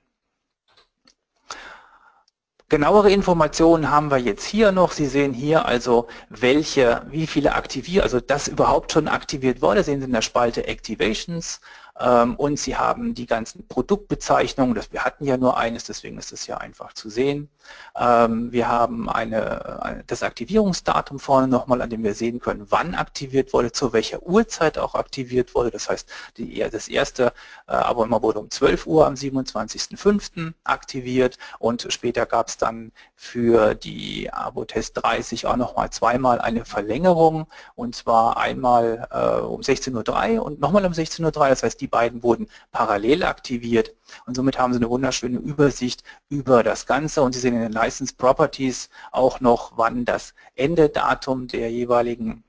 Genauere 2.67 3.11
Informationen 3.11 3.91
haben 3.91 4.09
wir 4.09 4.17
jetzt 4.17 4.43
hier 4.43 4.71
noch. 4.71 4.91
Sie 4.91 5.05
sehen 5.05 5.33
hier 5.33 5.65
also, 5.65 6.07
welche, 6.29 7.05
wie 7.09 7.27
viele 7.27 7.53
aktiviert, 7.53 8.03
also 8.03 8.19
das 8.19 8.47
überhaupt 8.47 8.91
schon 8.91 9.07
aktiviert 9.07 9.61
wurde, 9.61 9.83
sehen 9.83 9.99
Sie 9.99 10.07
in 10.07 10.11
der 10.11 10.23
Spalte 10.23 10.67
Activations 10.67 11.61
ähm, 11.99 12.35
und 12.35 12.59
Sie 12.59 12.75
haben 12.75 13.13
die 13.13 13.27
ganzen 13.27 13.67
Produktbezeichnungen, 13.67 14.75
wir 14.89 15.05
hatten 15.05 15.25
ja 15.25 15.37
nur 15.37 15.57
eines, 15.57 15.83
deswegen 15.83 16.17
ist 16.17 16.33
es 16.33 16.47
ja 16.47 16.57
einfach 16.57 16.93
zu 16.93 17.09
sehen. 17.09 17.49
Ähm, 17.97 18.51
wir 18.51 18.67
haben 18.67 19.09
eine, 19.09 20.03
das 20.07 20.23
Aktivierungsdatum 20.23 21.19
vorne 21.19 21.47
nochmal, 21.47 21.81
an 21.81 21.89
dem 21.89 22.03
wir 22.03 22.13
sehen 22.13 22.39
können, 22.39 22.65
wann 22.69 22.95
aktiviert 22.95 23.53
wurde, 23.53 23.71
zu 23.71 23.93
welcher 23.93 24.21
Uhrzeit 24.23 24.77
auch 24.77 24.95
aktiviert 24.95 25.55
wurde. 25.55 25.71
Das 25.71 25.89
heißt, 25.89 26.09
die, 26.37 26.59
das 26.69 26.87
erste 26.87 27.33
äh, 27.67 27.73
Abonnement 27.73 28.21
wurde 28.21 28.39
um 28.39 28.51
12 28.51 28.85
Uhr 28.87 29.07
am 29.07 29.13
27.05. 29.13 30.53
aktiviert 30.63 31.37
und 31.59 31.87
später 31.89 32.25
gab 32.25 32.47
es 32.47 32.57
dann 32.57 32.91
für 33.15 33.75
die 33.75 34.31
Abo-Test 34.31 35.01
30 35.03 35.47
auch 35.47 35.55
nochmal 35.55 35.89
zweimal 35.89 36.39
eine 36.41 36.65
Verlängerung 36.65 37.47
und 37.75 37.95
zwar 37.95 38.37
einmal 38.37 39.07
äh, 39.11 39.41
um 39.41 39.61
16.03 39.61 40.35
Uhr 40.35 40.45
und 40.45 40.59
nochmal 40.59 40.85
um 40.85 40.91
16.03 40.91 41.23
Uhr. 41.23 41.49
Das 41.49 41.63
heißt, 41.63 41.79
die 41.79 41.87
beiden 41.87 42.23
wurden 42.23 42.47
parallel 42.71 43.23
aktiviert 43.23 43.93
und 44.25 44.35
somit 44.35 44.57
haben 44.57 44.73
Sie 44.73 44.79
eine 44.79 44.89
wunderschöne 44.89 45.37
Übersicht 45.37 46.03
über 46.29 46.63
das 46.63 46.85
Ganze 46.85 47.21
und 47.21 47.33
Sie 47.33 47.39
sehen 47.39 47.55
in 47.55 47.61
den 47.61 47.71
License 47.71 48.13
Properties 48.15 48.89
auch 49.11 49.39
noch, 49.39 49.73
wann 49.77 50.05
das 50.05 50.33
Endedatum 50.55 51.47
der 51.47 51.71
jeweiligen 51.71 52.43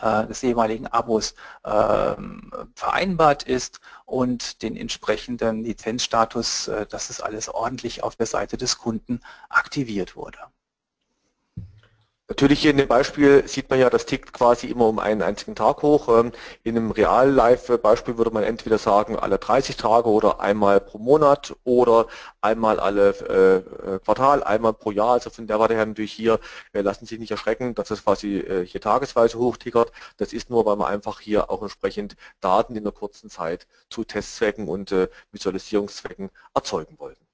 äh, 0.00 0.26
des 0.26 0.42
jeweiligen 0.42 0.86
Abos 0.88 1.34
äh, 1.62 2.14
vereinbart 2.74 3.44
ist 3.44 3.80
und 4.04 4.62
den 4.62 4.76
entsprechenden 4.76 5.64
Lizenzstatus, 5.64 6.68
äh, 6.68 6.86
dass 6.86 7.08
es 7.08 7.20
alles 7.20 7.48
ordentlich 7.48 8.02
auf 8.02 8.16
der 8.16 8.26
Seite 8.26 8.56
des 8.56 8.78
Kunden 8.78 9.20
aktiviert 9.48 10.16
wurde. 10.16 10.38
Natürlich 12.28 12.60
hier 12.60 12.72
in 12.72 12.76
dem 12.76 12.88
Beispiel 12.88 13.46
sieht 13.46 13.70
man 13.70 13.78
ja, 13.78 13.88
das 13.88 14.04
tickt 14.04 14.32
quasi 14.32 14.66
immer 14.66 14.88
um 14.88 14.98
einen 14.98 15.22
einzigen 15.22 15.54
Tag 15.54 15.82
hoch. 15.82 16.08
Ähm, 16.08 16.32
in 16.64 16.76
einem 16.76 16.90
Real-Life-Beispiel 16.90 18.18
würde 18.18 18.32
man 18.32 18.42
entweder 18.42 18.78
sagen, 18.78 19.16
alle 19.16 19.38
30 19.38 19.76
Tage 19.76 20.08
oder 20.08 20.40
einmal 20.40 20.80
pro 20.80 20.98
Monat 20.98 21.54
oder 21.62 22.08
einmal 22.40 22.80
alle 22.80 23.10
äh, 23.10 23.94
äh, 23.94 23.98
Quartal, 24.00 24.42
einmal 24.42 24.72
pro 24.72 24.90
Jahr. 24.90 25.12
Also 25.12 25.30
von 25.30 25.46
der 25.46 25.60
Warte 25.60 25.74
her 25.74 25.86
natürlich 25.86 26.12
hier, 26.12 26.40
äh, 26.72 26.80
lassen 26.80 27.06
Sie 27.06 27.10
sich 27.14 27.20
nicht 27.20 27.30
erschrecken, 27.30 27.74
dass 27.76 27.88
das 27.88 28.02
quasi 28.02 28.64
hier 28.66 28.80
tagesweise 28.80 29.38
hochtickert. 29.38 29.92
Das 30.16 30.32
ist 30.32 30.50
nur, 30.50 30.66
weil 30.66 30.76
wir 30.78 30.88
einfach 30.88 31.20
hier 31.20 31.48
auch 31.50 31.62
entsprechend 31.62 32.16
Daten 32.40 32.74
in 32.74 32.82
einer 32.82 32.92
kurzen 32.92 33.30
Zeit 33.30 33.68
zu 33.88 34.02
Testzwecken 34.04 34.68
und 34.68 34.94
Visualisierungszwecken 35.32 36.30
erzeugen 36.54 36.98
wollten. 36.98 37.25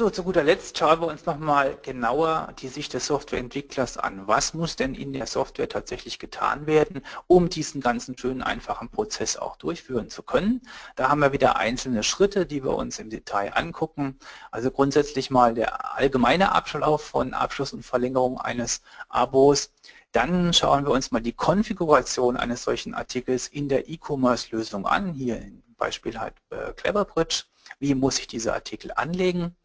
So, 0.00 0.08
zu 0.08 0.24
guter 0.24 0.42
Letzt 0.42 0.78
schauen 0.78 1.02
wir 1.02 1.08
uns 1.08 1.26
nochmal 1.26 1.76
genauer 1.82 2.54
die 2.58 2.68
Sicht 2.68 2.94
des 2.94 3.04
Softwareentwicklers 3.04 3.98
an. 3.98 4.26
Was 4.26 4.54
muss 4.54 4.74
denn 4.74 4.94
in 4.94 5.12
der 5.12 5.26
Software 5.26 5.68
tatsächlich 5.68 6.18
getan 6.18 6.66
werden, 6.66 7.02
um 7.26 7.50
diesen 7.50 7.82
ganzen 7.82 8.16
schönen, 8.16 8.40
einfachen 8.40 8.88
Prozess 8.88 9.36
auch 9.36 9.56
durchführen 9.56 10.08
zu 10.08 10.22
können? 10.22 10.62
Da 10.96 11.10
haben 11.10 11.20
wir 11.20 11.32
wieder 11.32 11.56
einzelne 11.56 12.02
Schritte, 12.02 12.46
die 12.46 12.64
wir 12.64 12.76
uns 12.76 12.98
im 12.98 13.10
Detail 13.10 13.54
angucken. 13.54 14.18
Also 14.50 14.70
grundsätzlich 14.70 15.30
mal 15.30 15.52
der 15.52 15.94
allgemeine 15.98 16.52
Abschlauf 16.52 17.04
von 17.04 17.34
Abschluss 17.34 17.74
und 17.74 17.84
Verlängerung 17.84 18.40
eines 18.40 18.80
Abos. 19.10 19.70
Dann 20.12 20.54
schauen 20.54 20.86
wir 20.86 20.92
uns 20.92 21.10
mal 21.10 21.20
die 21.20 21.34
Konfiguration 21.34 22.38
eines 22.38 22.62
solchen 22.62 22.94
Artikels 22.94 23.48
in 23.48 23.68
der 23.68 23.90
E-Commerce-Lösung 23.90 24.86
an. 24.86 25.12
Hier 25.12 25.42
im 25.42 25.62
Beispiel 25.76 26.18
halt 26.18 26.36
äh, 26.48 26.72
Cleverbridge. 26.72 27.49
Wie 27.80 27.94
muss 27.94 28.18
ich 28.18 28.26
diese 28.26 28.52
Artikel 28.52 28.92
anlegen? 28.94 29.56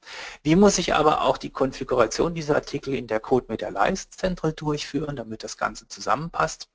Wie 0.41 0.55
muss 0.55 0.78
ich 0.78 0.93
aber 0.95 1.22
auch 1.22 1.38
die 1.38 1.49
Konfiguration 1.49 2.34
dieser 2.34 2.55
Artikel 2.55 2.95
in 2.95 3.07
der 3.07 3.20
Code 3.20 3.47
mit 3.49 3.59
der 3.59 3.74
Central 4.09 4.53
durchführen, 4.53 5.18
damit 5.18 5.43
das 5.43 5.57
Ganze 5.57 5.88
zusammenpasst? 5.89 6.70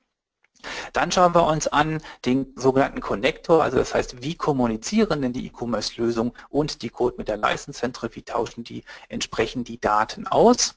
Dann 0.93 1.11
schauen 1.11 1.33
wir 1.33 1.47
uns 1.47 1.67
an 1.67 1.99
den 2.25 2.53
sogenannten 2.55 3.01
Connector, 3.01 3.63
also 3.63 3.77
das 3.77 3.95
heißt, 3.95 4.21
wie 4.21 4.35
kommunizieren 4.35 5.23
denn 5.23 5.33
die 5.33 5.47
E-Commerce-Lösung 5.47 6.37
und 6.49 6.83
die 6.83 6.89
Code 6.89 7.15
mit 7.17 7.27
der 7.27 7.37
License 7.37 7.79
Central, 7.79 8.13
wie 8.13 8.21
tauschen 8.21 8.63
die 8.63 8.83
entsprechend 9.09 9.67
die 9.67 9.79
Daten 9.79 10.27
aus? 10.27 10.75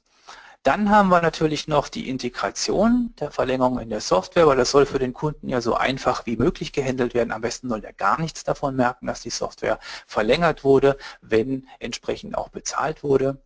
Dann 0.64 0.88
haben 0.88 1.10
wir 1.10 1.20
natürlich 1.20 1.68
noch 1.68 1.88
die 1.90 2.08
Integration 2.08 3.12
der 3.20 3.30
Verlängerung 3.30 3.78
in 3.80 3.90
der 3.90 4.00
Software, 4.00 4.46
weil 4.46 4.56
das 4.56 4.70
soll 4.70 4.86
für 4.86 4.98
den 4.98 5.12
Kunden 5.12 5.50
ja 5.50 5.60
so 5.60 5.74
einfach 5.74 6.24
wie 6.24 6.38
möglich 6.38 6.72
gehandelt 6.72 7.12
werden. 7.12 7.32
Am 7.32 7.42
besten 7.42 7.68
soll 7.68 7.84
er 7.84 7.92
gar 7.92 8.18
nichts 8.18 8.44
davon 8.44 8.74
merken, 8.74 9.06
dass 9.06 9.20
die 9.20 9.28
Software 9.28 9.78
verlängert 10.06 10.64
wurde, 10.64 10.96
wenn 11.20 11.68
entsprechend 11.80 12.38
auch 12.38 12.48
bezahlt 12.48 13.02
wurde. 13.02 13.42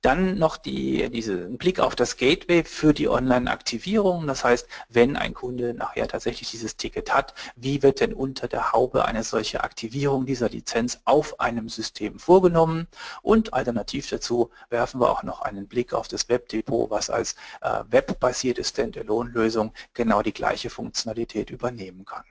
Dann 0.00 0.38
noch 0.38 0.56
die, 0.56 1.08
diesen 1.10 1.58
Blick 1.58 1.80
auf 1.80 1.94
das 1.94 2.16
Gateway 2.16 2.64
für 2.64 2.92
die 2.92 3.08
Online-Aktivierung. 3.08 4.26
Das 4.26 4.44
heißt, 4.44 4.66
wenn 4.88 5.16
ein 5.16 5.34
Kunde 5.34 5.74
nachher 5.74 6.08
tatsächlich 6.08 6.50
dieses 6.50 6.76
Ticket 6.76 7.14
hat, 7.14 7.34
wie 7.56 7.82
wird 7.82 8.00
denn 8.00 8.12
unter 8.12 8.48
der 8.48 8.72
Haube 8.72 9.04
eine 9.04 9.22
solche 9.22 9.62
Aktivierung 9.62 10.26
dieser 10.26 10.48
Lizenz 10.48 11.00
auf 11.04 11.40
einem 11.40 11.68
System 11.68 12.18
vorgenommen? 12.18 12.88
Und 13.22 13.54
alternativ 13.54 14.08
dazu 14.08 14.50
werfen 14.70 15.00
wir 15.00 15.10
auch 15.10 15.22
noch 15.22 15.42
einen 15.42 15.68
Blick 15.68 15.92
auf 15.94 16.08
das 16.08 16.28
Webdepot, 16.28 16.90
was 16.90 17.10
als 17.10 17.36
äh, 17.60 17.84
webbasierte 17.88 18.64
Standalone-Lösung 18.64 19.72
genau 19.94 20.22
die 20.22 20.32
gleiche 20.32 20.70
Funktionalität 20.70 21.50
übernehmen 21.50 22.04
kann. 22.04 22.24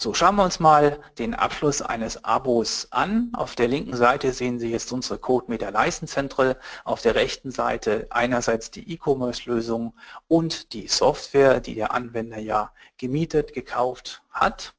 So, 0.00 0.14
schauen 0.14 0.36
wir 0.36 0.44
uns 0.44 0.60
mal 0.60 1.00
den 1.18 1.34
Abschluss 1.34 1.82
eines 1.82 2.24
Abos 2.24 2.86
an. 2.92 3.32
Auf 3.34 3.56
der 3.56 3.66
linken 3.66 3.96
Seite 3.96 4.32
sehen 4.32 4.60
Sie 4.60 4.70
jetzt 4.70 4.92
unsere 4.92 5.18
CodeMeter 5.18 5.72
License 5.72 6.14
Central. 6.14 6.56
Auf 6.84 7.02
der 7.02 7.16
rechten 7.16 7.50
Seite 7.50 8.06
einerseits 8.10 8.70
die 8.70 8.92
E-Commerce-Lösung 8.92 9.94
und 10.28 10.72
die 10.72 10.86
Software, 10.86 11.58
die 11.58 11.74
der 11.74 11.92
Anwender 11.92 12.38
ja 12.38 12.70
gemietet, 12.96 13.54
gekauft 13.54 14.22
hat. 14.30 14.72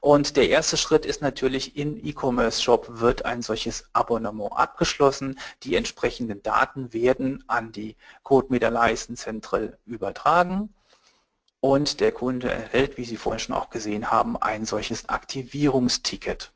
Und 0.00 0.36
der 0.36 0.48
erste 0.48 0.76
Schritt 0.76 1.06
ist 1.06 1.22
natürlich, 1.22 1.76
im 1.76 1.96
E-Commerce 1.96 2.60
Shop 2.60 2.88
wird 2.98 3.24
ein 3.24 3.42
solches 3.42 3.88
Abonnement 3.92 4.50
abgeschlossen. 4.56 5.38
Die 5.62 5.76
entsprechenden 5.76 6.42
Daten 6.42 6.92
werden 6.92 7.44
an 7.46 7.70
die 7.70 7.94
CodeMeter 8.24 8.72
License 8.72 9.22
Central 9.22 9.78
übertragen 9.86 10.74
und 11.64 12.00
der 12.00 12.12
Kunde 12.12 12.50
erhält, 12.50 12.98
wie 12.98 13.06
Sie 13.06 13.16
vorhin 13.16 13.38
schon 13.38 13.54
auch 13.54 13.70
gesehen 13.70 14.10
haben, 14.10 14.36
ein 14.36 14.66
solches 14.66 15.08
Aktivierungsticket. 15.08 16.52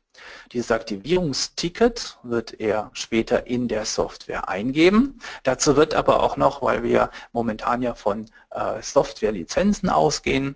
Dieses 0.51 0.69
Aktivierungsticket 0.69 2.19
wird 2.21 2.59
er 2.59 2.91
später 2.93 3.47
in 3.47 3.67
der 3.67 3.85
Software 3.85 4.49
eingeben. 4.49 5.17
Dazu 5.41 5.75
wird 5.75 5.95
aber 5.95 6.21
auch 6.21 6.37
noch, 6.37 6.61
weil 6.61 6.83
wir 6.83 7.09
momentan 7.31 7.81
ja 7.81 7.95
von 7.95 8.29
äh, 8.51 8.83
Softwarelizenzen 8.83 9.89
ausgehen, 9.89 10.55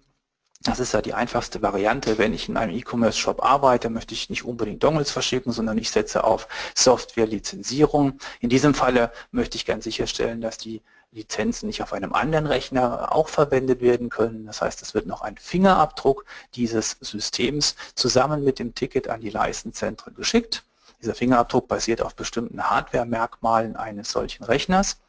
das 0.61 0.79
ist 0.79 0.93
ja 0.93 1.01
die 1.01 1.15
einfachste 1.15 1.61
Variante. 1.63 2.19
Wenn 2.19 2.33
ich 2.33 2.47
in 2.47 2.55
einem 2.55 2.77
E-Commerce-Shop 2.77 3.43
arbeite, 3.43 3.89
möchte 3.89 4.13
ich 4.13 4.29
nicht 4.29 4.45
unbedingt 4.45 4.83
Dongles 4.83 5.09
verschicken, 5.11 5.51
sondern 5.51 5.77
ich 5.79 5.89
setze 5.89 6.23
auf 6.23 6.47
Software-Lizenzierung. 6.75 8.19
In 8.39 8.49
diesem 8.49 8.73
Falle 8.73 9.11
möchte 9.31 9.57
ich 9.57 9.65
ganz 9.65 9.83
sicherstellen, 9.83 10.39
dass 10.39 10.57
die 10.57 10.81
Lizenzen 11.13 11.67
nicht 11.67 11.81
auf 11.81 11.93
einem 11.93 12.13
anderen 12.13 12.47
Rechner 12.47 13.13
auch 13.13 13.29
verwendet 13.29 13.81
werden 13.81 14.09
können. 14.09 14.45
Das 14.45 14.61
heißt, 14.61 14.81
es 14.81 14.93
wird 14.93 15.05
noch 15.05 15.21
ein 15.21 15.37
Fingerabdruck 15.37 16.25
dieses 16.55 16.97
Systems 17.01 17.75
zusammen 17.95 18.43
mit 18.43 18.59
dem 18.59 18.75
Ticket 18.75 19.07
an 19.07 19.21
die 19.21 19.29
Leistenzentren 19.29 20.15
geschickt. 20.15 20.63
Dieser 21.01 21.15
Fingerabdruck 21.15 21.67
basiert 21.67 22.01
auf 22.01 22.15
bestimmten 22.15 22.63
Hardware-Merkmalen 22.63 23.75
eines 23.75 24.11
solchen 24.11 24.43
Rechners. 24.45 25.01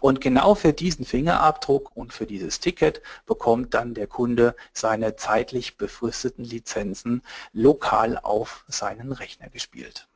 Und 0.00 0.20
genau 0.20 0.54
für 0.54 0.72
diesen 0.72 1.04
Fingerabdruck 1.04 1.94
und 1.94 2.12
für 2.12 2.26
dieses 2.26 2.58
Ticket 2.58 3.02
bekommt 3.26 3.74
dann 3.74 3.94
der 3.94 4.06
Kunde 4.06 4.56
seine 4.72 5.16
zeitlich 5.16 5.76
befristeten 5.76 6.44
Lizenzen 6.44 7.22
lokal 7.52 8.18
auf 8.18 8.64
seinen 8.66 9.12
Rechner 9.12 9.50
gespielt. 9.50 10.08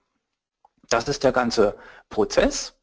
Das 0.89 1.07
ist 1.07 1.23
der 1.23 1.33
ganze 1.33 1.77
Prozess 2.09 2.75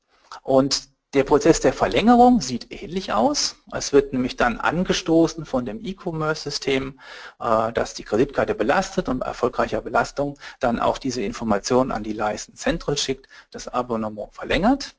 und 0.42 0.93
der 1.14 1.24
Prozess 1.24 1.60
der 1.60 1.74
Verlängerung 1.74 2.42
sieht 2.42 2.72
ähnlich 2.72 3.14
aus. 3.14 3.58
Es 3.72 3.94
wird 3.94 4.14
nämlich 4.14 4.36
dann 4.36 4.60
angestoßen 4.60 5.46
von 5.46 5.66
dem 5.66 5.80
E-Commerce-System, 5.84 7.00
äh, 7.40 7.72
das 7.72 7.94
die 7.94 8.04
Kreditkarte 8.04 8.56
belastet 8.56 9.10
und 9.10 9.20
bei 9.20 9.28
erfolgreicher 9.28 9.82
Belastung 9.82 10.40
dann 10.60 10.80
auch 10.80 10.98
diese 10.98 11.22
Information 11.22 11.92
an 11.92 12.04
die 12.04 12.20
Central 12.56 12.98
schickt, 12.98 13.28
das 13.52 13.68
Abonnement 13.68 14.34
verlängert. 14.34 14.96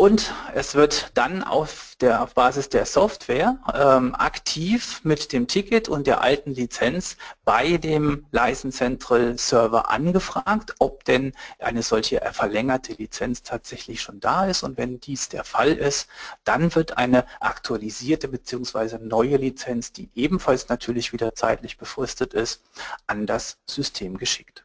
Und 0.00 0.32
es 0.54 0.74
wird 0.74 1.10
dann 1.12 1.44
auf, 1.44 1.94
der, 2.00 2.22
auf 2.22 2.32
Basis 2.32 2.70
der 2.70 2.86
Software 2.86 3.58
ähm, 3.74 4.14
aktiv 4.14 5.02
mit 5.04 5.30
dem 5.30 5.46
Ticket 5.46 5.90
und 5.90 6.06
der 6.06 6.22
alten 6.22 6.54
Lizenz 6.54 7.18
bei 7.44 7.76
dem 7.76 8.24
License 8.30 8.78
Central 8.78 9.36
Server 9.36 9.90
angefragt, 9.90 10.74
ob 10.78 11.04
denn 11.04 11.34
eine 11.58 11.82
solche 11.82 12.22
verlängerte 12.32 12.94
Lizenz 12.94 13.42
tatsächlich 13.42 14.00
schon 14.00 14.20
da 14.20 14.46
ist. 14.46 14.62
Und 14.62 14.78
wenn 14.78 15.00
dies 15.00 15.28
der 15.28 15.44
Fall 15.44 15.74
ist, 15.74 16.08
dann 16.44 16.74
wird 16.74 16.96
eine 16.96 17.26
aktualisierte 17.40 18.28
bzw. 18.28 18.96
neue 19.02 19.36
Lizenz, 19.36 19.92
die 19.92 20.08
ebenfalls 20.14 20.70
natürlich 20.70 21.12
wieder 21.12 21.34
zeitlich 21.34 21.76
befristet 21.76 22.32
ist, 22.32 22.62
an 23.06 23.26
das 23.26 23.58
System 23.66 24.16
geschickt. 24.16 24.64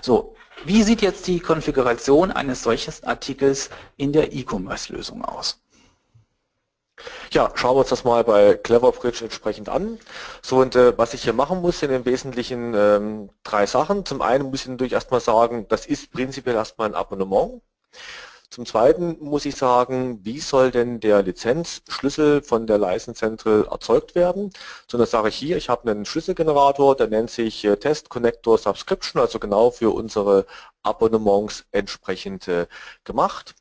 So, 0.00 0.35
wie 0.66 0.82
sieht 0.82 1.02
jetzt 1.02 1.26
die 1.26 1.40
Konfiguration 1.40 2.30
eines 2.30 2.62
solchen 2.62 2.92
Artikels 3.04 3.70
in 3.96 4.12
der 4.12 4.32
E-Commerce-Lösung 4.32 5.24
aus? 5.24 5.60
Ja, 7.30 7.50
schauen 7.54 7.76
wir 7.76 7.80
uns 7.80 7.90
das 7.90 8.04
mal 8.04 8.24
bei 8.24 8.54
Cleverbridge 8.54 9.24
entsprechend 9.24 9.68
an. 9.68 9.98
So 10.42 10.58
und 10.60 10.74
äh, 10.76 10.96
was 10.96 11.12
ich 11.12 11.24
hier 11.24 11.34
machen 11.34 11.60
muss, 11.60 11.80
sind 11.80 11.90
im 11.90 12.04
Wesentlichen 12.06 12.72
ähm, 12.74 13.30
drei 13.42 13.66
Sachen. 13.66 14.06
Zum 14.06 14.22
einen 14.22 14.50
muss 14.50 14.62
ich 14.62 14.68
natürlich 14.68 14.94
erstmal 14.94 15.20
sagen, 15.20 15.66
das 15.68 15.86
ist 15.86 16.10
prinzipiell 16.12 16.56
erstmal 16.56 16.88
ein 16.88 16.94
Abonnement. 16.94 17.60
Zum 18.50 18.64
Zweiten 18.66 19.18
muss 19.20 19.44
ich 19.44 19.56
sagen, 19.56 20.24
wie 20.24 20.40
soll 20.40 20.70
denn 20.70 21.00
der 21.00 21.22
Lizenzschlüssel 21.22 22.42
von 22.42 22.66
der 22.66 22.78
License 22.78 23.18
Central 23.18 23.66
erzeugt 23.70 24.14
werden? 24.14 24.50
So, 24.90 24.98
das 24.98 25.10
sage 25.10 25.28
ich 25.28 25.36
hier, 25.36 25.56
ich 25.56 25.68
habe 25.68 25.90
einen 25.90 26.04
Schlüsselgenerator, 26.04 26.96
der 26.96 27.08
nennt 27.08 27.30
sich 27.30 27.64
äh, 27.64 27.76
Test 27.76 28.08
Connector 28.08 28.58
Subscription, 28.58 29.20
also 29.20 29.38
genau 29.38 29.70
für 29.70 29.90
unsere 29.94 30.46
Abonnements 30.82 31.66
entsprechend 31.72 32.48
äh, 32.48 32.66
gemacht. 33.04 33.54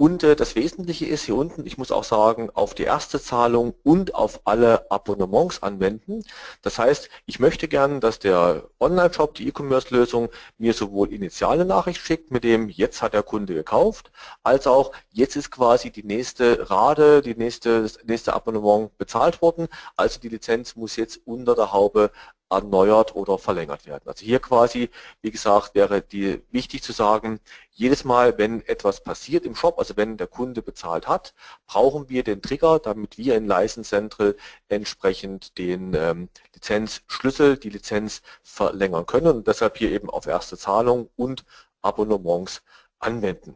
Und 0.00 0.22
äh, 0.22 0.34
das 0.34 0.54
Wesentliche 0.54 1.04
ist 1.04 1.24
hier 1.24 1.34
unten, 1.34 1.66
ich 1.66 1.76
muss 1.76 1.92
auch 1.92 2.04
sagen, 2.04 2.48
auf 2.54 2.72
die 2.72 2.84
erste 2.84 3.20
Zahlung 3.20 3.74
und 3.82 4.14
auf 4.14 4.40
alle 4.46 4.90
Abonnements 4.90 5.62
anwenden. 5.62 6.24
Das 6.62 6.78
heißt, 6.78 7.10
ich 7.26 7.38
möchte 7.38 7.68
gern, 7.68 8.00
dass 8.00 8.18
der 8.18 8.64
Online-Shop, 8.80 9.34
die 9.34 9.46
E-Commerce-Lösung, 9.48 10.30
mir 10.56 10.72
sowohl 10.72 11.12
initiale 11.12 11.66
Nachricht 11.66 12.00
schickt, 12.00 12.30
mit 12.30 12.44
dem 12.44 12.70
jetzt 12.70 13.02
hat 13.02 13.12
der 13.12 13.22
Kunde 13.22 13.52
gekauft, 13.52 14.10
als 14.42 14.66
auch 14.66 14.92
jetzt 15.10 15.36
ist 15.36 15.50
quasi 15.50 15.90
die 15.90 16.02
nächste 16.02 16.70
Rate, 16.70 17.20
die 17.20 17.34
nächste, 17.34 17.82
das 17.82 17.98
nächste 18.02 18.32
Abonnement 18.32 18.96
bezahlt 18.96 19.42
worden. 19.42 19.68
Also 19.96 20.18
die 20.18 20.30
Lizenz 20.30 20.76
muss 20.76 20.96
jetzt 20.96 21.20
unter 21.26 21.54
der 21.54 21.74
Haube 21.74 22.10
erneuert 22.50 23.14
oder 23.14 23.38
verlängert 23.38 23.86
werden. 23.86 24.02
Also 24.06 24.24
hier 24.24 24.40
quasi, 24.40 24.90
wie 25.22 25.30
gesagt, 25.30 25.74
wäre 25.74 26.02
die 26.02 26.42
wichtig 26.50 26.82
zu 26.82 26.92
sagen, 26.92 27.40
jedes 27.70 28.04
Mal, 28.04 28.36
wenn 28.38 28.60
etwas 28.66 29.02
passiert 29.02 29.46
im 29.46 29.54
Shop, 29.54 29.78
also 29.78 29.96
wenn 29.96 30.16
der 30.16 30.26
Kunde 30.26 30.60
bezahlt 30.60 31.08
hat, 31.08 31.34
brauchen 31.66 32.08
wir 32.08 32.24
den 32.24 32.42
Trigger, 32.42 32.78
damit 32.78 33.16
wir 33.18 33.36
in 33.36 33.46
License 33.46 33.88
Central 33.88 34.36
entsprechend 34.68 35.56
den 35.58 35.94
ähm, 35.94 36.28
Lizenzschlüssel, 36.54 37.56
die 37.56 37.70
Lizenz 37.70 38.22
verlängern 38.42 39.06
können 39.06 39.28
und 39.28 39.46
deshalb 39.46 39.78
hier 39.78 39.92
eben 39.92 40.10
auf 40.10 40.26
erste 40.26 40.58
Zahlung 40.58 41.08
und 41.16 41.44
Abonnements 41.82 42.62
anwenden. 42.98 43.54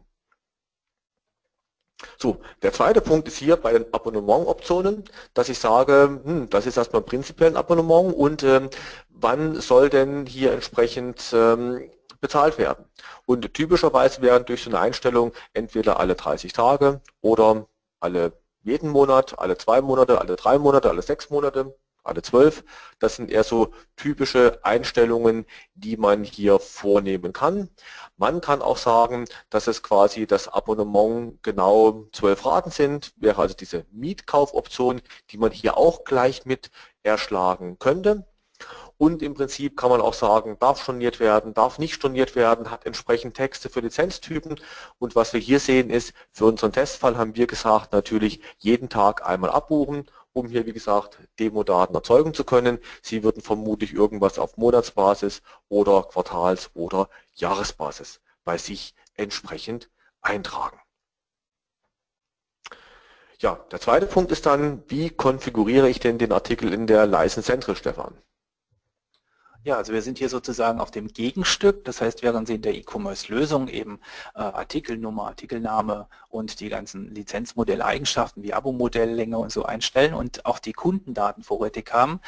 So, 2.17 2.37
der 2.61 2.73
zweite 2.73 3.01
Punkt 3.01 3.27
ist 3.27 3.37
hier 3.37 3.55
bei 3.57 3.73
den 3.73 3.93
Abonnementoptionen, 3.93 5.03
dass 5.33 5.49
ich 5.49 5.59
sage, 5.59 6.21
hm, 6.23 6.49
das 6.49 6.65
ist 6.65 6.77
erstmal 6.77 7.01
prinzipiell 7.01 7.51
ein 7.51 7.57
Abonnement 7.57 8.13
und 8.15 8.43
ähm, 8.43 8.69
wann 9.09 9.59
soll 9.61 9.89
denn 9.89 10.25
hier 10.25 10.51
entsprechend 10.53 11.31
ähm, 11.33 11.89
bezahlt 12.21 12.57
werden. 12.57 12.85
Und 13.25 13.53
typischerweise 13.53 14.21
wären 14.21 14.45
durch 14.45 14.63
so 14.63 14.69
eine 14.69 14.79
Einstellung 14.79 15.31
entweder 15.53 15.99
alle 15.99 16.15
30 16.15 16.53
Tage 16.53 17.01
oder 17.21 17.67
alle 17.99 18.33
jeden 18.63 18.89
Monat, 18.89 19.37
alle 19.37 19.57
zwei 19.57 19.81
Monate, 19.81 20.19
alle 20.19 20.35
drei 20.35 20.57
Monate, 20.57 20.89
alle 20.89 21.01
sechs 21.01 21.29
Monate, 21.29 21.75
alle 22.05 22.21
zwölf. 22.21 22.63
Das 22.99 23.15
sind 23.15 23.29
eher 23.29 23.43
so 23.43 23.73
typische 23.95 24.59
Einstellungen, 24.63 25.45
die 25.73 25.97
man 25.97 26.23
hier 26.23 26.59
vornehmen 26.59 27.33
kann. 27.33 27.69
Man 28.17 28.41
kann 28.41 28.61
auch 28.61 28.77
sagen, 28.77 29.25
dass 29.49 29.67
es 29.67 29.83
quasi 29.83 30.27
das 30.27 30.47
Abonnement 30.47 31.41
genau 31.43 32.07
zwölf 32.13 32.45
Raten 32.45 32.71
sind, 32.71 33.13
wäre 33.17 33.41
also 33.41 33.55
diese 33.55 33.85
Mietkaufoption, 33.91 35.01
die 35.31 35.37
man 35.37 35.51
hier 35.51 35.77
auch 35.77 36.03
gleich 36.03 36.45
mit 36.45 36.71
erschlagen 37.03 37.77
könnte. 37.79 38.25
Und 38.97 39.21
im 39.21 39.33
Prinzip 39.33 39.75
kann 39.75 39.89
man 39.89 39.99
auch 39.99 40.13
sagen, 40.13 40.57
darf 40.59 40.81
storniert 40.81 41.19
werden, 41.19 41.53
darf 41.53 41.79
nicht 41.79 41.95
storniert 41.95 42.35
werden, 42.35 42.71
hat 42.71 42.85
entsprechend 42.85 43.35
Texte 43.35 43.69
für 43.69 43.81
Lizenztypen. 43.81 44.59
Und 44.99 45.15
was 45.15 45.33
wir 45.33 45.41
hier 45.41 45.59
sehen 45.59 45.89
ist, 45.89 46.13
für 46.31 46.45
unseren 46.45 46.71
Testfall 46.71 47.17
haben 47.17 47.35
wir 47.35 47.47
gesagt, 47.47 47.91
natürlich 47.91 48.41
jeden 48.57 48.87
Tag 48.87 49.25
einmal 49.27 49.49
abbuchen 49.49 50.09
um 50.35 50.49
hier, 50.49 50.65
wie 50.65 50.73
gesagt, 50.73 51.17
Demo-Daten 51.39 51.95
erzeugen 51.95 52.33
zu 52.33 52.43
können. 52.43 52.79
Sie 53.01 53.23
würden 53.23 53.41
vermutlich 53.41 53.93
irgendwas 53.93 54.37
auf 54.37 54.57
Monatsbasis 54.57 55.41
oder 55.69 56.03
Quartals- 56.03 56.69
oder 56.73 57.09
Jahresbasis 57.35 58.21
bei 58.43 58.57
sich 58.57 58.93
entsprechend 59.15 59.89
eintragen. 60.21 60.79
Ja, 63.39 63.55
der 63.71 63.79
zweite 63.79 64.07
Punkt 64.07 64.31
ist 64.31 64.45
dann, 64.45 64.83
wie 64.87 65.09
konfiguriere 65.09 65.89
ich 65.89 65.99
denn 65.99 66.17
den 66.17 66.31
Artikel 66.33 66.73
in 66.73 66.85
der 66.85 67.05
License 67.05 67.43
Central, 67.43 67.75
Stefan? 67.75 68.17
Ja, 69.65 69.77
also 69.77 69.93
wir 69.93 70.03
sind 70.03 70.19
hier 70.19 70.29
sozusagen 70.29 70.79
auf 70.79 70.91
dem 70.91 71.07
Gegenstück. 71.07 71.85
Das 71.85 71.99
heißt, 71.99 72.21
während 72.21 72.47
Sie 72.47 72.53
in 72.53 72.61
der 72.61 72.75
E-Commerce-Lösung 72.75 73.67
eben 73.67 73.99
äh, 74.35 74.39
Artikelnummer, 74.41 75.25
Artikelname 75.25 76.07
und 76.29 76.59
die 76.59 76.69
ganzen 76.69 77.09
Lizenzmodelleigenschaften 77.15 78.43
wie 78.43 78.53
Abo-Modelllänge 78.53 79.39
und 79.39 79.51
so 79.51 79.63
einstellen 79.63 80.13
und 80.13 80.45
auch 80.45 80.59
die 80.59 80.73
Kundendaten 80.73 81.41
vorrätig 81.41 81.91
haben, 81.91 82.19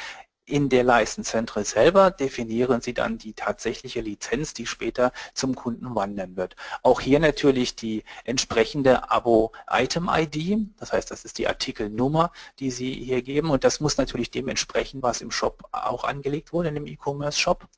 in 0.48 0.68
der 0.68 0.84
License 0.84 1.30
Central 1.30 1.64
selber 1.64 2.10
definieren 2.10 2.80
Sie 2.80 2.94
dann 2.94 3.18
die 3.18 3.34
tatsächliche 3.34 4.00
Lizenz, 4.00 4.54
die 4.54 4.66
später 4.66 5.12
zum 5.34 5.54
Kunden 5.54 5.94
wandern 5.94 6.36
wird. 6.36 6.56
Auch 6.82 7.00
hier 7.00 7.20
natürlich 7.20 7.76
die 7.76 8.04
entsprechende 8.24 9.10
Abo-Item-ID, 9.10 10.68
das 10.78 10.92
heißt, 10.92 11.10
das 11.10 11.24
ist 11.24 11.38
die 11.38 11.48
Artikelnummer, 11.48 12.32
die 12.58 12.70
Sie 12.70 12.92
hier 12.92 13.22
geben 13.22 13.50
und 13.50 13.64
das 13.64 13.80
muss 13.80 13.98
natürlich 13.98 14.30
dem 14.30 14.48
entsprechen, 14.48 15.02
was 15.02 15.20
im 15.20 15.30
Shop 15.30 15.68
auch 15.72 16.04
angelegt 16.04 16.52
wurde, 16.52 16.68
in 16.68 16.74
dem 16.74 16.86
E-Commerce-Shop 16.86 17.68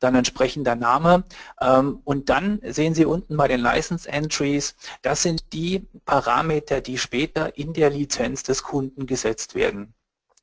dann 0.00 0.14
entsprechender 0.14 0.74
Name 0.74 1.24
ähm, 1.60 2.00
und 2.04 2.28
dann 2.28 2.60
sehen 2.62 2.94
Sie 2.94 3.04
unten 3.04 3.36
bei 3.36 3.48
den 3.48 3.60
License 3.60 4.08
Entries, 4.08 4.74
das 5.02 5.22
sind 5.22 5.52
die 5.52 5.86
Parameter, 6.04 6.80
die 6.80 6.98
später 6.98 7.56
in 7.56 7.72
der 7.72 7.90
Lizenz 7.90 8.42
des 8.42 8.62
Kunden 8.62 9.06
gesetzt 9.06 9.54
werden. 9.54 9.94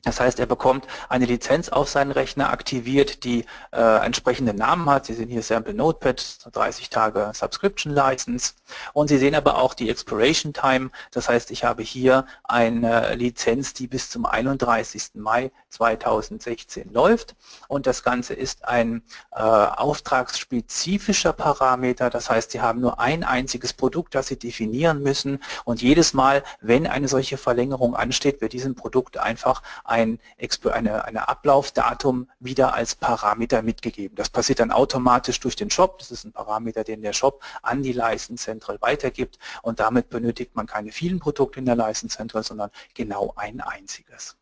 Das 0.04 0.22
heißt, 0.22 0.40
er 0.40 0.46
bekommt 0.46 0.88
eine 1.10 1.26
Lizenz 1.26 1.68
auf 1.68 1.90
seinen 1.90 2.12
Rechner 2.12 2.52
aktiviert, 2.52 3.26
die 3.26 3.46
äh, 3.72 4.06
entsprechende 4.06 4.54
Namen 4.54 4.90
hat. 4.90 5.08
Sie 5.08 5.14
sehen 5.14 5.28
hier 5.28 5.44
Sample 5.44 5.74
Notepad, 5.74 6.40
30 6.54 6.90
Tage 6.90 7.32
Subscription 7.34 7.94
License. 7.94 8.54
Und 8.94 9.10
Sie 9.10 9.18
sehen 9.18 9.36
aber 9.36 9.58
auch 9.58 9.74
die 9.74 9.90
Expiration 9.90 10.54
Time. 10.54 10.90
Das 11.12 11.28
heißt, 11.28 11.52
ich 11.52 11.66
habe 11.66 11.84
hier 11.84 12.26
eine 12.46 13.14
Lizenz, 13.16 13.74
die 13.74 13.88
bis 13.88 14.10
zum 14.10 14.26
31. 14.26 15.16
Mai 15.16 15.52
2016 15.70 16.92
läuft. 16.92 17.36
Und 17.68 17.88
das 17.88 18.04
Ganze 18.04 18.34
ist 18.34 18.66
ein 18.66 19.04
äh, 19.32 19.40
auftragsspezifischer 19.40 21.34
Parameter. 21.34 22.10
Das 22.10 22.30
heißt, 22.30 22.52
Sie 22.52 22.62
haben 22.62 22.82
nur 22.82 23.00
ein 23.00 23.24
einziges 23.24 23.74
Produkt, 23.74 24.16
das 24.16 24.28
Sie 24.28 24.38
definieren 24.38 25.02
müssen. 25.02 25.40
Und 25.66 25.82
jedes 25.82 26.14
Mal, 26.14 26.44
wenn 26.62 26.88
eine 26.88 27.08
solche 27.08 27.38
Verlängerung 27.38 27.96
ansteht, 27.96 28.42
wird 28.42 28.54
diesem 28.54 28.76
Produkt 28.76 29.18
einfach 29.18 29.62
ein 29.84 30.20
eine, 30.66 31.06
eine 31.06 31.30
Ablaufdatum 31.30 32.30
wieder 32.40 32.74
als 32.74 32.96
Parameter 32.96 33.62
mitgegeben. 33.62 34.16
Das 34.16 34.30
passiert 34.30 34.60
dann 34.60 34.72
automatisch 34.72 35.40
durch 35.40 35.56
den 35.56 35.70
Shop. 35.70 36.00
Das 36.00 36.12
ist 36.12 36.26
ein 36.26 36.32
Parameter, 36.32 36.84
den 36.84 37.02
der 37.02 37.14
Shop 37.14 37.44
an 37.62 37.84
die 37.84 37.94
License 37.94 38.44
Central 38.44 38.78
weitergibt 38.82 39.38
und 39.62 39.80
damit 39.80 40.10
benötigt 40.10 40.56
man 40.56 40.66
keine 40.66 40.92
vielen 40.92 41.20
Produkte 41.20 41.60
in 41.60 41.66
der 41.66 41.76
License 41.76 42.18
Central, 42.18 42.44
sondern 42.44 42.72
genau 42.94 43.34
ein 43.36 43.62
einziges. 43.62 44.39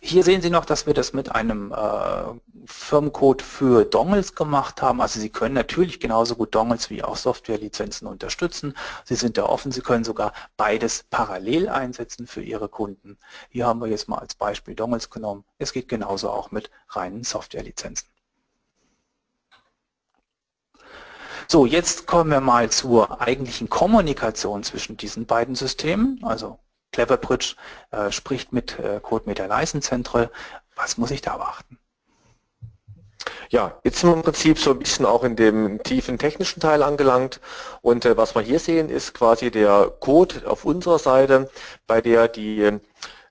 Hier 0.00 0.22
sehen 0.22 0.42
Sie 0.42 0.50
noch, 0.50 0.64
dass 0.64 0.86
wir 0.86 0.94
das 0.94 1.12
mit 1.12 1.34
einem 1.34 1.72
äh, 1.72 2.24
Firmencode 2.66 3.42
für 3.42 3.84
Dongles 3.84 4.34
gemacht 4.34 4.82
haben. 4.82 5.00
Also 5.00 5.20
Sie 5.20 5.30
können 5.30 5.54
natürlich 5.54 6.00
genauso 6.00 6.36
gut 6.36 6.54
Dongles 6.54 6.90
wie 6.90 7.02
auch 7.02 7.16
Softwarelizenzen 7.16 8.06
unterstützen. 8.06 8.74
Sie 9.04 9.14
sind 9.14 9.38
da 9.38 9.44
offen, 9.44 9.72
Sie 9.72 9.80
können 9.80 10.04
sogar 10.04 10.32
beides 10.56 11.04
parallel 11.10 11.68
einsetzen 11.68 12.26
für 12.26 12.42
Ihre 12.42 12.68
Kunden. 12.68 13.18
Hier 13.50 13.66
haben 13.66 13.80
wir 13.80 13.88
jetzt 13.88 14.08
mal 14.08 14.18
als 14.18 14.34
Beispiel 14.34 14.74
Dongles 14.74 15.10
genommen. 15.10 15.44
Es 15.58 15.72
geht 15.72 15.88
genauso 15.88 16.30
auch 16.30 16.50
mit 16.50 16.70
reinen 16.88 17.24
Softwarelizenzen. 17.24 18.08
So, 21.50 21.64
jetzt 21.64 22.06
kommen 22.06 22.30
wir 22.30 22.42
mal 22.42 22.68
zur 22.68 23.22
eigentlichen 23.22 23.70
Kommunikation 23.70 24.62
zwischen 24.64 24.98
diesen 24.98 25.24
beiden 25.24 25.54
Systemen, 25.54 26.20
also 26.22 26.58
Cleverbridge 26.98 27.54
äh, 27.92 28.10
spricht 28.10 28.52
mit 28.52 28.76
äh, 28.80 28.98
CodeMeter 29.00 29.46
License 29.46 29.88
Central. 29.88 30.30
Was 30.74 30.98
muss 30.98 31.12
ich 31.12 31.20
da 31.20 31.36
beachten? 31.36 31.78
Ja, 33.50 33.78
jetzt 33.84 34.00
sind 34.00 34.10
wir 34.10 34.16
im 34.16 34.22
Prinzip 34.22 34.58
so 34.58 34.72
ein 34.72 34.80
bisschen 34.80 35.06
auch 35.06 35.22
in 35.22 35.36
dem 35.36 35.80
tiefen 35.84 36.18
technischen 36.18 36.60
Teil 36.60 36.82
angelangt 36.82 37.40
und 37.82 38.04
äh, 38.04 38.16
was 38.16 38.34
wir 38.34 38.42
hier 38.42 38.58
sehen 38.58 38.90
ist 38.90 39.14
quasi 39.14 39.52
der 39.52 39.92
Code 40.00 40.42
auf 40.50 40.64
unserer 40.64 40.98
Seite, 40.98 41.48
bei 41.86 42.00
der 42.00 42.26
die 42.26 42.78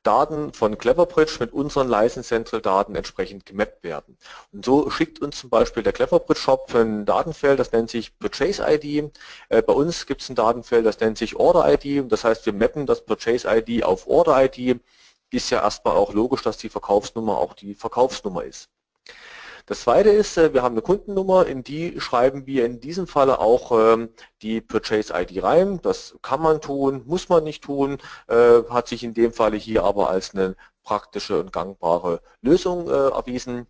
Daten 0.08 0.54
von 0.54 0.78
Cleverbridge 0.78 1.36
mit 1.42 1.52
unseren 1.52 1.90
License 1.90 2.30
Central 2.30 2.62
Daten 2.62 2.96
entsprechend 2.96 3.46
gemappt 3.46 3.84
werden. 3.84 4.18
Und 4.54 4.64
so 4.64 4.90
schickt 4.90 5.22
uns 5.22 5.42
zum 5.42 5.50
Beispiel 5.50 5.84
der 5.84 5.92
Cleverbridge 5.92 6.40
Shop 6.40 6.74
ein 6.74 7.06
Datenfeld, 7.06 7.60
das 7.60 7.74
nennt 7.74 7.90
sich 7.90 8.18
Purchase 8.18 8.64
ID. 8.66 9.12
Äh, 9.50 9.62
bei 9.62 9.74
uns 9.74 10.06
gibt 10.06 10.22
es 10.22 10.30
ein 10.30 10.36
Datenfeld, 10.36 10.86
das 10.86 11.02
nennt 11.02 11.18
sich 11.18 11.36
Order 11.36 11.66
ID. 11.74 12.10
Das 12.10 12.24
heißt, 12.24 12.46
wir 12.46 12.54
mappen 12.54 12.86
das 12.86 13.06
Purchase 13.06 13.46
ID 13.50 13.84
auf 13.84 14.08
Order 14.08 14.46
ID. 14.46 14.80
Ist 15.30 15.50
ja 15.50 15.62
erstmal 15.62 15.98
auch 15.98 16.14
logisch, 16.14 16.42
dass 16.42 16.58
die 16.58 16.70
Verkaufsnummer 16.70 17.38
auch 17.38 17.54
die 17.54 17.76
Verkaufsnummer 17.76 18.46
ist. 18.46 18.70
Das 19.68 19.82
zweite 19.82 20.10
ist, 20.10 20.38
äh, 20.38 20.54
wir 20.54 20.64
haben 20.64 20.76
eine 20.76 20.82
Kundennummer, 20.82 21.46
in 21.46 21.62
die 21.62 22.00
schreiben 22.00 22.46
wir 22.48 22.66
in 22.66 22.80
diesem 22.80 23.06
Falle 23.06 23.40
auch 23.40 23.72
ähm, 23.74 24.10
die 24.42 24.62
Purchase 24.62 25.14
ID 25.14 25.44
rein. 25.44 25.82
Das 25.82 26.16
kann 26.22 26.42
man 26.42 26.62
tun, 26.62 27.04
muss 27.06 27.28
man 27.28 27.44
nicht 27.44 27.66
tun, 27.66 27.98
äh, 28.28 28.64
hat 28.70 28.88
sich 28.88 29.04
in 29.04 29.14
dem 29.14 29.34
Falle 29.34 29.58
hier 29.58 29.84
aber 29.84 30.10
als 30.10 30.34
eine 30.34 30.56
praktische 30.84 31.40
und 31.42 31.52
gangbare 31.52 32.22
Lösung 32.42 32.90
äh, 32.90 33.10
erwiesen. 33.10 33.68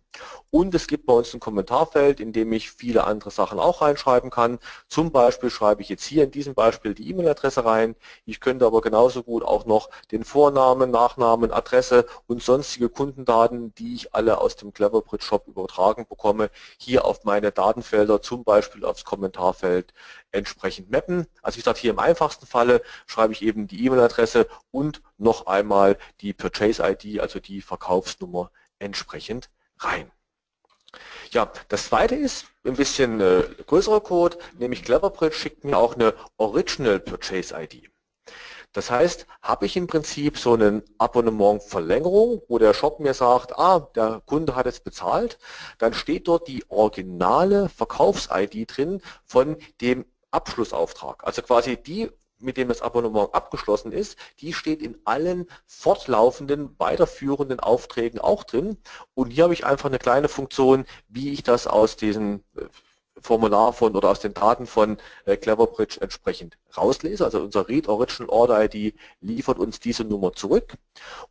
Und 0.50 0.74
es 0.74 0.86
gibt 0.86 1.04
bei 1.04 1.12
uns 1.12 1.34
ein 1.34 1.40
Kommentarfeld, 1.40 2.20
in 2.20 2.32
dem 2.32 2.52
ich 2.52 2.70
viele 2.70 3.04
andere 3.04 3.30
Sachen 3.30 3.58
auch 3.58 3.82
reinschreiben 3.82 4.30
kann. 4.30 4.58
Zum 4.88 5.12
Beispiel 5.12 5.50
schreibe 5.50 5.82
ich 5.82 5.90
jetzt 5.90 6.04
hier 6.04 6.24
in 6.24 6.30
diesem 6.30 6.54
Beispiel 6.54 6.94
die 6.94 7.10
E-Mail-Adresse 7.10 7.64
rein. 7.66 7.96
Ich 8.24 8.40
könnte 8.40 8.64
aber 8.64 8.80
genauso 8.80 9.22
gut 9.22 9.44
auch 9.44 9.66
noch 9.66 9.90
den 10.10 10.24
Vornamen, 10.24 10.90
Nachnamen, 10.90 11.52
Adresse 11.52 12.06
und 12.26 12.42
sonstige 12.42 12.88
Kundendaten, 12.88 13.74
die 13.74 13.94
ich 13.94 14.14
alle 14.14 14.40
aus 14.40 14.56
dem 14.56 14.72
Cleverbridge 14.72 15.24
Shop 15.24 15.46
übertragen 15.48 16.06
bekomme, 16.08 16.50
hier 16.78 17.04
auf 17.04 17.24
meine 17.24 17.52
Datenfelder, 17.52 18.22
zum 18.22 18.44
Beispiel 18.44 18.86
aufs 18.86 19.04
Kommentarfeld 19.04 19.92
entsprechend 20.32 20.90
mappen. 20.90 21.26
Also 21.42 21.56
wie 21.56 21.60
gesagt, 21.60 21.78
hier 21.78 21.90
im 21.90 21.98
einfachsten 21.98 22.46
Falle 22.46 22.82
schreibe 23.06 23.34
ich 23.34 23.42
eben 23.42 23.66
die 23.66 23.84
E-Mail-Adresse 23.84 24.48
und 24.70 25.02
noch 25.18 25.46
einmal 25.46 25.98
die 26.22 26.32
Purchase-ID, 26.32 27.20
also 27.20 27.38
die 27.38 27.60
Verkaufsnummer 27.60 28.50
entsprechend 28.78 29.50
rein. 29.80 30.10
Ja, 31.30 31.52
das 31.68 31.86
zweite 31.86 32.14
ist 32.14 32.46
ein 32.64 32.74
bisschen 32.74 33.20
äh, 33.20 33.42
größerer 33.66 34.00
Code, 34.00 34.38
nämlich 34.58 34.82
Cleverbridge 34.82 35.34
schickt 35.34 35.64
mir 35.64 35.76
auch 35.76 35.94
eine 35.94 36.14
Original 36.38 37.00
Purchase 37.00 37.54
ID. 37.54 37.90
Das 38.72 38.90
heißt, 38.90 39.26
habe 39.42 39.66
ich 39.66 39.76
im 39.76 39.86
Prinzip 39.86 40.38
so 40.38 40.54
einen 40.54 40.82
Abonnement-Verlängerung, 40.98 42.42
wo 42.48 42.58
der 42.58 42.74
Shop 42.74 43.00
mir 43.00 43.14
sagt, 43.14 43.58
ah, 43.58 43.80
der 43.94 44.22
Kunde 44.26 44.54
hat 44.54 44.66
es 44.66 44.80
bezahlt, 44.80 45.38
dann 45.78 45.94
steht 45.94 46.28
dort 46.28 46.48
die 46.48 46.64
originale 46.70 47.68
Verkaufs-ID 47.70 48.76
drin 48.76 49.00
von 49.24 49.56
dem 49.80 50.04
Abschlussauftrag. 50.30 51.24
Also 51.24 51.42
quasi 51.42 51.76
die 51.76 52.10
mit 52.40 52.56
dem 52.56 52.68
das 52.68 52.82
Abonnement 52.82 53.34
abgeschlossen 53.34 53.92
ist, 53.92 54.16
die 54.40 54.52
steht 54.52 54.82
in 54.82 54.98
allen 55.04 55.46
fortlaufenden, 55.66 56.74
weiterführenden 56.78 57.60
Aufträgen 57.60 58.20
auch 58.20 58.44
drin. 58.44 58.78
Und 59.14 59.30
hier 59.30 59.44
habe 59.44 59.54
ich 59.54 59.66
einfach 59.66 59.88
eine 59.88 59.98
kleine 59.98 60.28
Funktion, 60.28 60.84
wie 61.08 61.32
ich 61.32 61.42
das 61.42 61.66
aus 61.66 61.96
diesem 61.96 62.42
äh, 62.56 62.64
Formular 63.20 63.72
von 63.72 63.96
oder 63.96 64.10
aus 64.10 64.20
den 64.20 64.34
Daten 64.34 64.66
von 64.66 64.98
äh, 65.24 65.36
Cleverbridge 65.36 66.00
entsprechend 66.00 66.56
rauslese. 66.76 67.24
Also 67.24 67.40
unser 67.40 67.68
Read 67.68 67.88
Original 67.88 68.30
Order 68.30 68.64
ID 68.64 68.94
liefert 69.20 69.58
uns 69.58 69.80
diese 69.80 70.04
Nummer 70.04 70.32
zurück. 70.32 70.74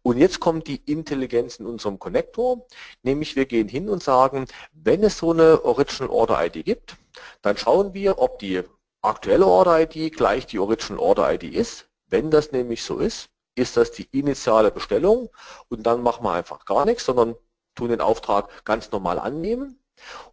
Und 0.01 0.17
jetzt 0.17 0.39
kommt 0.39 0.67
die 0.67 0.81
Intelligenz 0.85 1.57
in 1.57 1.65
unserem 1.65 1.99
Connector, 1.99 2.65
nämlich 3.03 3.35
wir 3.35 3.45
gehen 3.45 3.69
hin 3.69 3.89
und 3.89 4.03
sagen, 4.03 4.47
wenn 4.73 5.03
es 5.03 5.17
so 5.17 5.31
eine 5.31 5.63
Original 5.63 6.09
Order 6.09 6.45
ID 6.45 6.65
gibt, 6.65 6.97
dann 7.41 7.57
schauen 7.57 7.93
wir, 7.93 8.19
ob 8.19 8.39
die 8.39 8.63
aktuelle 9.01 9.45
Order-ID 9.45 10.15
gleich 10.15 10.45
die 10.47 10.59
Original 10.59 10.99
Order-ID 10.99 11.43
ist. 11.43 11.89
Wenn 12.07 12.31
das 12.31 12.51
nämlich 12.51 12.83
so 12.83 12.99
ist, 12.99 13.29
ist 13.55 13.77
das 13.77 13.91
die 13.91 14.07
initiale 14.11 14.71
Bestellung 14.71 15.29
und 15.69 15.83
dann 15.83 16.01
machen 16.01 16.23
wir 16.23 16.31
einfach 16.31 16.65
gar 16.65 16.85
nichts, 16.85 17.05
sondern 17.05 17.35
tun 17.75 17.89
den 17.89 18.01
Auftrag 18.01 18.65
ganz 18.65 18.91
normal 18.91 19.19
annehmen. 19.19 19.79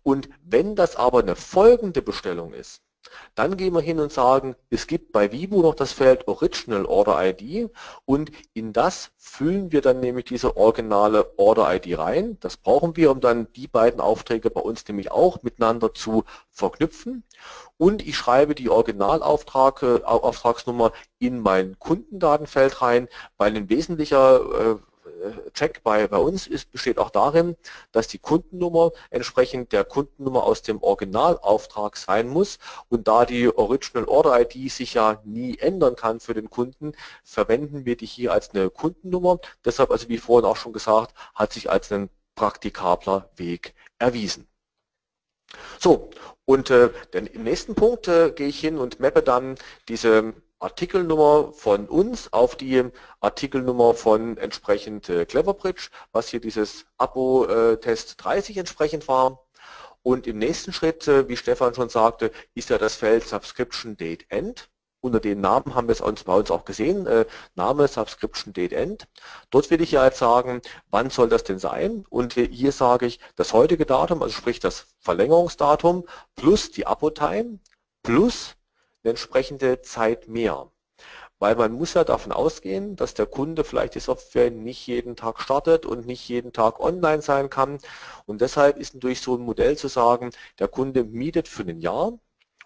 Und 0.02 0.28
wenn 0.42 0.76
das 0.76 0.96
aber 0.96 1.20
eine 1.20 1.36
folgende 1.36 2.02
Bestellung 2.02 2.52
ist, 2.52 2.82
dann 3.34 3.56
gehen 3.56 3.74
wir 3.74 3.80
hin 3.80 4.00
und 4.00 4.12
sagen, 4.12 4.56
es 4.70 4.86
gibt 4.86 5.12
bei 5.12 5.30
Vibo 5.30 5.60
noch 5.60 5.74
das 5.74 5.92
Feld 5.92 6.26
Original 6.26 6.86
Order 6.86 7.22
ID 7.22 7.70
und 8.04 8.30
in 8.54 8.72
das 8.72 9.10
füllen 9.16 9.72
wir 9.72 9.82
dann 9.82 10.00
nämlich 10.00 10.24
diese 10.26 10.56
originale 10.56 11.38
Order 11.38 11.74
ID 11.74 11.98
rein. 11.98 12.38
Das 12.40 12.56
brauchen 12.56 12.96
wir, 12.96 13.10
um 13.10 13.20
dann 13.20 13.52
die 13.52 13.68
beiden 13.68 14.00
Aufträge 14.00 14.50
bei 14.50 14.60
uns 14.60 14.86
nämlich 14.88 15.10
auch 15.10 15.42
miteinander 15.42 15.92
zu 15.92 16.24
verknüpfen. 16.50 17.24
Und 17.76 18.06
ich 18.06 18.16
schreibe 18.16 18.54
die 18.54 18.70
Originalauftragsnummer 18.70 20.92
in 21.18 21.40
mein 21.40 21.78
Kundendatenfeld 21.78 22.82
rein, 22.82 23.08
weil 23.36 23.56
ein 23.56 23.68
wesentlicher 23.68 24.72
äh, 24.72 24.76
Check 25.54 25.82
bei, 25.82 26.06
bei 26.06 26.18
uns 26.18 26.46
ist, 26.46 26.70
besteht 26.70 26.98
auch 26.98 27.10
darin, 27.10 27.56
dass 27.92 28.08
die 28.08 28.18
Kundennummer 28.18 28.92
entsprechend 29.10 29.72
der 29.72 29.84
Kundennummer 29.84 30.44
aus 30.44 30.62
dem 30.62 30.82
Originalauftrag 30.82 31.96
sein 31.96 32.28
muss 32.28 32.58
und 32.88 33.08
da 33.08 33.24
die 33.24 33.54
Original 33.56 34.06
Order 34.06 34.40
ID 34.40 34.70
sich 34.70 34.94
ja 34.94 35.20
nie 35.24 35.58
ändern 35.58 35.96
kann 35.96 36.20
für 36.20 36.34
den 36.34 36.50
Kunden, 36.50 36.92
verwenden 37.22 37.84
wir 37.84 37.96
die 37.96 38.06
hier 38.06 38.32
als 38.32 38.50
eine 38.50 38.70
Kundennummer. 38.70 39.38
Deshalb, 39.64 39.90
also 39.90 40.08
wie 40.08 40.18
vorhin 40.18 40.48
auch 40.48 40.56
schon 40.56 40.72
gesagt, 40.72 41.14
hat 41.34 41.52
sich 41.52 41.70
als 41.70 41.90
ein 41.92 42.10
praktikabler 42.34 43.30
Weg 43.36 43.74
erwiesen. 43.98 44.46
So, 45.78 46.10
und 46.44 46.70
äh, 46.70 46.90
denn 47.12 47.26
im 47.26 47.44
nächsten 47.44 47.74
Punkt 47.74 48.08
äh, 48.08 48.30
gehe 48.30 48.48
ich 48.48 48.60
hin 48.60 48.78
und 48.78 49.00
mappe 49.00 49.22
dann 49.22 49.56
diese 49.88 50.34
Artikelnummer 50.58 51.52
von 51.52 51.86
uns 51.88 52.32
auf 52.32 52.56
die 52.56 52.84
Artikelnummer 53.20 53.94
von 53.94 54.36
entsprechend 54.38 55.08
äh, 55.08 55.26
Cleverbridge, 55.26 55.88
was 56.12 56.28
hier 56.28 56.40
dieses 56.40 56.86
Abo-Test 56.96 58.24
30 58.24 58.56
entsprechend 58.58 59.08
war. 59.08 59.44
Und 60.02 60.26
im 60.26 60.38
nächsten 60.38 60.72
Schritt, 60.72 61.08
äh, 61.08 61.28
wie 61.28 61.36
Stefan 61.36 61.74
schon 61.74 61.88
sagte, 61.88 62.30
ist 62.54 62.70
ja 62.70 62.78
das 62.78 62.94
Feld 62.94 63.26
Subscription 63.26 63.96
Date 63.96 64.26
End. 64.30 64.68
Unter 65.04 65.20
den 65.20 65.42
Namen 65.42 65.74
haben 65.74 65.86
wir 65.86 65.92
es 65.92 66.24
bei 66.24 66.34
uns 66.34 66.50
auch 66.50 66.64
gesehen, 66.64 67.06
äh, 67.06 67.26
Name 67.56 67.88
Subscription 67.88 68.54
Date 68.54 68.72
End. 68.72 69.06
Dort 69.50 69.70
will 69.70 69.82
ich 69.82 69.92
ja 69.92 70.02
jetzt 70.06 70.18
sagen, 70.18 70.62
wann 70.90 71.10
soll 71.10 71.28
das 71.28 71.44
denn 71.44 71.58
sein? 71.58 72.06
Und 72.08 72.32
hier 72.32 72.72
sage 72.72 73.04
ich 73.04 73.20
das 73.36 73.52
heutige 73.52 73.84
Datum, 73.84 74.22
also 74.22 74.32
sprich 74.34 74.60
das 74.60 74.86
Verlängerungsdatum 75.00 76.06
plus 76.36 76.70
die 76.70 76.86
Abo-Time 76.86 77.58
plus 78.02 78.56
eine 79.02 79.10
entsprechende 79.10 79.82
Zeit 79.82 80.26
mehr. 80.26 80.70
Weil 81.38 81.56
man 81.56 81.72
muss 81.72 81.92
ja 81.92 82.04
davon 82.04 82.32
ausgehen, 82.32 82.96
dass 82.96 83.12
der 83.12 83.26
Kunde 83.26 83.62
vielleicht 83.64 83.96
die 83.96 84.00
Software 84.00 84.50
nicht 84.50 84.86
jeden 84.86 85.16
Tag 85.16 85.38
startet 85.42 85.84
und 85.84 86.06
nicht 86.06 86.26
jeden 86.30 86.54
Tag 86.54 86.80
online 86.80 87.20
sein 87.20 87.50
kann. 87.50 87.78
Und 88.24 88.40
deshalb 88.40 88.78
ist 88.78 88.94
natürlich 88.94 89.20
so 89.20 89.36
ein 89.36 89.42
Modell 89.42 89.76
zu 89.76 89.88
sagen, 89.88 90.30
der 90.58 90.68
Kunde 90.68 91.04
mietet 91.04 91.46
für 91.46 91.64
ein 91.64 91.80
Jahr 91.80 92.18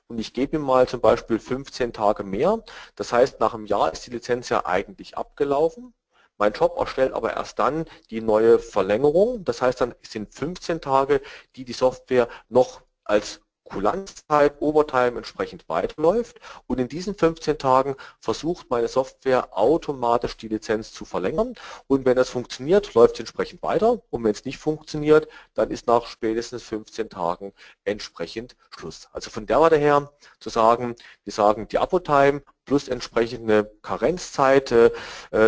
und 0.08 0.18
ich 0.18 0.32
gebe 0.32 0.56
ihm 0.56 0.62
mal 0.62 0.88
zum 0.88 1.00
Beispiel 1.00 1.38
15 1.38 1.92
Tage 1.92 2.24
mehr. 2.24 2.62
Das 2.96 3.12
heißt, 3.12 3.40
nach 3.40 3.54
einem 3.54 3.66
Jahr 3.66 3.92
ist 3.92 4.06
die 4.06 4.10
Lizenz 4.10 4.48
ja 4.48 4.64
eigentlich 4.66 5.16
abgelaufen. 5.16 5.94
Mein 6.38 6.52
Job 6.52 6.76
erstellt 6.78 7.12
aber 7.12 7.34
erst 7.34 7.58
dann 7.58 7.84
die 8.10 8.20
neue 8.20 8.58
Verlängerung. 8.58 9.44
Das 9.44 9.60
heißt, 9.60 9.80
dann 9.80 9.94
sind 10.02 10.34
15 10.34 10.80
Tage, 10.80 11.20
die 11.56 11.64
die 11.64 11.72
Software 11.72 12.28
noch 12.48 12.82
als 13.04 13.40
Kulanzzeit, 13.68 14.60
Overtime 14.60 15.16
entsprechend 15.18 15.68
weiterläuft 15.68 16.40
und 16.66 16.78
in 16.80 16.88
diesen 16.88 17.14
15 17.14 17.58
Tagen 17.58 17.96
versucht 18.20 18.70
meine 18.70 18.88
Software 18.88 19.56
automatisch 19.56 20.36
die 20.36 20.48
Lizenz 20.48 20.92
zu 20.92 21.04
verlängern 21.04 21.54
und 21.86 22.04
wenn 22.04 22.16
das 22.16 22.30
funktioniert, 22.30 22.94
läuft 22.94 23.14
es 23.14 23.20
entsprechend 23.20 23.62
weiter 23.62 24.00
und 24.10 24.24
wenn 24.24 24.32
es 24.32 24.44
nicht 24.44 24.58
funktioniert, 24.58 25.28
dann 25.54 25.70
ist 25.70 25.86
nach 25.86 26.06
spätestens 26.06 26.62
15 26.62 27.10
Tagen 27.10 27.52
entsprechend 27.84 28.56
Schluss. 28.70 29.08
Also 29.12 29.30
von 29.30 29.46
der 29.46 29.60
Warte 29.60 29.76
her 29.76 30.10
zu 30.40 30.50
sagen, 30.50 30.94
wir 31.24 31.32
sagen 31.32 31.68
die 31.68 31.78
Abo-Time 31.78 32.42
plus 32.64 32.88
entsprechende 32.88 33.72
Karenzzeit, 33.82 34.70
äh, 34.72 34.90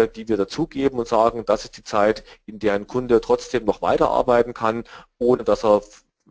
die 0.09 0.29
wir 0.29 0.37
dazugeben 0.37 0.99
und 0.99 1.07
sagen, 1.07 1.45
das 1.45 1.65
ist 1.65 1.77
die 1.77 1.85
Zeit, 1.85 2.25
in 2.47 2.59
der 2.59 2.75
ein 2.75 2.87
Kunde 2.87 3.21
trotzdem 3.21 3.65
noch 3.67 3.83
weiterarbeiten 3.83 4.55
kann, 4.55 4.85
ohne 5.19 5.45
dass 5.45 5.65
er 5.65 5.83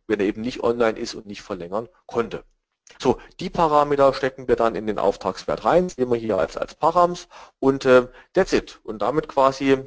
wenn 0.09 0.19
er 0.19 0.25
eben 0.25 0.41
nicht 0.41 0.63
online 0.63 0.99
ist 0.99 1.15
und 1.15 1.25
nicht 1.25 1.41
verlängern 1.41 1.87
konnte. 2.05 2.43
So, 2.97 3.19
die 3.39 3.49
Parameter 3.49 4.13
stecken 4.13 4.47
wir 4.47 4.55
dann 4.55 4.75
in 4.75 4.87
den 4.87 4.99
Auftragswert 4.99 5.63
rein, 5.63 5.89
sehen 5.89 6.09
wir 6.09 6.17
hier 6.17 6.37
als, 6.37 6.57
als 6.57 6.75
Params 6.75 7.27
und 7.59 7.85
äh, 7.85 8.07
that's 8.33 8.51
it. 8.51 8.79
Und 8.83 9.01
damit 9.01 9.27
quasi 9.29 9.85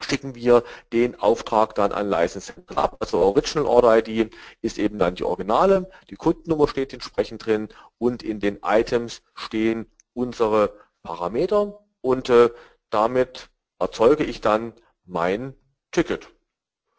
schicken 0.00 0.34
wir 0.34 0.62
den 0.92 1.18
Auftrag 1.18 1.74
dann 1.74 1.92
an 1.92 2.08
License 2.08 2.52
Center 2.54 2.78
ab. 2.78 2.96
Also 3.00 3.18
Original 3.18 3.66
Order 3.66 3.98
ID 3.98 4.32
ist 4.62 4.78
eben 4.78 4.98
dann 4.98 5.14
die 5.16 5.24
Originale, 5.24 5.90
die 6.10 6.16
Kundennummer 6.16 6.68
steht 6.68 6.92
entsprechend 6.92 7.44
drin 7.44 7.68
und 7.98 8.22
in 8.22 8.40
den 8.40 8.60
Items 8.62 9.22
stehen 9.34 9.90
unsere 10.14 10.74
Parameter 11.02 11.84
und 12.00 12.28
äh, 12.30 12.50
damit 12.90 13.50
erzeuge 13.78 14.24
ich 14.24 14.40
dann 14.40 14.74
mein 15.04 15.54
Ticket. 15.90 16.28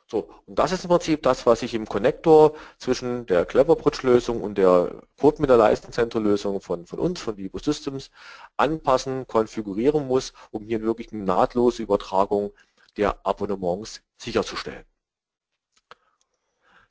So, 0.09 0.29
und 0.45 0.57
das 0.57 0.71
ist 0.71 0.85
im 0.85 0.89
Prinzip 0.89 1.21
das, 1.23 1.45
was 1.45 1.61
ich 1.63 1.73
im 1.73 1.85
Connector 1.85 2.55
zwischen 2.77 3.25
der 3.25 3.45
Cleverbridge-Lösung 3.45 4.41
und 4.41 4.57
der 4.57 5.01
Code 5.19 5.41
mit 5.41 5.49
der 5.49 5.57
Leistenzentrum-Lösung 5.57 6.61
von, 6.61 6.85
von 6.85 6.99
uns, 6.99 7.19
von 7.19 7.35
Vivo 7.35 7.57
Systems, 7.59 8.09
anpassen, 8.55 9.27
konfigurieren 9.27 10.07
muss, 10.07 10.31
um 10.51 10.63
hier 10.63 10.81
wirklich 10.81 11.11
eine 11.11 11.23
nahtlose 11.23 11.83
Übertragung 11.83 12.53
der 12.95 13.25
Abonnements 13.25 14.01
sicherzustellen. 14.17 14.85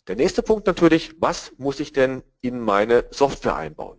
Der 0.08 0.16
nächste 0.16 0.42
Punkt 0.42 0.66
natürlich, 0.66 1.14
was 1.18 1.52
muss 1.56 1.80
ich 1.80 1.94
denn 1.94 2.22
in 2.42 2.60
meine 2.60 3.06
Software 3.10 3.56
einbauen? 3.56 3.98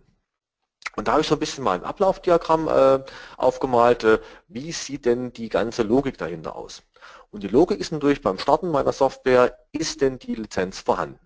Und 0.96 1.06
da 1.06 1.12
habe 1.12 1.22
ich 1.22 1.28
so 1.28 1.36
ein 1.36 1.38
bisschen 1.40 1.64
mal 1.64 1.78
ein 1.78 1.84
Ablaufdiagramm 1.84 2.68
äh, 2.68 3.04
aufgemalt. 3.36 4.04
Äh, 4.04 4.20
wie 4.48 4.72
sieht 4.72 5.04
denn 5.04 5.32
die 5.32 5.48
ganze 5.48 5.82
Logik 5.82 6.18
dahinter 6.18 6.56
aus? 6.56 6.82
Und 7.30 7.42
die 7.42 7.48
Logik 7.48 7.78
ist 7.78 7.92
natürlich 7.92 8.22
beim 8.22 8.38
Starten 8.38 8.70
meiner 8.70 8.92
Software, 8.92 9.58
ist 9.72 10.00
denn 10.00 10.18
die 10.18 10.34
Lizenz 10.34 10.80
vorhanden? 10.80 11.20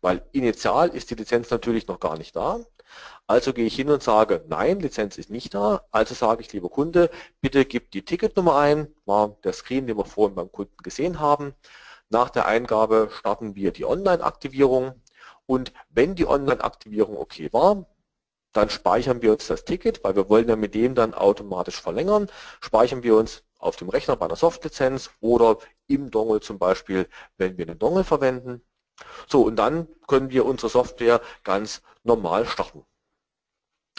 Weil 0.00 0.26
initial 0.32 0.88
ist 0.88 1.10
die 1.10 1.14
Lizenz 1.14 1.50
natürlich 1.50 1.86
noch 1.86 2.00
gar 2.00 2.16
nicht 2.16 2.34
da. 2.34 2.60
Also 3.26 3.52
gehe 3.52 3.66
ich 3.66 3.76
hin 3.76 3.90
und 3.90 4.02
sage, 4.02 4.44
nein, 4.48 4.80
Lizenz 4.80 5.18
ist 5.18 5.30
nicht 5.30 5.54
da. 5.54 5.84
Also 5.90 6.14
sage 6.14 6.42
ich, 6.42 6.52
lieber 6.52 6.70
Kunde, 6.70 7.10
bitte 7.40 7.64
gib 7.64 7.90
die 7.90 8.04
Ticketnummer 8.04 8.56
ein. 8.56 8.88
War 9.04 9.36
der 9.44 9.52
Screen, 9.52 9.86
den 9.86 9.98
wir 9.98 10.04
vorhin 10.04 10.34
beim 10.34 10.50
Kunden 10.50 10.76
gesehen 10.82 11.20
haben. 11.20 11.54
Nach 12.08 12.30
der 12.30 12.46
Eingabe 12.46 13.10
starten 13.12 13.54
wir 13.56 13.72
die 13.72 13.84
Online-Aktivierung. 13.84 15.02
Und 15.46 15.72
wenn 15.90 16.14
die 16.14 16.26
Online-Aktivierung 16.26 17.16
okay 17.16 17.52
war, 17.52 17.86
dann 18.52 18.70
speichern 18.70 19.22
wir 19.22 19.32
uns 19.32 19.46
das 19.46 19.64
Ticket, 19.64 20.02
weil 20.02 20.16
wir 20.16 20.28
wollen 20.28 20.48
ja 20.48 20.56
mit 20.56 20.74
dem 20.74 20.94
dann 20.94 21.14
automatisch 21.14 21.80
verlängern, 21.80 22.30
speichern 22.60 23.02
wir 23.02 23.16
uns 23.16 23.44
auf 23.66 23.76
dem 23.76 23.88
Rechner 23.88 24.16
bei 24.16 24.26
einer 24.26 24.36
Softlizenz 24.36 25.10
oder 25.20 25.58
im 25.86 26.10
Dongle 26.10 26.40
zum 26.40 26.58
Beispiel, 26.58 27.08
wenn 27.36 27.58
wir 27.58 27.66
einen 27.66 27.78
Dongle 27.78 28.04
verwenden. 28.04 28.62
So, 29.28 29.42
und 29.42 29.56
dann 29.56 29.88
können 30.06 30.30
wir 30.30 30.46
unsere 30.46 30.70
Software 30.70 31.20
ganz 31.44 31.82
normal 32.02 32.46
starten. 32.46 32.84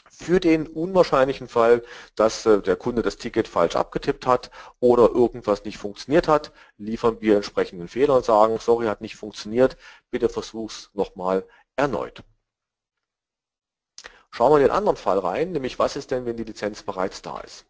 Für 0.09 0.39
den 0.39 0.65
unwahrscheinlichen 0.67 1.47
Fall, 1.47 1.83
dass 2.15 2.45
äh, 2.45 2.61
der 2.61 2.75
Kunde 2.75 3.03
das 3.03 3.17
Ticket 3.17 3.47
falsch 3.47 3.75
abgetippt 3.75 4.25
hat 4.25 4.49
oder 4.79 5.11
irgendwas 5.11 5.63
nicht 5.63 5.77
funktioniert 5.77 6.27
hat, 6.27 6.51
liefern 6.77 7.21
wir 7.21 7.35
entsprechenden 7.35 7.87
Fehler 7.87 8.15
und 8.15 8.25
sagen, 8.25 8.57
sorry, 8.59 8.87
hat 8.87 9.01
nicht 9.01 9.15
funktioniert, 9.15 9.77
bitte 10.09 10.29
versuch's 10.29 10.89
nochmal 10.93 11.47
erneut. 11.75 12.23
Schauen 14.31 14.51
wir 14.51 14.57
in 14.57 14.63
den 14.63 14.71
anderen 14.71 14.97
Fall 14.97 15.19
rein, 15.19 15.51
nämlich 15.51 15.77
was 15.79 15.95
ist 15.95 16.11
denn, 16.11 16.25
wenn 16.25 16.37
die 16.37 16.43
Lizenz 16.43 16.83
bereits 16.83 17.21
da 17.21 17.39
ist. 17.41 17.65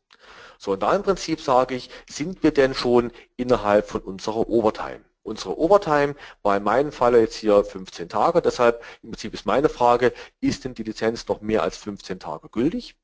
So, 0.57 0.72
und 0.74 0.84
da 0.84 0.95
im 0.95 1.03
Prinzip 1.03 1.41
sage 1.41 1.76
ich, 1.76 1.89
sind 2.09 2.43
wir 2.43 2.51
denn 2.51 2.74
schon 2.74 3.11
innerhalb 3.36 3.88
von 3.88 4.01
unserer 4.01 4.49
Overtime? 4.49 5.01
Unsere 5.24 5.59
Overtime 5.59 6.15
war 6.41 6.55
in 6.55 6.63
meinem 6.63 6.91
Falle 6.91 7.20
jetzt 7.20 7.36
hier 7.36 7.63
15 7.63 8.07
Tage, 8.07 8.41
deshalb 8.41 8.82
im 9.03 9.11
Prinzip 9.11 9.34
ist 9.34 9.45
meine 9.45 9.68
Frage, 9.68 10.13
ist 10.39 10.63
denn 10.63 10.74
die 10.74 10.84
Lizenz 10.84 11.28
noch 11.28 11.41
mehr 11.41 11.63
als 11.63 11.76
15 11.78 12.20
Tage 12.20 12.47
gültig? 12.49 12.95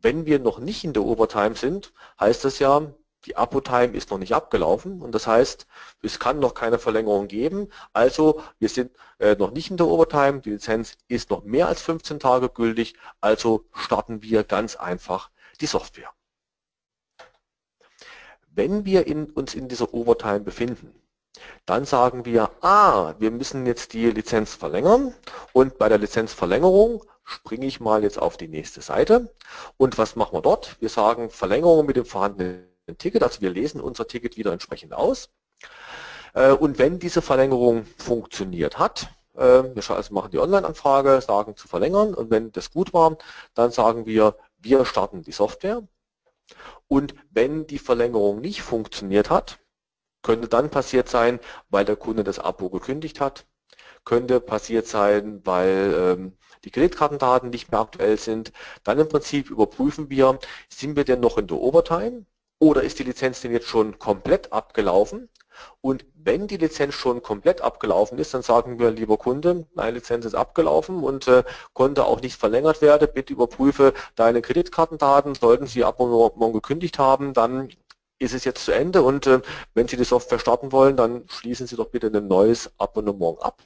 Wenn 0.00 0.24
wir 0.24 0.38
noch 0.38 0.60
nicht 0.60 0.84
in 0.84 0.92
der 0.92 1.02
Overtime 1.02 1.56
sind, 1.56 1.92
heißt 2.20 2.44
das 2.44 2.60
ja, 2.60 2.94
die 3.26 3.36
Abo-Time 3.36 3.96
ist 3.96 4.10
noch 4.10 4.18
nicht 4.18 4.34
abgelaufen 4.34 5.02
und 5.02 5.12
das 5.12 5.26
heißt, 5.26 5.66
es 6.02 6.18
kann 6.18 6.38
noch 6.38 6.54
keine 6.54 6.78
Verlängerung 6.78 7.26
geben. 7.26 7.68
Also 7.92 8.42
wir 8.58 8.68
sind 8.68 8.92
äh, 9.18 9.34
noch 9.34 9.50
nicht 9.50 9.70
in 9.70 9.76
der 9.76 9.86
Overtime, 9.86 10.40
die 10.40 10.50
Lizenz 10.50 10.96
ist 11.08 11.30
noch 11.30 11.42
mehr 11.42 11.68
als 11.68 11.82
15 11.82 12.20
Tage 12.20 12.48
gültig, 12.50 12.94
also 13.20 13.64
starten 13.72 14.22
wir 14.22 14.44
ganz 14.44 14.76
einfach 14.76 15.30
die 15.60 15.66
Software. 15.66 16.12
Wenn 18.54 18.84
wir 18.84 19.06
in, 19.06 19.26
uns 19.30 19.54
in 19.54 19.68
dieser 19.68 19.92
Overtime 19.92 20.40
befinden, 20.40 20.94
dann 21.66 21.84
sagen 21.84 22.24
wir, 22.24 22.50
ah, 22.60 23.14
wir 23.18 23.30
müssen 23.30 23.66
jetzt 23.66 23.92
die 23.92 24.10
Lizenz 24.10 24.54
verlängern 24.54 25.12
und 25.52 25.78
bei 25.78 25.88
der 25.88 25.98
Lizenzverlängerung 25.98 27.04
springe 27.24 27.66
ich 27.66 27.80
mal 27.80 28.02
jetzt 28.02 28.18
auf 28.18 28.36
die 28.36 28.48
nächste 28.48 28.80
Seite. 28.80 29.32
Und 29.76 29.98
was 29.98 30.14
machen 30.14 30.34
wir 30.34 30.42
dort? 30.42 30.76
Wir 30.80 30.88
sagen 30.88 31.30
Verlängerung 31.30 31.86
mit 31.86 31.96
dem 31.96 32.04
vorhandenen 32.04 32.68
Ticket, 32.98 33.22
also 33.22 33.40
wir 33.40 33.50
lesen 33.50 33.80
unser 33.80 34.06
Ticket 34.06 34.36
wieder 34.36 34.52
entsprechend 34.52 34.92
aus. 34.92 35.30
Äh, 36.34 36.52
und 36.52 36.78
wenn 36.78 36.98
diese 36.98 37.22
Verlängerung 37.22 37.86
funktioniert 37.96 38.78
hat, 38.78 39.08
äh, 39.34 39.64
wir 39.64 39.90
also 39.90 40.14
machen 40.14 40.30
die 40.30 40.38
Online-Anfrage, 40.38 41.20
sagen 41.20 41.56
zu 41.56 41.66
verlängern 41.66 42.14
und 42.14 42.30
wenn 42.30 42.52
das 42.52 42.70
gut 42.70 42.92
war, 42.92 43.16
dann 43.54 43.72
sagen 43.72 44.06
wir, 44.06 44.36
wir 44.58 44.84
starten 44.84 45.22
die 45.22 45.32
Software 45.32 45.82
und 46.88 47.14
wenn 47.30 47.66
die 47.66 47.78
Verlängerung 47.78 48.40
nicht 48.40 48.62
funktioniert 48.62 49.30
hat, 49.30 49.58
könnte 50.22 50.48
dann 50.48 50.70
passiert 50.70 51.08
sein, 51.08 51.40
weil 51.68 51.84
der 51.84 51.96
Kunde 51.96 52.24
das 52.24 52.38
Abo 52.38 52.70
gekündigt 52.70 53.20
hat, 53.20 53.46
könnte 54.04 54.40
passiert 54.40 54.86
sein, 54.86 55.40
weil 55.44 55.94
ähm, 55.96 56.38
die 56.64 56.70
Kreditkartendaten 56.70 57.50
nicht 57.50 57.70
mehr 57.70 57.80
aktuell 57.80 58.18
sind. 58.18 58.52
Dann 58.82 58.98
im 58.98 59.08
Prinzip 59.08 59.50
überprüfen 59.50 60.10
wir, 60.10 60.38
sind 60.68 60.96
wir 60.96 61.04
denn 61.04 61.20
noch 61.20 61.38
in 61.38 61.46
der 61.46 61.58
Overtime 61.58 62.26
oder 62.58 62.82
ist 62.82 62.98
die 62.98 63.04
Lizenz 63.04 63.40
denn 63.40 63.52
jetzt 63.52 63.68
schon 63.68 63.98
komplett 63.98 64.52
abgelaufen? 64.52 65.28
Und 65.80 66.04
wenn 66.14 66.46
die 66.46 66.56
Lizenz 66.56 66.94
schon 66.94 67.22
komplett 67.22 67.60
abgelaufen 67.60 68.18
ist, 68.18 68.34
dann 68.34 68.42
sagen 68.42 68.78
wir, 68.78 68.90
lieber 68.90 69.16
Kunde, 69.18 69.66
deine 69.74 69.92
Lizenz 69.92 70.24
ist 70.24 70.34
abgelaufen 70.34 71.02
und 71.02 71.28
äh, 71.28 71.44
konnte 71.72 72.04
auch 72.04 72.20
nicht 72.20 72.36
verlängert 72.36 72.82
werden. 72.82 73.08
Bitte 73.12 73.32
überprüfe 73.32 73.94
deine 74.16 74.42
Kreditkartendaten. 74.42 75.34
Sollten 75.34 75.66
Sie 75.66 75.84
Abonnement 75.84 76.52
gekündigt 76.52 76.98
haben, 76.98 77.34
dann 77.34 77.68
ist 78.18 78.34
es 78.34 78.44
jetzt 78.44 78.64
zu 78.64 78.72
Ende 78.72 79.02
und 79.02 79.26
äh, 79.26 79.40
wenn 79.74 79.88
Sie 79.88 79.96
die 79.96 80.04
Software 80.04 80.38
starten 80.38 80.72
wollen, 80.72 80.96
dann 80.96 81.24
schließen 81.28 81.66
Sie 81.66 81.76
doch 81.76 81.88
bitte 81.88 82.06
ein 82.08 82.26
neues 82.26 82.72
Abonnement 82.78 83.42
ab. 83.42 83.62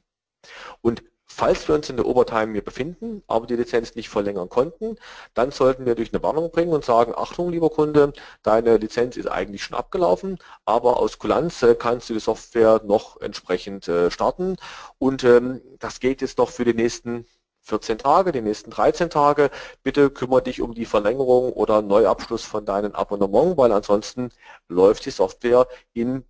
Und 0.80 1.02
Falls 1.38 1.68
wir 1.68 1.76
uns 1.76 1.88
in 1.88 1.96
der 1.96 2.04
Overtime 2.04 2.50
hier 2.52 2.64
befinden, 2.64 3.22
aber 3.28 3.46
die 3.46 3.54
Lizenz 3.54 3.94
nicht 3.94 4.08
verlängern 4.08 4.48
konnten, 4.48 4.96
dann 5.34 5.52
sollten 5.52 5.86
wir 5.86 5.94
durch 5.94 6.12
eine 6.12 6.20
Warnung 6.20 6.50
bringen 6.50 6.72
und 6.72 6.84
sagen, 6.84 7.12
Achtung, 7.14 7.52
lieber 7.52 7.70
Kunde, 7.70 8.12
deine 8.42 8.76
Lizenz 8.76 9.16
ist 9.16 9.28
eigentlich 9.28 9.62
schon 9.62 9.78
abgelaufen, 9.78 10.38
aber 10.64 10.98
aus 10.98 11.20
Kulanz 11.20 11.62
äh, 11.62 11.76
kannst 11.76 12.10
du 12.10 12.14
die 12.14 12.18
Software 12.18 12.80
noch 12.84 13.20
entsprechend 13.20 13.86
äh, 13.86 14.10
starten 14.10 14.56
und 14.98 15.22
ähm, 15.22 15.60
das 15.78 16.00
geht 16.00 16.22
jetzt 16.22 16.38
noch 16.38 16.50
für 16.50 16.64
die 16.64 16.74
nächsten 16.74 17.24
14 17.60 17.98
Tage, 17.98 18.32
die 18.32 18.40
nächsten 18.40 18.72
13 18.72 19.08
Tage. 19.08 19.50
Bitte 19.84 20.10
kümmere 20.10 20.42
dich 20.42 20.60
um 20.60 20.74
die 20.74 20.86
Verlängerung 20.86 21.52
oder 21.52 21.82
Neuabschluss 21.82 22.42
von 22.42 22.66
deinem 22.66 22.96
Abonnement, 22.96 23.56
weil 23.56 23.70
ansonsten 23.70 24.30
läuft 24.66 25.06
die 25.06 25.10
Software 25.10 25.68
in 25.92 26.24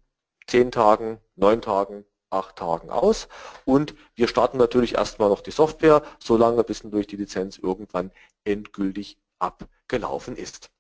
10 0.49 0.71
Tagen, 0.71 1.19
9 1.37 1.63
Tagen, 1.63 2.05
acht 2.31 2.57
Tagen 2.57 2.91
aus 2.91 3.29
und 3.65 3.95
wir 4.15 4.29
starten 4.29 4.59
natürlich 4.59 4.95
erstmal 4.95 5.29
noch 5.29 5.41
die 5.41 5.51
Software, 5.51 6.03
solange 6.19 6.65
bis 6.65 6.83
durch 6.83 7.07
die 7.07 7.17
Lizenz 7.17 7.59
irgendwann 7.59 8.11
endgültig 8.45 9.19
abgelaufen 9.39 10.37
ist. 10.37 10.71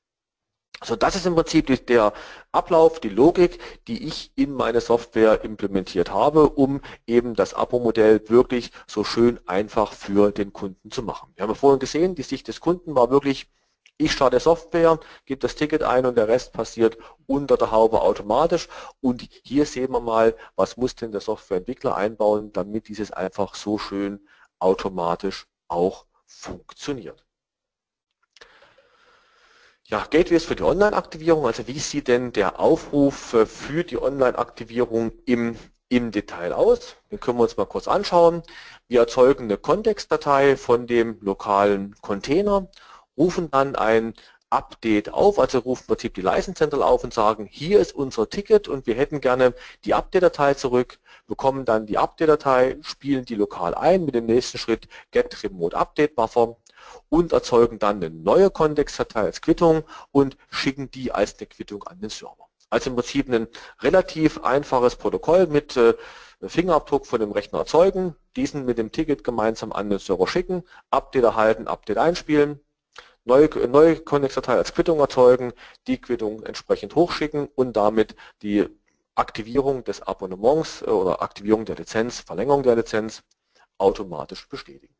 So, 0.84 0.94
das 0.94 1.16
ist 1.16 1.26
im 1.26 1.34
Prinzip 1.34 1.86
der 1.88 2.12
Ablauf, 2.52 3.00
die 3.00 3.08
Logik, 3.08 3.58
die 3.88 4.06
ich 4.06 4.30
in 4.36 4.52
meine 4.52 4.80
Software 4.80 5.42
implementiert 5.42 6.10
habe, 6.12 6.50
um 6.50 6.80
eben 7.04 7.34
das 7.34 7.52
Abo-Modell 7.52 8.28
wirklich 8.28 8.70
so 8.86 9.02
schön 9.02 9.40
einfach 9.48 9.92
für 9.92 10.30
den 10.30 10.52
Kunden 10.52 10.92
zu 10.92 11.02
machen. 11.02 11.32
Wir 11.34 11.42
haben 11.42 11.54
vorhin 11.56 11.80
gesehen, 11.80 12.14
die 12.14 12.22
Sicht 12.22 12.46
des 12.46 12.60
Kunden 12.60 12.94
war 12.94 13.10
wirklich 13.10 13.50
ich 13.98 14.12
starte 14.12 14.40
Software, 14.40 15.00
gebe 15.26 15.40
das 15.40 15.56
Ticket 15.56 15.82
ein 15.82 16.06
und 16.06 16.16
der 16.16 16.28
Rest 16.28 16.52
passiert 16.52 16.96
unter 17.26 17.56
der 17.56 17.72
Haube 17.72 18.00
automatisch. 18.00 18.68
Und 19.00 19.28
hier 19.42 19.66
sehen 19.66 19.92
wir 19.92 20.00
mal, 20.00 20.36
was 20.56 20.76
muss 20.76 20.94
denn 20.94 21.12
der 21.12 21.20
Softwareentwickler 21.20 21.96
einbauen, 21.96 22.52
damit 22.52 22.88
dieses 22.88 23.10
einfach 23.10 23.56
so 23.56 23.76
schön 23.76 24.20
automatisch 24.60 25.46
auch 25.66 26.06
funktioniert. 26.26 27.24
Ja, 29.84 30.06
Gateways 30.10 30.44
für 30.44 30.54
die 30.54 30.62
Online-Aktivierung, 30.62 31.46
also 31.46 31.66
wie 31.66 31.78
sieht 31.78 32.08
denn 32.08 32.32
der 32.32 32.60
Aufruf 32.60 33.32
äh, 33.32 33.46
für 33.46 33.84
die 33.84 34.00
Online-Aktivierung 34.00 35.12
im, 35.24 35.56
im 35.88 36.10
Detail 36.10 36.52
aus? 36.52 36.96
Den 37.10 37.18
können 37.18 37.38
wir 37.38 37.44
uns 37.44 37.56
mal 37.56 37.64
kurz 37.64 37.88
anschauen. 37.88 38.42
Wir 38.86 39.00
erzeugen 39.00 39.44
eine 39.44 39.56
Kontextdatei 39.56 40.56
von 40.58 40.86
dem 40.86 41.18
lokalen 41.22 41.94
Container 42.02 42.68
rufen 43.18 43.50
dann 43.50 43.76
ein 43.76 44.14
Update 44.50 45.12
auf, 45.12 45.38
also 45.38 45.58
rufen 45.58 45.82
im 45.82 45.86
Prinzip 45.88 46.14
die 46.14 46.22
License 46.22 46.54
Central 46.54 46.82
auf 46.82 47.04
und 47.04 47.12
sagen, 47.12 47.46
hier 47.50 47.80
ist 47.80 47.94
unser 47.94 48.30
Ticket 48.30 48.66
und 48.66 48.86
wir 48.86 48.94
hätten 48.94 49.20
gerne 49.20 49.54
die 49.84 49.92
Update-Datei 49.92 50.54
zurück, 50.54 50.98
bekommen 51.26 51.66
dann 51.66 51.86
die 51.86 51.98
Update-Datei, 51.98 52.78
spielen 52.80 53.26
die 53.26 53.34
lokal 53.34 53.74
ein 53.74 54.04
mit 54.06 54.14
dem 54.14 54.26
nächsten 54.26 54.56
Schritt 54.56 54.88
Get 55.10 55.42
Remote 55.44 55.76
Update 55.76 56.14
Buffer 56.14 56.56
und 57.10 57.32
erzeugen 57.32 57.78
dann 57.78 57.96
eine 57.96 58.10
neue 58.10 58.50
Kontextdatei 58.50 59.20
als 59.20 59.42
Quittung 59.42 59.84
und 60.12 60.38
schicken 60.48 60.90
die 60.90 61.12
als 61.12 61.38
eine 61.38 61.46
Quittung 61.46 61.82
an 61.82 62.00
den 62.00 62.10
Server. 62.10 62.48
Also 62.70 62.90
im 62.90 62.96
Prinzip 62.96 63.30
ein 63.30 63.48
relativ 63.80 64.42
einfaches 64.42 64.96
Protokoll 64.96 65.46
mit 65.46 65.76
äh, 65.76 65.94
Fingerabdruck 66.42 67.06
von 67.06 67.20
dem 67.20 67.32
Rechner 67.32 67.60
erzeugen, 67.60 68.14
diesen 68.36 68.64
mit 68.64 68.78
dem 68.78 68.92
Ticket 68.92 69.24
gemeinsam 69.24 69.72
an 69.72 69.90
den 69.90 69.98
Server 69.98 70.28
schicken, 70.28 70.62
Update 70.90 71.24
erhalten, 71.24 71.66
Update 71.66 71.98
einspielen, 71.98 72.60
neue, 73.28 73.48
neue 73.68 73.96
Kontext-Datei 74.00 74.56
als 74.56 74.74
Quittung 74.74 74.98
erzeugen, 74.98 75.52
die 75.86 76.00
Quittung 76.00 76.42
entsprechend 76.42 76.96
hochschicken 76.96 77.48
und 77.54 77.76
damit 77.76 78.16
die 78.42 78.66
Aktivierung 79.14 79.84
des 79.84 80.02
Abonnements 80.02 80.82
äh, 80.82 80.86
oder 80.86 81.22
Aktivierung 81.22 81.64
der 81.64 81.76
Lizenz, 81.76 82.20
Verlängerung 82.20 82.62
der 82.62 82.76
Lizenz 82.76 83.22
automatisch 83.76 84.48
bestätigen. 84.48 84.94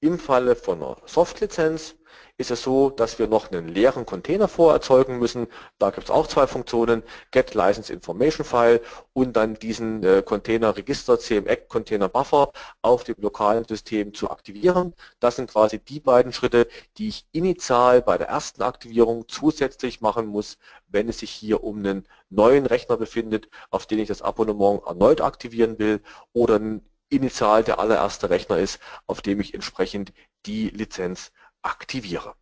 Im 0.00 0.18
Falle 0.18 0.56
von 0.56 0.82
einer 0.82 0.96
Soft-Lizenz 1.06 1.96
ist 2.38 2.50
es 2.50 2.62
so, 2.62 2.90
dass 2.90 3.18
wir 3.18 3.28
noch 3.28 3.50
einen 3.50 3.68
leeren 3.68 4.04
Container 4.04 4.46
vorerzeugen 4.46 5.18
müssen. 5.18 5.46
Da 5.78 5.90
gibt 5.90 6.04
es 6.04 6.10
auch 6.10 6.26
zwei 6.26 6.46
Funktionen, 6.46 7.02
Get 7.30 7.54
License 7.54 7.90
Information 7.90 8.44
File 8.44 8.82
und 9.14 9.34
dann 9.36 9.54
diesen 9.54 10.04
äh, 10.04 10.22
Container 10.22 10.76
Register 10.76 11.18
CMX 11.18 11.68
Container 11.68 12.10
Buffer 12.10 12.52
auf 12.82 13.04
dem 13.04 13.16
lokalen 13.18 13.64
System 13.64 14.12
zu 14.12 14.30
aktivieren. 14.30 14.92
Das 15.18 15.36
sind 15.36 15.50
quasi 15.50 15.78
die 15.78 16.00
beiden 16.00 16.32
Schritte, 16.34 16.68
die 16.98 17.08
ich 17.08 17.26
initial 17.32 18.02
bei 18.02 18.18
der 18.18 18.28
ersten 18.28 18.62
Aktivierung 18.62 19.26
zusätzlich 19.28 20.02
machen 20.02 20.26
muss, 20.26 20.58
wenn 20.88 21.08
es 21.08 21.20
sich 21.20 21.30
hier 21.30 21.64
um 21.64 21.78
einen 21.78 22.06
neuen 22.28 22.66
Rechner 22.66 22.98
befindet, 22.98 23.48
auf 23.70 23.86
den 23.86 23.98
ich 23.98 24.08
das 24.08 24.20
Abonnement 24.20 24.82
erneut 24.86 25.22
aktivieren 25.22 25.78
will 25.78 26.02
oder 26.34 26.60
initial 27.08 27.64
der 27.64 27.78
allererste 27.78 28.30
Rechner 28.30 28.58
ist, 28.58 28.80
auf 29.06 29.22
dem 29.22 29.40
ich 29.40 29.54
entsprechend 29.54 30.12
die 30.46 30.70
Lizenz 30.70 31.32
aktiviere. 31.62 32.34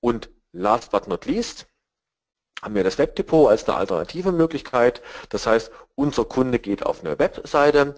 Und 0.00 0.30
last 0.52 0.90
but 0.90 1.06
not 1.06 1.26
least 1.26 1.66
haben 2.62 2.74
wir 2.74 2.84
das 2.84 2.98
Webdepot 2.98 3.48
als 3.50 3.68
eine 3.68 3.76
alternative 3.76 4.32
Möglichkeit. 4.32 5.02
Das 5.28 5.46
heißt, 5.46 5.70
unser 5.94 6.24
Kunde 6.24 6.58
geht 6.58 6.84
auf 6.84 7.04
eine 7.04 7.18
Webseite, 7.18 7.94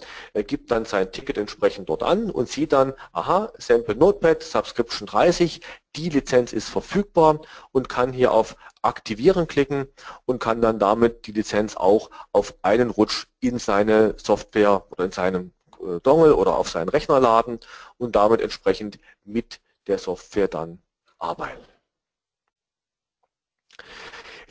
gibt 0.47 0.71
dann 0.71 0.85
sein 0.85 1.13
Ticket 1.13 1.39
entsprechend 1.39 1.89
dort 1.89 2.03
an 2.03 2.31
und 2.31 2.49
sieht 2.49 2.73
dann, 2.73 2.95
aha, 3.13 3.53
Sample 3.59 3.95
Notepad, 3.95 4.43
Subscription 4.43 5.07
30, 5.07 5.61
die 5.97 6.09
Lizenz 6.09 6.53
ist 6.53 6.69
verfügbar 6.69 7.41
und 7.71 7.89
kann 7.89 8.13
hier 8.13 8.33
auf 8.33 8.57
Aktivieren 8.85 9.47
klicken 9.47 9.87
und 10.25 10.41
kann 10.41 10.61
dann 10.61 10.81
damit 10.81 11.29
die 11.29 11.33
Lizenz 11.33 11.77
auch 11.77 12.11
auf 12.33 12.55
einen 12.63 12.91
Rutsch 12.91 13.29
in 13.39 13.61
seine 13.61 14.17
Software 14.19 14.85
oder 14.91 15.05
in 15.05 15.13
seinem 15.13 15.53
äh, 15.81 16.01
Dongle 16.01 16.35
oder 16.35 16.57
auf 16.57 16.69
seinen 16.69 16.89
Rechner 16.89 17.21
laden 17.21 17.61
und 17.99 18.17
damit 18.17 18.41
entsprechend 18.41 18.99
mit 19.25 19.61
der 19.87 19.99
Software 19.99 20.49
dann 20.49 20.83
arbeiten. 21.19 21.63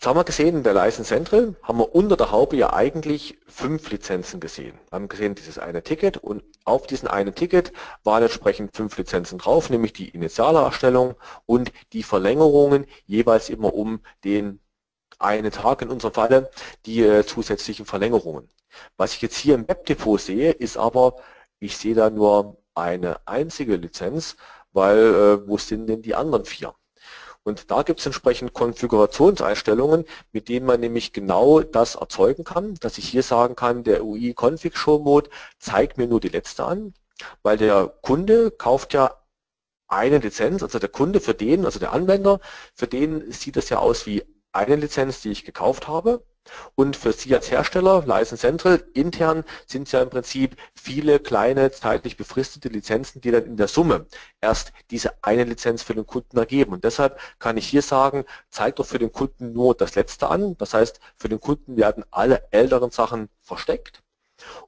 Jetzt 0.02 0.08
haben 0.08 0.18
wir 0.18 0.24
gesehen, 0.24 0.58
in 0.58 0.64
der 0.64 0.74
License 0.74 1.10
Central 1.10 1.54
haben 1.62 1.78
wir 1.78 1.94
unter 1.94 2.18
der 2.18 2.32
Haube 2.32 2.56
ja 2.56 2.74
eigentlich 2.74 3.38
fünf 3.46 3.92
Lizenzen 3.92 4.40
gesehen. 4.40 4.74
Wir 4.90 4.96
haben 4.96 5.08
gesehen, 5.08 5.36
dieses 5.36 5.60
eine 5.60 5.84
Ticket 5.84 6.18
und 6.18 6.42
auf 6.66 6.88
diesem 6.88 7.08
einen 7.08 7.36
Ticket 7.36 7.72
waren 8.04 8.24
entsprechend 8.24 8.76
fünf 8.76 8.98
Lizenzen 8.98 9.38
drauf, 9.38 9.70
nämlich 9.70 9.94
die 9.94 10.10
initiale 10.10 10.58
Erstellung 10.58 11.14
und 11.46 11.72
die 11.94 12.02
Verlängerungen 12.02 12.88
jeweils 13.06 13.50
immer 13.52 13.76
um 13.76 14.00
den 14.24 14.60
einen 15.20 15.52
Tag, 15.52 15.84
in 15.84 15.90
unserem 15.90 16.16
Falle 16.16 16.50
die 16.88 17.04
äh, 17.04 17.24
zusätzlichen 17.24 17.86
Verlängerungen. 17.86 18.50
Was 18.98 19.14
ich 19.14 19.22
jetzt 19.22 19.38
hier 19.38 19.54
im 19.54 19.68
Webdepot 19.68 20.20
sehe, 20.20 20.52
ist 20.52 20.78
aber, 20.78 21.18
ich 21.60 21.78
sehe 21.78 21.94
da 21.94 22.10
nur 22.10 22.58
eine 22.74 23.20
einzige 23.28 23.76
Lizenz 23.76 24.36
weil 24.74 24.98
äh, 24.98 25.48
wo 25.48 25.58
sind 25.60 25.86
denn 25.88 26.02
die 26.02 26.16
anderen 26.16 26.46
vier? 26.46 26.74
Und 27.44 27.72
da 27.72 27.82
gibt 27.82 28.00
es 28.00 28.06
entsprechend 28.06 28.54
Konfigurationseinstellungen, 28.54 30.06
mit 30.32 30.48
denen 30.48 30.66
man 30.66 30.80
nämlich 30.80 31.12
genau 31.12 31.62
das 31.62 31.96
erzeugen 31.96 32.44
kann, 32.44 32.76
dass 32.76 32.98
ich 32.98 33.10
hier 33.10 33.24
sagen 33.24 33.56
kann, 33.56 33.84
der 33.84 34.06
UI 34.06 34.36
Config 34.40 34.78
Show 34.78 35.00
Mode 35.00 35.30
zeigt 35.60 35.98
mir 35.98 36.08
nur 36.08 36.20
die 36.20 36.30
letzte 36.30 36.66
an, 36.66 36.94
weil 37.42 37.58
der 37.58 37.88
Kunde 38.02 38.52
kauft 38.52 38.94
ja 38.94 39.16
eine 39.88 40.20
Lizenz, 40.20 40.64
also 40.64 40.80
der 40.80 40.90
Kunde 40.90 41.20
für 41.20 41.34
den, 41.34 41.66
also 41.66 41.80
der 41.80 41.94
Anwender, 41.94 42.40
für 42.76 42.88
den 42.88 43.32
sieht 43.32 43.58
es 43.58 43.70
ja 43.70 43.80
aus 43.80 44.06
wie 44.06 44.24
eine 44.52 44.76
Lizenz, 44.76 45.22
die 45.22 45.32
ich 45.32 45.44
gekauft 45.44 45.88
habe 45.88 46.24
und 46.76 46.96
für 46.96 47.14
Sie 47.14 47.34
als 47.36 47.52
Hersteller, 47.52 48.04
License 48.06 48.42
Central, 48.42 48.84
intern 48.94 49.44
sind 49.68 49.88
es 49.88 49.92
ja 49.92 50.02
im 50.02 50.10
Prinzip 50.10 50.56
viele 50.76 51.20
kleine 51.20 51.72
zeitlich 51.72 52.18
befristete 52.18 52.70
Lizenzen, 52.70 53.22
die 53.22 53.32
dann 53.32 53.46
in 53.46 53.58
der 53.58 53.68
Summe 53.68 54.08
erst 54.42 54.74
diese 54.90 55.24
eine 55.24 55.44
Lizenz 55.44 55.84
für 55.84 55.94
den 55.94 56.06
Kunden 56.06 56.38
ergeben. 56.38 56.74
Und 56.74 56.84
deshalb 56.84 57.20
kann 57.40 57.58
ich 57.58 57.68
hier 57.68 57.82
sagen, 57.82 58.26
zeigt 58.50 58.80
doch 58.80 58.86
für 58.86 59.00
den 59.00 59.12
Kunden 59.12 59.54
nur 59.54 59.76
das 59.76 59.96
Letzte 59.96 60.30
an. 60.30 60.58
Das 60.58 60.74
heißt, 60.74 61.00
für 61.18 61.30
den 61.30 61.40
Kunden 61.40 61.78
werden 61.78 62.04
alle 62.12 62.48
älteren 62.52 62.92
Sachen 62.92 63.30
versteckt 63.42 64.02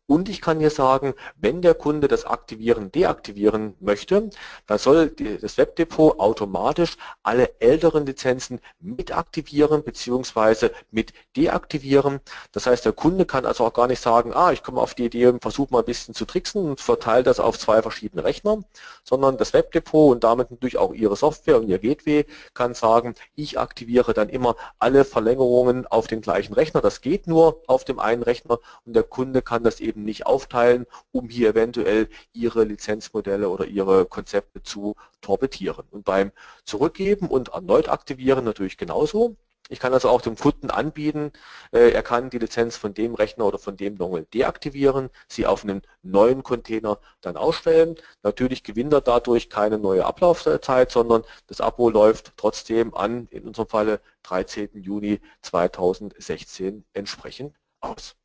und 0.06 0.30
ich 0.30 0.42
kann 0.42 0.60
hier 0.60 0.70
sagen, 0.70 1.14
wenn 1.38 1.62
der 1.62 1.74
Kunde 1.74 2.08
das 2.08 2.26
Aktivieren 2.26 2.92
deaktivieren 2.92 3.76
möchte, 3.80 4.30
dann 4.68 4.78
soll 4.78 5.10
das 5.10 5.58
Webdepot 5.58 6.20
automatisch 6.20 6.98
alle 7.24 7.52
älteren 7.60 8.06
Lizenzen 8.06 8.60
mit 8.80 9.16
aktivieren 9.16 9.84
bzw. 9.84 10.70
mit 10.92 11.14
deaktivieren. 11.36 12.20
Das 12.52 12.66
heißt, 12.66 12.86
der 12.86 12.94
Kunde 12.94 13.26
kann 13.26 13.46
also 13.46 13.66
auch 13.66 13.74
gar 13.74 13.88
nicht 13.88 14.02
sagen, 14.02 14.34
ah, 14.34 14.52
ich 14.52 14.64
komme 14.64 14.82
auf 14.82 14.94
die 14.94 15.06
Idee 15.06 15.28
und 15.28 15.42
versuche 15.42 15.72
mal 15.72 15.80
ein 15.80 15.86
bisschen 15.86 16.14
zu 16.14 16.26
tricksen 16.26 16.70
und 16.70 16.82
verteile 16.82 17.24
das 17.24 17.40
auf 17.40 17.58
zwei 17.58 17.82
verschiedene 17.82 18.24
Rechner, 18.24 18.60
sondern 19.04 19.38
das 19.38 19.54
Webdepot 19.54 20.12
und 20.12 20.24
damit 20.24 20.52
natürlich 20.52 20.78
auch 20.78 20.94
Ihre 20.94 21.16
Software 21.16 21.58
und 21.58 21.68
Ihr 21.68 21.80
Gateway 21.80 22.26
kann 22.54 22.74
sagen, 22.74 23.16
ich 23.36 23.60
aktiviere 23.60 24.14
dann 24.14 24.30
immer 24.30 24.56
alle 24.80 25.06
Verlängerungen 25.06 25.88
auf 25.88 26.08
den 26.08 26.22
gleichen 26.22 26.54
Rechner. 26.54 26.82
Das 26.82 27.02
geht 27.02 27.28
nur 27.28 27.62
auf 27.68 27.84
dem 27.84 28.00
einen 28.00 28.24
Rechner 28.24 28.60
und 28.86 28.96
der 28.96 29.04
Kunde 29.04 29.42
kann 29.42 29.63
das 29.64 29.80
eben 29.80 30.04
nicht 30.04 30.26
aufteilen, 30.26 30.86
um 31.12 31.30
hier 31.30 31.50
eventuell 31.50 32.10
ihre 32.34 32.64
Lizenzmodelle 32.64 33.50
oder 33.50 33.66
ihre 33.66 34.06
Konzepte 34.06 34.64
zu 34.64 34.96
torpedieren. 35.22 35.86
Und 35.92 36.06
beim 36.06 36.32
Zurückgeben 36.66 37.28
und 37.28 37.50
erneut 37.50 37.90
aktivieren 37.90 38.46
natürlich 38.46 38.78
genauso. 38.78 39.36
Ich 39.70 39.80
kann 39.80 39.94
also 39.94 40.10
auch 40.10 40.22
dem 40.22 40.36
Kunden 40.36 40.70
anbieten, 40.70 41.32
äh, 41.72 41.92
er 41.92 42.04
kann 42.04 42.30
die 42.30 42.38
Lizenz 42.38 42.76
von 42.76 42.94
dem 42.94 43.16
Rechner 43.16 43.46
oder 43.46 43.58
von 43.58 43.78
dem 43.78 43.98
Dongle 43.98 44.26
deaktivieren, 44.34 45.10
sie 45.30 45.46
auf 45.46 45.64
einen 45.64 45.82
neuen 46.02 46.44
Container 46.44 47.00
dann 47.22 47.38
ausstellen. 47.38 47.96
Natürlich 48.24 48.64
gewinnt 48.64 48.92
er 48.94 49.02
dadurch 49.02 49.50
keine 49.50 49.80
neue 49.80 50.06
Ablaufzeit, 50.06 50.92
sondern 50.92 51.24
das 51.48 51.62
Abo 51.62 51.90
läuft 51.90 52.34
trotzdem 52.36 52.94
an, 52.94 53.28
in 53.32 53.48
unserem 53.48 53.70
Falle 53.70 54.02
13. 54.24 54.70
Juni 54.74 55.22
2016 55.42 56.84
entsprechend 56.94 57.56
aus. 57.80 58.16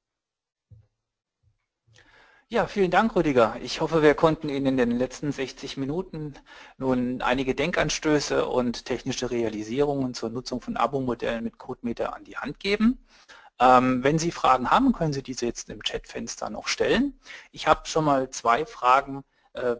Ja, 2.50 2.66
vielen 2.66 2.90
Dank, 2.90 3.14
Rüdiger. 3.14 3.56
Ich 3.60 3.82
hoffe, 3.82 4.00
wir 4.02 4.14
konnten 4.14 4.48
Ihnen 4.48 4.66
in 4.66 4.76
den 4.78 4.90
letzten 4.98 5.32
60 5.32 5.76
Minuten 5.76 6.32
nun 6.78 7.20
einige 7.20 7.54
Denkanstöße 7.54 8.46
und 8.46 8.86
technische 8.86 9.30
Realisierungen 9.30 10.14
zur 10.14 10.30
Nutzung 10.30 10.62
von 10.62 10.78
Abo-Modellen 10.78 11.44
mit 11.44 11.58
CodeMeter 11.58 12.14
an 12.14 12.24
die 12.24 12.38
Hand 12.38 12.58
geben. 12.58 12.98
Ähm, 13.60 14.02
wenn 14.02 14.18
Sie 14.18 14.30
Fragen 14.30 14.70
haben, 14.70 14.94
können 14.94 15.12
Sie 15.12 15.22
diese 15.22 15.44
jetzt 15.44 15.68
im 15.68 15.82
Chatfenster 15.82 16.48
noch 16.48 16.68
stellen. 16.68 17.20
Ich 17.52 17.66
habe 17.66 17.86
schon 17.86 18.06
mal 18.06 18.30
zwei 18.30 18.64
Fragen 18.64 19.24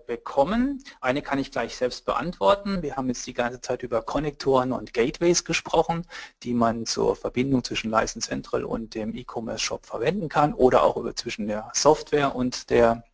bekommen. 0.07 0.83
Eine 1.01 1.23
kann 1.23 1.39
ich 1.39 1.53
gleich 1.53 1.77
selbst 1.77 2.05
beantworten. 2.05 2.83
Wir 2.83 2.97
haben 2.97 3.09
jetzt 3.09 3.27
die 3.27 3.35
ganze 3.35 3.61
Zeit 3.61 3.83
über 3.83 4.03
Konnektoren 4.03 4.73
und 4.73 4.93
Gateways 4.93 5.45
gesprochen, 5.45 6.05
die 6.43 6.55
man 6.55 6.87
zur 6.87 7.15
Verbindung 7.15 7.63
zwischen 7.63 7.91
License 7.91 8.29
Central 8.29 8.65
und 8.65 8.95
dem 8.95 9.15
E-Commerce 9.15 9.65
Shop 9.65 9.87
verwenden 9.87 10.29
kann 10.29 10.55
oder 10.55 10.83
auch 10.83 10.97
über 10.97 11.15
zwischen 11.15 11.47
der 11.47 11.71
Software 11.75 12.35
und 12.35 12.71
der 12.71 13.05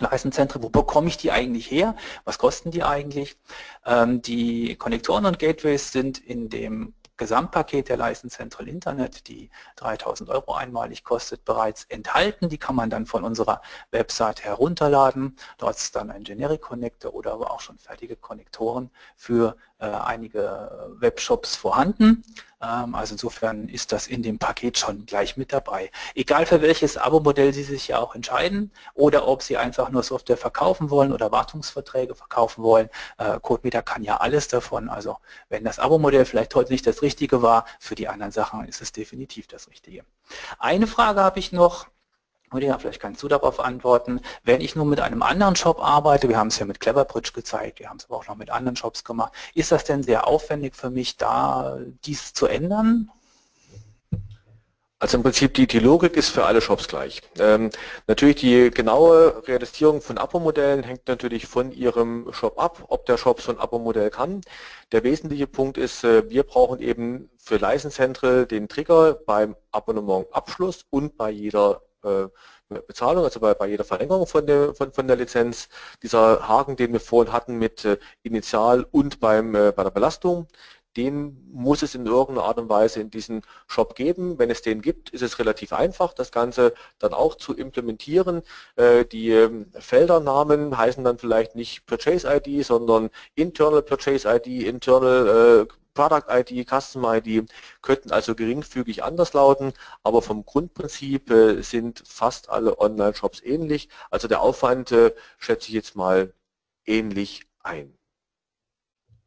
License 0.00 0.36
Central. 0.36 0.62
Wo 0.62 0.68
bekomme 0.68 1.08
ich 1.08 1.16
die 1.16 1.32
eigentlich 1.32 1.70
her? 1.70 1.96
Was 2.24 2.38
kosten 2.38 2.70
die 2.70 2.82
eigentlich? 2.82 3.36
Ähm, 3.84 4.22
die 4.22 4.76
Konnektoren 4.76 5.26
und 5.26 5.38
Gateways 5.38 5.92
sind 5.92 6.18
in 6.18 6.48
dem 6.48 6.94
Gesamtpaket 7.16 7.88
der 7.88 7.96
License 7.96 8.36
Central 8.36 8.68
Internet, 8.68 9.28
die 9.28 9.50
3000 9.76 10.28
Euro 10.30 10.54
einmalig 10.54 11.04
kostet, 11.04 11.44
bereits 11.44 11.84
enthalten. 11.84 12.48
Die 12.48 12.58
kann 12.58 12.76
man 12.76 12.90
dann 12.90 13.06
von 13.06 13.24
unserer 13.24 13.62
Website 13.90 14.44
herunterladen. 14.44 15.36
Dort 15.58 15.76
ist 15.76 15.96
dann 15.96 16.10
ein 16.10 16.24
Generic 16.24 16.62
Connector 16.62 17.14
oder 17.14 17.32
aber 17.32 17.50
auch 17.50 17.60
schon 17.60 17.78
fertige 17.78 18.16
Konnektoren 18.16 18.90
für 19.16 19.56
einige 19.78 20.94
Webshops 20.98 21.56
vorhanden. 21.56 22.24
Ähm, 22.62 22.94
also 22.94 23.14
insofern 23.14 23.68
ist 23.68 23.92
das 23.92 24.06
in 24.06 24.22
dem 24.22 24.38
Paket 24.38 24.78
schon 24.78 25.06
gleich 25.06 25.36
mit 25.36 25.52
dabei. 25.52 25.90
Egal 26.14 26.46
für 26.46 26.62
welches 26.62 26.96
Abo-Modell 26.96 27.52
Sie 27.52 27.62
sich 27.62 27.88
ja 27.88 27.98
auch 27.98 28.14
entscheiden 28.14 28.72
oder 28.94 29.28
ob 29.28 29.42
Sie 29.42 29.56
einfach 29.56 29.90
nur 29.90 30.02
Software 30.02 30.36
verkaufen 30.36 30.90
wollen 30.90 31.12
oder 31.12 31.32
Wartungsverträge 31.32 32.14
verkaufen 32.14 32.62
wollen, 32.64 32.88
äh, 33.18 33.38
CodeMeter 33.40 33.82
kann 33.82 34.02
ja 34.02 34.18
alles 34.18 34.48
davon. 34.48 34.88
Also 34.88 35.18
wenn 35.48 35.64
das 35.64 35.78
Abo-Modell 35.78 36.24
vielleicht 36.24 36.54
heute 36.54 36.72
nicht 36.72 36.86
das 36.86 37.02
Richtige 37.02 37.42
war, 37.42 37.66
für 37.78 37.94
die 37.94 38.08
anderen 38.08 38.32
Sachen 38.32 38.66
ist 38.66 38.80
es 38.80 38.92
definitiv 38.92 39.46
das 39.46 39.68
Richtige. 39.68 40.04
Eine 40.58 40.86
Frage 40.86 41.20
habe 41.22 41.38
ich 41.38 41.52
noch. 41.52 41.86
Julia, 42.56 42.78
vielleicht 42.78 43.00
kannst 43.00 43.22
du 43.22 43.28
darauf 43.28 43.60
antworten. 43.60 44.20
Wenn 44.42 44.62
ich 44.62 44.76
nur 44.76 44.86
mit 44.86 45.00
einem 45.00 45.20
anderen 45.20 45.56
Shop 45.56 45.78
arbeite, 45.78 46.28
wir 46.30 46.38
haben 46.38 46.48
es 46.48 46.58
ja 46.58 46.64
mit 46.64 46.80
Cleverbridge 46.80 47.32
gezeigt, 47.32 47.80
wir 47.80 47.90
haben 47.90 47.98
es 47.98 48.06
aber 48.06 48.16
auch 48.16 48.26
noch 48.28 48.36
mit 48.36 48.48
anderen 48.50 48.76
Shops 48.76 49.04
gemacht, 49.04 49.34
ist 49.54 49.72
das 49.72 49.84
denn 49.84 50.02
sehr 50.02 50.26
aufwendig 50.26 50.74
für 50.74 50.88
mich, 50.88 51.18
da 51.18 51.78
dies 52.04 52.32
zu 52.32 52.46
ändern? 52.46 53.10
Also 54.98 55.18
im 55.18 55.22
Prinzip 55.22 55.52
die, 55.52 55.66
die 55.66 55.78
Logik 55.78 56.16
ist 56.16 56.30
für 56.30 56.46
alle 56.46 56.62
Shops 56.62 56.88
gleich. 56.88 57.20
Ähm, 57.38 57.68
natürlich 58.06 58.36
die 58.36 58.70
genaue 58.70 59.46
Realisierung 59.46 60.00
von 60.00 60.16
Abo-Modellen 60.16 60.82
hängt 60.84 61.06
natürlich 61.06 61.46
von 61.46 61.70
Ihrem 61.70 62.32
Shop 62.32 62.58
ab, 62.58 62.82
ob 62.88 63.04
der 63.04 63.18
Shop 63.18 63.42
so 63.42 63.52
ein 63.52 63.58
Abo-Modell 63.58 64.08
kann. 64.08 64.40
Der 64.92 65.04
wesentliche 65.04 65.46
Punkt 65.46 65.76
ist, 65.76 66.02
äh, 66.02 66.30
wir 66.30 66.44
brauchen 66.44 66.80
eben 66.80 67.28
für 67.36 67.58
License 67.58 67.96
Central 67.96 68.46
den 68.46 68.68
Trigger 68.68 69.18
beim 69.26 69.54
Abonnementabschluss 69.70 70.86
und 70.88 71.18
bei 71.18 71.28
jeder 71.28 71.82
Bezahlung, 72.68 73.24
also 73.24 73.38
bei, 73.40 73.54
bei 73.54 73.68
jeder 73.68 73.84
Verlängerung 73.84 74.26
von 74.26 74.46
der, 74.46 74.74
von, 74.74 74.92
von 74.92 75.06
der 75.06 75.16
Lizenz. 75.16 75.68
Dieser 76.02 76.48
Haken, 76.48 76.76
den 76.76 76.92
wir 76.92 77.00
vorhin 77.00 77.32
hatten 77.32 77.58
mit 77.58 77.84
äh, 77.84 77.98
Initial 78.22 78.84
und 78.90 79.20
beim, 79.20 79.54
äh, 79.54 79.72
bei 79.72 79.84
der 79.84 79.90
Belastung, 79.90 80.48
den 80.96 81.36
muss 81.52 81.82
es 81.82 81.94
in 81.94 82.06
irgendeiner 82.06 82.46
Art 82.46 82.58
und 82.58 82.68
Weise 82.68 83.00
in 83.00 83.10
diesen 83.10 83.42
Shop 83.66 83.94
geben. 83.94 84.38
Wenn 84.38 84.50
es 84.50 84.62
den 84.62 84.82
gibt, 84.82 85.10
ist 85.10 85.22
es 85.22 85.38
relativ 85.38 85.72
einfach, 85.72 86.14
das 86.14 86.32
Ganze 86.32 86.74
dann 86.98 87.12
auch 87.12 87.34
zu 87.36 87.54
implementieren. 87.54 88.42
Äh, 88.76 89.04
die 89.04 89.30
ähm, 89.30 89.70
Feldernamen 89.78 90.76
heißen 90.76 91.04
dann 91.04 91.18
vielleicht 91.18 91.54
nicht 91.54 91.86
Purchase 91.86 92.26
ID, 92.28 92.64
sondern 92.64 93.10
Internal 93.34 93.82
Purchase 93.82 94.28
ID, 94.28 94.64
Internal 94.64 95.66
äh, 95.68 95.72
Product 95.94 96.24
ID, 96.28 96.68
Custom 96.68 97.04
ID 97.04 97.50
könnten 97.82 98.12
also 98.12 98.34
geringfügig 98.34 99.02
anders 99.02 99.32
lauten, 99.32 99.72
aber 100.02 100.20
vom 100.22 100.44
Grundprinzip 100.44 101.30
äh, 101.30 101.62
sind 101.62 102.02
fast 102.06 102.50
alle 102.50 102.78
Online-Shops 102.78 103.42
ähnlich. 103.42 103.88
Also 104.10 104.28
der 104.28 104.40
Aufwand 104.42 104.94
schätze 105.38 105.68
ich 105.68 105.74
jetzt 105.74 105.96
mal 105.96 106.32
ähnlich 106.84 107.46
ein. 107.62 107.96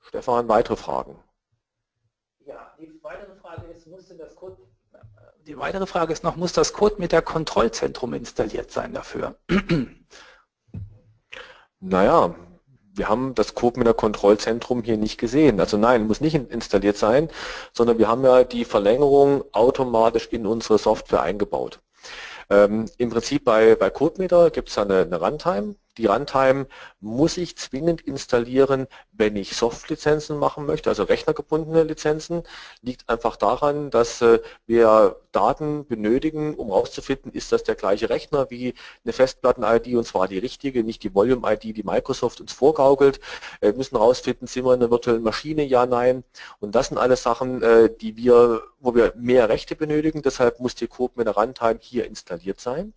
Stefan, 0.09 0.47
weitere 0.47 0.75
Fragen? 0.75 1.19
Ja, 2.49 2.73
die 2.79 2.99
weitere 3.03 3.35
Frage 3.35 3.67
ist, 3.67 3.85
musste 3.85 4.15
das 4.15 4.35
Code 4.35 4.57
die 5.45 5.57
weitere 5.57 5.85
Frage 5.85 6.13
ist 6.13 6.23
noch, 6.23 6.35
muss 6.35 6.51
das 6.53 6.73
Code 6.73 6.95
mit 6.97 7.11
der 7.11 7.21
Kontrollzentrum 7.21 8.13
installiert 8.13 8.71
sein 8.71 8.93
dafür? 8.93 9.35
Naja, 11.81 12.35
wir 12.93 13.07
haben 13.07 13.35
das 13.35 13.55
CodeMiner 13.55 13.93
Kontrollzentrum 13.93 14.83
hier 14.83 14.97
nicht 14.97 15.17
gesehen. 15.17 15.61
Also 15.61 15.77
nein, 15.77 16.07
muss 16.07 16.19
nicht 16.19 16.35
installiert 16.35 16.97
sein, 16.97 17.29
sondern 17.71 17.97
wir 17.99 18.09
haben 18.09 18.25
ja 18.25 18.43
die 18.43 18.65
Verlängerung 18.65 19.45
automatisch 19.53 20.27
in 20.27 20.45
unsere 20.45 20.77
Software 20.77 21.21
eingebaut. 21.21 21.79
Ähm, 22.49 22.89
Im 22.97 23.11
Prinzip 23.11 23.45
bei, 23.45 23.75
bei 23.75 23.89
CodeMeter 23.89 24.49
gibt 24.51 24.67
es 24.67 24.77
eine, 24.77 25.03
eine 25.03 25.21
Runtime, 25.21 25.75
die 25.99 26.05
Runtime 26.05 26.65
muss 27.01 27.35
ich 27.37 27.57
zwingend 27.57 28.01
installieren, 28.01 28.87
wenn 29.11 29.35
ich 29.35 29.55
Soft-Lizenzen 29.55 30.37
machen 30.39 30.65
möchte, 30.65 30.89
also 30.89 31.03
rechnergebundene 31.03 31.83
Lizenzen. 31.83 32.43
Liegt 32.81 33.09
einfach 33.09 33.35
daran, 33.35 33.91
dass 33.91 34.21
äh, 34.21 34.39
wir 34.65 35.17
Daten 35.33 35.85
benötigen, 35.85 36.55
um 36.55 36.69
herauszufinden, 36.69 37.33
ist 37.33 37.51
das 37.51 37.63
der 37.63 37.75
gleiche 37.75 38.09
Rechner 38.09 38.49
wie 38.49 38.73
eine 39.03 39.11
Festplatten-ID 39.11 39.95
und 39.95 40.05
zwar 40.05 40.29
die 40.29 40.37
richtige, 40.37 40.85
nicht 40.85 41.03
die 41.03 41.13
Volume-ID, 41.13 41.75
die 41.75 41.83
Microsoft 41.83 42.39
uns 42.39 42.53
vorgaukelt. 42.53 43.19
Wir 43.59 43.73
müssen 43.73 43.97
herausfinden, 43.97 44.47
sind 44.47 44.63
wir 44.63 44.73
in 44.73 44.81
einer 44.81 44.91
virtuellen 44.91 45.21
Maschine, 45.21 45.63
ja, 45.63 45.85
nein. 45.85 46.23
Und 46.61 46.75
das 46.75 46.87
sind 46.87 46.97
alles 46.97 47.23
Sachen, 47.23 47.61
äh, 47.61 47.89
die 47.93 48.15
wir, 48.15 48.63
wo 48.79 48.95
wir 48.95 49.13
mehr 49.17 49.49
Rechte 49.49 49.75
benötigen. 49.75 50.21
Deshalb 50.21 50.61
muss 50.61 50.75
die 50.75 50.87
Code 50.87 51.13
mit 51.17 51.27
der 51.27 51.35
Runtime 51.35 51.79
hier 51.81 52.05
installiert 52.05 52.61
sein. 52.61 52.93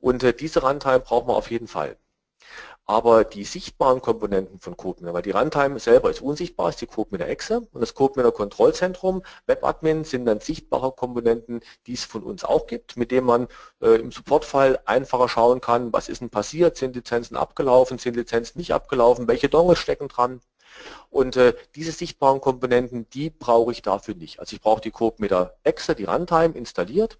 Und 0.00 0.22
äh, 0.24 0.34
diese 0.34 0.62
Runtime 0.62 1.00
brauchen 1.00 1.28
wir 1.28 1.36
auf 1.36 1.50
jeden 1.50 1.68
Fall 1.68 1.96
aber 2.86 3.24
die 3.24 3.44
sichtbaren 3.44 4.00
Komponenten 4.00 4.58
von 4.60 4.76
CodeMiner, 4.76 5.12
weil 5.12 5.22
die 5.22 5.32
Runtime 5.32 5.78
selber 5.80 6.10
ist 6.10 6.22
unsichtbar, 6.22 6.68
ist 6.70 6.80
die 6.80 6.86
CodeMiner 6.86 7.28
Exe 7.28 7.66
und 7.72 7.80
das 7.80 7.94
CodeMiner 7.94 8.32
Kontrollzentrum, 8.32 9.22
WebAdmin 9.46 10.04
sind 10.04 10.24
dann 10.26 10.40
sichtbare 10.40 10.92
Komponenten, 10.92 11.60
die 11.86 11.94
es 11.94 12.04
von 12.04 12.22
uns 12.22 12.44
auch 12.44 12.66
gibt, 12.66 12.96
mit 12.96 13.10
denen 13.10 13.26
man 13.26 13.48
äh, 13.80 13.96
im 13.96 14.12
Supportfall 14.12 14.80
einfacher 14.84 15.28
schauen 15.28 15.60
kann, 15.60 15.92
was 15.92 16.08
ist 16.08 16.20
denn 16.20 16.30
passiert, 16.30 16.76
sind 16.76 16.94
Lizenzen 16.94 17.36
abgelaufen, 17.36 17.98
sind 17.98 18.16
Lizenzen 18.16 18.58
nicht 18.58 18.72
abgelaufen, 18.72 19.26
welche 19.26 19.48
Dongles 19.48 19.78
stecken 19.78 20.08
dran. 20.08 20.40
Und 21.10 21.36
äh, 21.36 21.54
diese 21.74 21.92
sichtbaren 21.92 22.40
Komponenten, 22.40 23.08
die 23.10 23.30
brauche 23.30 23.72
ich 23.72 23.82
dafür 23.82 24.14
nicht. 24.14 24.40
Also 24.40 24.56
ich 24.56 24.62
brauche 24.62 24.80
die 24.80 24.90
CodeMeter 24.90 25.56
Exe, 25.62 25.94
die 25.94 26.04
Runtime, 26.04 26.54
installiert, 26.54 27.18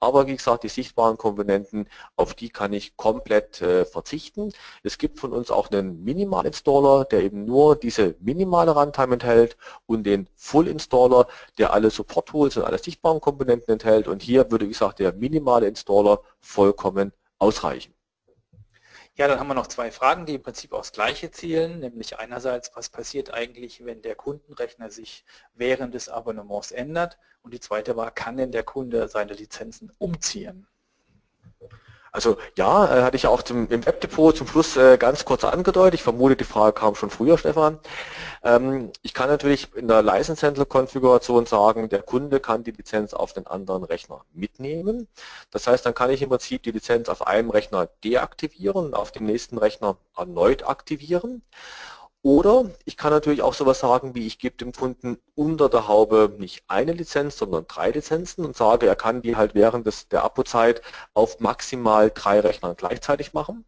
aber 0.00 0.26
wie 0.26 0.36
gesagt, 0.36 0.64
die 0.64 0.68
sichtbaren 0.68 1.16
Komponenten, 1.16 1.88
auf 2.16 2.34
die 2.34 2.50
kann 2.50 2.72
ich 2.72 2.96
komplett 2.96 3.60
äh, 3.62 3.84
verzichten. 3.84 4.52
Es 4.82 4.98
gibt 4.98 5.18
von 5.18 5.32
uns 5.32 5.50
auch 5.50 5.70
einen 5.70 6.04
Minimal-Installer, 6.04 7.04
der 7.04 7.22
eben 7.22 7.44
nur 7.44 7.74
diese 7.76 8.14
minimale 8.20 8.72
Runtime 8.72 9.14
enthält 9.14 9.56
und 9.86 10.04
den 10.04 10.28
Full-Installer, 10.36 11.26
der 11.58 11.72
alle 11.72 11.90
Support-Tools 11.90 12.56
und 12.56 12.64
alle 12.64 12.78
sichtbaren 12.78 13.20
Komponenten 13.20 13.72
enthält. 13.72 14.08
Und 14.08 14.22
hier 14.22 14.50
würde, 14.50 14.66
wie 14.66 14.70
gesagt, 14.70 15.00
der 15.00 15.12
minimale 15.14 15.66
Installer 15.66 16.20
vollkommen 16.40 17.12
ausreichen. 17.38 17.97
Ja, 19.18 19.26
dann 19.28 19.40
haben 19.40 19.48
wir 19.48 19.54
noch 19.54 19.66
zwei 19.66 19.90
Fragen, 19.90 20.26
die 20.26 20.36
im 20.36 20.42
Prinzip 20.42 20.72
aufs 20.72 20.92
Gleiche 20.92 21.30
zielen, 21.32 21.80
nämlich 21.80 22.18
einerseits, 22.20 22.70
was 22.76 22.88
passiert 22.88 23.34
eigentlich, 23.34 23.84
wenn 23.84 24.00
der 24.00 24.14
Kundenrechner 24.14 24.90
sich 24.90 25.24
während 25.54 25.92
des 25.94 26.08
Abonnements 26.08 26.70
ändert 26.70 27.18
und 27.42 27.52
die 27.52 27.58
zweite 27.60 27.96
war, 27.96 28.12
kann 28.12 28.36
denn 28.36 28.52
der 28.52 28.62
Kunde 28.62 29.08
seine 29.08 29.32
Lizenzen 29.34 29.92
umziehen? 29.98 30.68
Also 32.12 32.38
ja, 32.56 32.84
äh, 32.86 33.02
hatte 33.02 33.16
ich 33.16 33.26
auch 33.26 33.42
zum, 33.42 33.68
im 33.68 33.84
Webdepot 33.84 34.36
zum 34.36 34.46
Schluss 34.46 34.76
äh, 34.76 34.96
ganz 34.98 35.24
kurz 35.24 35.44
angedeutet. 35.44 35.94
Ich 35.94 36.02
vermute, 36.02 36.36
die 36.36 36.44
Frage 36.44 36.72
kam 36.72 36.94
schon 36.94 37.10
früher, 37.10 37.38
Stefan. 37.38 37.78
Ähm, 38.42 38.92
ich 39.02 39.14
kann 39.14 39.28
natürlich 39.28 39.74
in 39.74 39.88
der 39.88 40.02
License 40.02 40.46
Handler 40.46 40.64
Konfiguration 40.64 41.46
sagen, 41.46 41.88
der 41.88 42.02
Kunde 42.02 42.40
kann 42.40 42.64
die 42.64 42.70
Lizenz 42.70 43.14
auf 43.14 43.32
den 43.32 43.46
anderen 43.46 43.84
Rechner 43.84 44.24
mitnehmen. 44.32 45.08
Das 45.50 45.66
heißt, 45.66 45.84
dann 45.84 45.94
kann 45.94 46.10
ich 46.10 46.22
im 46.22 46.30
Prinzip 46.30 46.62
die 46.62 46.70
Lizenz 46.72 47.08
auf 47.08 47.26
einem 47.26 47.50
Rechner 47.50 47.88
deaktivieren 48.04 48.86
und 48.86 48.94
auf 48.94 49.12
dem 49.12 49.26
nächsten 49.26 49.58
Rechner 49.58 49.96
erneut 50.16 50.66
aktivieren. 50.66 51.42
Oder 52.22 52.70
ich 52.84 52.96
kann 52.96 53.12
natürlich 53.12 53.42
auch 53.42 53.54
sowas 53.54 53.80
sagen, 53.80 54.14
wie 54.14 54.26
ich 54.26 54.38
gebe 54.38 54.56
dem 54.56 54.72
Kunden 54.72 55.18
unter 55.34 55.68
der 55.68 55.88
Haube 55.88 56.34
nicht 56.38 56.64
eine 56.68 56.92
Lizenz, 56.92 57.38
sondern 57.38 57.66
drei 57.68 57.90
Lizenzen 57.90 58.44
und 58.44 58.56
sage, 58.56 58.86
er 58.86 58.96
kann 58.96 59.22
die 59.22 59.36
halt 59.36 59.54
während 59.54 59.86
des, 59.86 60.08
der 60.08 60.24
Abo-Zeit 60.24 60.82
auf 61.14 61.40
maximal 61.40 62.10
drei 62.10 62.40
Rechnern 62.40 62.76
gleichzeitig 62.76 63.34
machen. 63.34 63.64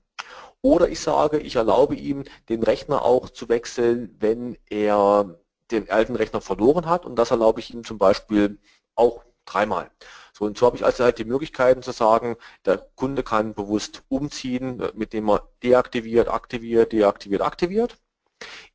Oder 0.62 0.88
ich 0.88 1.00
sage, 1.00 1.38
ich 1.38 1.56
erlaube 1.56 1.94
ihm, 1.94 2.24
den 2.48 2.62
Rechner 2.62 3.02
auch 3.02 3.30
zu 3.30 3.48
wechseln, 3.48 4.14
wenn 4.20 4.58
er 4.68 5.38
den 5.70 5.90
alten 5.90 6.16
Rechner 6.16 6.40
verloren 6.40 6.86
hat 6.86 7.06
und 7.06 7.16
das 7.16 7.30
erlaube 7.30 7.60
ich 7.60 7.72
ihm 7.72 7.84
zum 7.84 7.98
Beispiel 7.98 8.58
auch 8.94 9.24
dreimal. 9.46 9.90
So, 10.32 10.44
und 10.44 10.58
so 10.58 10.66
habe 10.66 10.76
ich 10.76 10.84
also 10.84 11.04
halt 11.04 11.18
die 11.18 11.24
Möglichkeiten 11.24 11.82
zu 11.82 11.92
sagen, 11.92 12.36
der 12.64 12.78
Kunde 12.96 13.22
kann 13.22 13.54
bewusst 13.54 14.02
umziehen, 14.08 14.82
mit 14.94 15.12
dem 15.12 15.28
er 15.30 15.48
deaktiviert, 15.62 16.28
aktiviert, 16.28 16.92
deaktiviert, 16.92 17.42
aktiviert. 17.42 17.96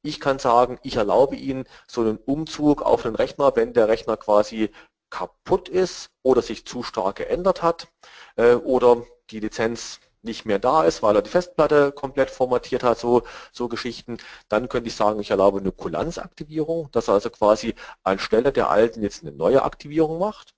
Ich 0.01 0.19
kann 0.19 0.39
sagen, 0.39 0.79
ich 0.83 0.95
erlaube 0.97 1.35
Ihnen 1.35 1.65
so 1.87 2.01
einen 2.01 2.17
Umzug 2.17 2.81
auf 2.81 3.03
den 3.03 3.15
Rechner, 3.15 3.55
wenn 3.55 3.73
der 3.73 3.87
Rechner 3.87 4.17
quasi 4.17 4.71
kaputt 5.09 5.69
ist 5.69 6.09
oder 6.23 6.41
sich 6.41 6.65
zu 6.65 6.83
stark 6.83 7.17
geändert 7.17 7.61
hat 7.61 7.87
äh, 8.35 8.55
oder 8.55 9.03
die 9.29 9.39
Lizenz 9.39 9.99
nicht 10.25 10.45
mehr 10.45 10.59
da 10.59 10.83
ist, 10.83 11.03
weil 11.03 11.15
er 11.15 11.21
die 11.21 11.29
Festplatte 11.29 11.91
komplett 11.91 12.31
formatiert 12.31 12.83
hat, 12.83 12.99
so, 12.99 13.23
so 13.53 13.67
Geschichten, 13.67 14.17
dann 14.49 14.67
könnte 14.69 14.89
ich 14.89 14.95
sagen, 14.95 15.19
ich 15.19 15.31
erlaube 15.31 15.59
eine 15.59 15.71
Kulanzaktivierung, 15.71 16.89
dass 16.91 17.07
er 17.07 17.15
also 17.15 17.29
quasi 17.29 17.75
anstelle 18.03 18.51
der 18.51 18.69
alten 18.69 19.01
jetzt 19.03 19.23
eine 19.23 19.31
neue 19.31 19.63
Aktivierung 19.63 20.19
macht. 20.19 20.55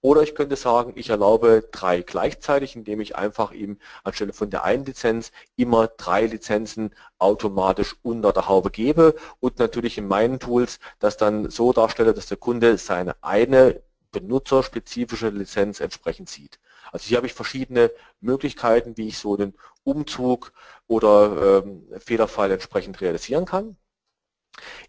Oder 0.00 0.22
ich 0.22 0.34
könnte 0.34 0.56
sagen, 0.56 0.92
ich 0.94 1.10
erlaube 1.10 1.68
drei 1.72 2.02
gleichzeitig, 2.02 2.76
indem 2.76 3.00
ich 3.00 3.16
einfach 3.16 3.52
ihm 3.52 3.78
anstelle 4.04 4.32
von 4.32 4.50
der 4.50 4.64
einen 4.64 4.84
Lizenz 4.84 5.32
immer 5.56 5.88
drei 5.88 6.26
Lizenzen 6.26 6.94
automatisch 7.18 7.96
unter 8.02 8.32
der 8.32 8.48
Haube 8.48 8.70
gebe 8.70 9.16
und 9.40 9.58
natürlich 9.58 9.98
in 9.98 10.06
meinen 10.06 10.38
Tools 10.38 10.78
das 10.98 11.16
dann 11.16 11.50
so 11.50 11.72
darstelle, 11.72 12.14
dass 12.14 12.26
der 12.26 12.36
Kunde 12.36 12.78
seine 12.78 13.16
eine 13.22 13.82
benutzerspezifische 14.12 15.30
Lizenz 15.30 15.80
entsprechend 15.80 16.28
sieht. 16.30 16.58
Also 16.92 17.06
hier 17.08 17.16
habe 17.16 17.26
ich 17.26 17.34
verschiedene 17.34 17.90
Möglichkeiten, 18.20 18.96
wie 18.96 19.08
ich 19.08 19.18
so 19.18 19.34
einen 19.36 19.54
Umzug 19.84 20.52
oder 20.86 21.62
ähm, 21.64 21.86
Fehlerfall 21.98 22.50
entsprechend 22.50 23.00
realisieren 23.00 23.44
kann. 23.44 23.76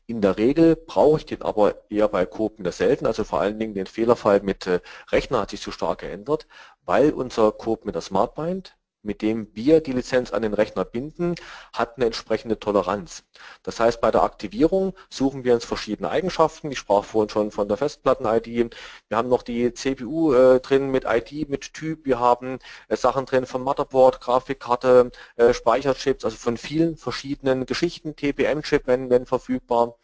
In 0.05 0.21
der 0.21 0.37
Regel 0.37 0.75
brauche 0.75 1.17
ich 1.17 1.25
den 1.25 1.41
aber 1.41 1.89
eher 1.89 2.07
bei 2.07 2.25
Coop 2.25 2.55
selten, 2.71 3.05
also 3.05 3.23
vor 3.23 3.41
allen 3.41 3.59
Dingen 3.59 3.73
den 3.73 3.87
Fehlerfall 3.87 4.41
mit 4.41 4.67
äh, 4.67 4.79
Rechner 5.11 5.41
hat 5.41 5.49
sich 5.49 5.61
so 5.61 5.71
stark 5.71 5.99
geändert, 5.99 6.47
weil 6.85 7.11
unser 7.11 7.51
Coop 7.51 7.83
mit 7.85 7.95
der 7.95 8.01
SmartBind 8.01 8.76
mit 9.07 9.21
dem 9.21 9.47
wir 9.53 9.81
die 9.81 9.93
Lizenz 9.93 10.31
an 10.33 10.43
den 10.43 10.53
Rechner 10.53 10.85
binden, 10.85 11.35
hat 11.73 11.95
eine 11.95 12.05
entsprechende 12.05 12.59
Toleranz. 12.59 13.23
Das 13.63 13.79
heißt, 13.79 14.01
bei 14.01 14.11
der 14.11 14.23
Aktivierung 14.23 14.93
suchen 15.09 15.43
wir 15.45 15.53
uns 15.55 15.65
verschiedene 15.65 16.09
Eigenschaften. 16.09 16.71
Ich 16.71 16.79
sprach 16.79 17.05
vorhin 17.05 17.29
schon 17.29 17.51
von 17.51 17.67
der 17.67 17.77
Festplatten-ID. 17.77 18.75
Wir 19.07 19.17
haben 19.17 19.29
noch 19.29 19.43
die 19.43 19.73
CPU 19.73 20.33
äh, 20.33 20.59
drin 20.59 20.91
mit 20.91 21.05
ID, 21.05 21.49
mit 21.49 21.73
Typ. 21.73 22.05
Wir 22.05 22.19
haben 22.19 22.59
äh, 22.89 22.97
Sachen 22.97 23.25
drin 23.25 23.45
von 23.45 23.63
Motherboard, 23.63 24.19
Grafikkarte, 24.19 25.11
äh, 25.37 25.53
Speicherchips, 25.53 26.25
also 26.25 26.35
von 26.35 26.57
vielen 26.57 26.97
verschiedenen 26.97 27.65
Geschichten, 27.65 28.15
TPM-Chip, 28.15 28.87
wenn, 28.87 29.09
wenn 29.09 29.25
verfügbar. 29.25 29.95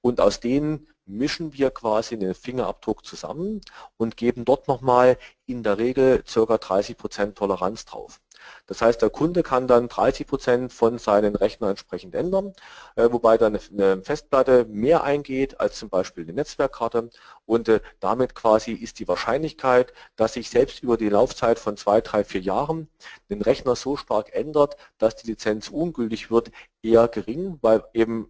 Und 0.00 0.20
aus 0.20 0.38
denen 0.40 0.86
mischen 1.12 1.52
wir 1.52 1.70
quasi 1.70 2.18
den 2.18 2.34
Fingerabdruck 2.34 3.04
zusammen 3.04 3.60
und 3.96 4.16
geben 4.16 4.44
dort 4.44 4.68
nochmal 4.68 5.18
in 5.46 5.62
der 5.62 5.78
Regel 5.78 6.22
ca. 6.22 6.54
30% 6.54 7.34
Toleranz 7.34 7.84
drauf. 7.84 8.20
Das 8.66 8.82
heißt, 8.82 9.02
der 9.02 9.10
Kunde 9.10 9.42
kann 9.42 9.68
dann 9.68 9.88
30 9.88 10.26
Prozent 10.26 10.72
von 10.72 10.98
seinen 10.98 11.36
Rechnern 11.36 11.70
entsprechend 11.70 12.14
ändern, 12.14 12.52
äh, 12.96 13.08
wobei 13.10 13.38
dann 13.38 13.56
eine 13.56 14.02
Festplatte 14.02 14.64
mehr 14.66 15.04
eingeht 15.04 15.60
als 15.60 15.78
zum 15.78 15.88
Beispiel 15.88 16.24
eine 16.24 16.32
Netzwerkkarte 16.32 17.10
und 17.46 17.68
äh, 17.68 17.80
damit 18.00 18.34
quasi 18.34 18.72
ist 18.72 18.98
die 18.98 19.08
Wahrscheinlichkeit, 19.08 19.92
dass 20.16 20.34
sich 20.34 20.50
selbst 20.50 20.82
über 20.82 20.96
die 20.96 21.08
Laufzeit 21.08 21.58
von 21.58 21.76
zwei, 21.76 22.00
drei, 22.00 22.24
vier 22.24 22.40
Jahren 22.40 22.88
den 23.30 23.42
Rechner 23.42 23.76
so 23.76 23.96
stark 23.96 24.34
ändert, 24.34 24.76
dass 24.98 25.16
die 25.16 25.28
Lizenz 25.28 25.68
ungültig 25.68 26.30
wird, 26.30 26.50
eher 26.82 27.08
gering, 27.08 27.58
weil 27.62 27.84
eben 27.94 28.28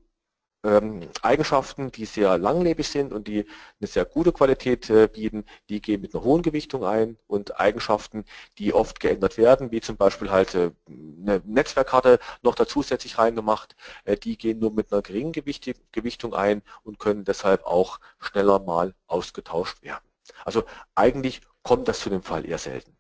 Eigenschaften, 1.23 1.91
die 1.91 2.05
sehr 2.05 2.39
langlebig 2.39 2.89
sind 2.89 3.13
und 3.13 3.27
die 3.27 3.47
eine 3.81 3.89
sehr 3.89 4.05
gute 4.05 4.33
Qualität 4.33 4.89
äh, 4.91 5.09
bieten, 5.09 5.45
die 5.69 5.81
gehen 5.81 6.01
mit 6.01 6.15
einer 6.15 6.23
hohen 6.23 6.43
Gewichtung 6.43 6.85
ein 6.85 7.19
und 7.27 7.59
Eigenschaften, 7.59 8.25
die 8.59 8.73
oft 8.73 9.01
geändert 9.01 9.39
werden, 9.39 9.73
wie 9.73 9.81
zum 9.81 9.97
Beispiel 9.97 10.31
halt 10.31 10.55
äh, 10.55 10.71
eine 10.89 11.43
Netzwerkkarte 11.45 12.21
noch 12.43 12.55
da 12.55 12.67
zusätzlich 12.67 13.19
reingemacht, 13.19 13.75
äh, 14.05 14.17
die 14.17 14.39
gehen 14.39 14.61
nur 14.61 14.73
mit 14.73 14.93
einer 14.93 15.03
geringen 15.03 15.33
Gewicht, 15.33 15.69
Gewichtung 15.91 16.33
ein 16.33 16.63
und 16.85 17.01
können 17.01 17.25
deshalb 17.25 17.65
auch 17.65 17.99
schneller 18.21 18.61
mal 18.61 18.95
ausgetauscht 19.09 19.83
werden. 19.83 20.05
Also 20.45 20.63
eigentlich 20.95 21.41
kommt 21.65 21.89
das 21.89 22.01
zu 22.01 22.11
dem 22.11 22.23
Fall 22.23 22.47
eher 22.47 22.59
selten. 22.59 22.97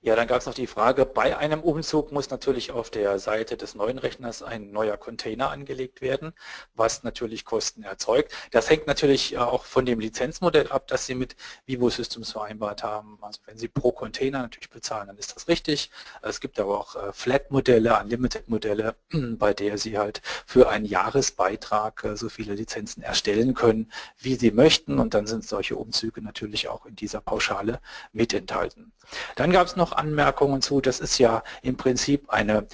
Ja, 0.00 0.14
dann 0.14 0.28
gab 0.28 0.38
es 0.38 0.46
noch 0.46 0.54
die 0.54 0.68
Frage, 0.68 1.04
bei 1.04 1.36
einem 1.36 1.60
Umzug 1.60 2.12
muss 2.12 2.30
natürlich 2.30 2.70
auf 2.70 2.88
der 2.88 3.18
Seite 3.18 3.56
des 3.56 3.74
neuen 3.74 3.98
Rechners 3.98 4.44
ein 4.44 4.70
neuer 4.70 4.96
Container 4.96 5.50
angelegt 5.50 6.00
werden, 6.02 6.34
was 6.76 7.02
natürlich 7.02 7.44
Kosten 7.44 7.82
erzeugt. 7.82 8.32
Das 8.52 8.70
hängt 8.70 8.86
natürlich 8.86 9.34
äh, 9.34 9.38
auch 9.38 9.64
von 9.64 9.86
dem 9.86 9.98
Lizenzmodell 9.98 10.68
ab, 10.68 10.86
das 10.86 11.06
Sie 11.06 11.16
mit 11.16 11.34
Vivo 11.66 11.90
Systems 11.90 12.30
vereinbart 12.30 12.84
haben. 12.84 13.18
Also 13.22 13.40
wenn 13.46 13.58
Sie 13.58 13.66
pro 13.66 13.90
Container 13.90 14.42
natürlich 14.42 14.70
bezahlen, 14.70 15.08
dann 15.08 15.18
ist 15.18 15.34
das 15.34 15.48
richtig. 15.48 15.90
Es 16.22 16.38
gibt 16.38 16.60
aber 16.60 16.78
auch 16.78 16.94
äh, 16.94 17.12
Flat-Modelle, 17.12 17.98
Unlimited-Modelle, 17.98 18.94
bei 19.12 19.52
der 19.52 19.78
Sie 19.78 19.98
halt 19.98 20.22
für 20.46 20.68
einen 20.68 20.84
Jahresbeitrag 20.84 22.04
äh, 22.04 22.16
so 22.16 22.28
viele 22.28 22.54
Lizenzen 22.54 23.02
erstellen 23.02 23.52
können, 23.52 23.90
wie 24.16 24.36
Sie 24.36 24.52
möchten 24.52 25.00
und 25.00 25.14
dann 25.14 25.26
sind 25.26 25.44
solche 25.44 25.74
Umzüge 25.74 26.22
natürlich 26.22 26.68
auch 26.68 26.86
in 26.86 26.94
dieser 26.94 27.20
Pauschale 27.20 27.80
mit 28.12 28.32
enthalten. 28.32 28.92
Dann 29.36 29.50
gab 29.50 29.66
es 29.66 29.76
noch 29.76 29.87
Anmerkungen 29.92 30.62
zu, 30.62 30.80
das 30.80 31.00
ist 31.00 31.18
ja 31.18 31.42
im 31.62 31.76
Prinzip 31.76 32.30
eine 32.30 32.66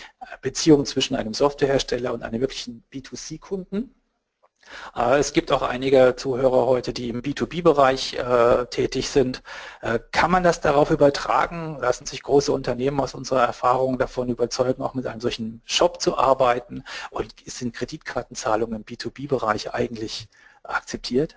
Beziehung 0.43 0.85
zwischen 0.87 1.17
einem 1.17 1.35
Softwarehersteller 1.35 2.13
und 2.13 2.23
einem 2.23 2.41
wirklichen 2.41 2.85
B2C-Kunden. 2.93 3.95
Äh, 4.95 5.19
es 5.19 5.33
gibt 5.33 5.53
auch 5.53 5.63
einige 5.63 6.17
Zuhörer 6.17 6.67
heute, 6.67 6.93
die 6.93 7.09
im 7.09 7.23
B2B-Bereich 7.23 8.15
äh, 8.15 8.67
tätig 8.67 9.09
sind. 9.11 9.43
Äh, 9.83 9.99
kann 10.13 10.31
man 10.31 10.43
das 10.43 10.61
darauf 10.61 10.91
übertragen? 10.91 11.79
Lassen 11.81 12.07
sich 12.07 12.23
große 12.23 12.53
Unternehmen 12.53 13.01
aus 13.01 13.15
unserer 13.15 13.43
Erfahrung 13.43 13.99
davon 13.99 14.29
überzeugen, 14.29 14.83
auch 14.83 14.95
mit 14.95 15.07
einem 15.07 15.21
solchen 15.21 15.63
Shop 15.65 16.01
zu 16.01 16.17
arbeiten? 16.19 16.85
Und 17.11 17.35
sind 17.47 17.75
Kreditkartenzahlungen 17.75 18.77
im 18.77 18.85
B2B-Bereich 18.85 19.75
eigentlich 19.75 20.29
akzeptiert? 20.63 21.37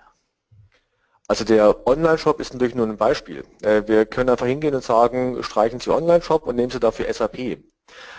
Also 1.30 1.44
der 1.44 1.86
Online-Shop 1.86 2.40
ist 2.40 2.54
natürlich 2.54 2.74
nur 2.74 2.86
ein 2.86 2.96
Beispiel. 2.96 3.44
Äh, 3.62 3.82
wir 3.86 4.06
können 4.06 4.30
einfach 4.30 4.46
hingehen 4.46 4.74
und 4.74 4.82
sagen, 4.82 5.42
streichen 5.42 5.78
Sie 5.78 5.90
Online-Shop 5.90 6.46
und 6.46 6.56
nehmen 6.56 6.70
Sie 6.70 6.80
dafür 6.80 7.12
SAP. 7.12 7.58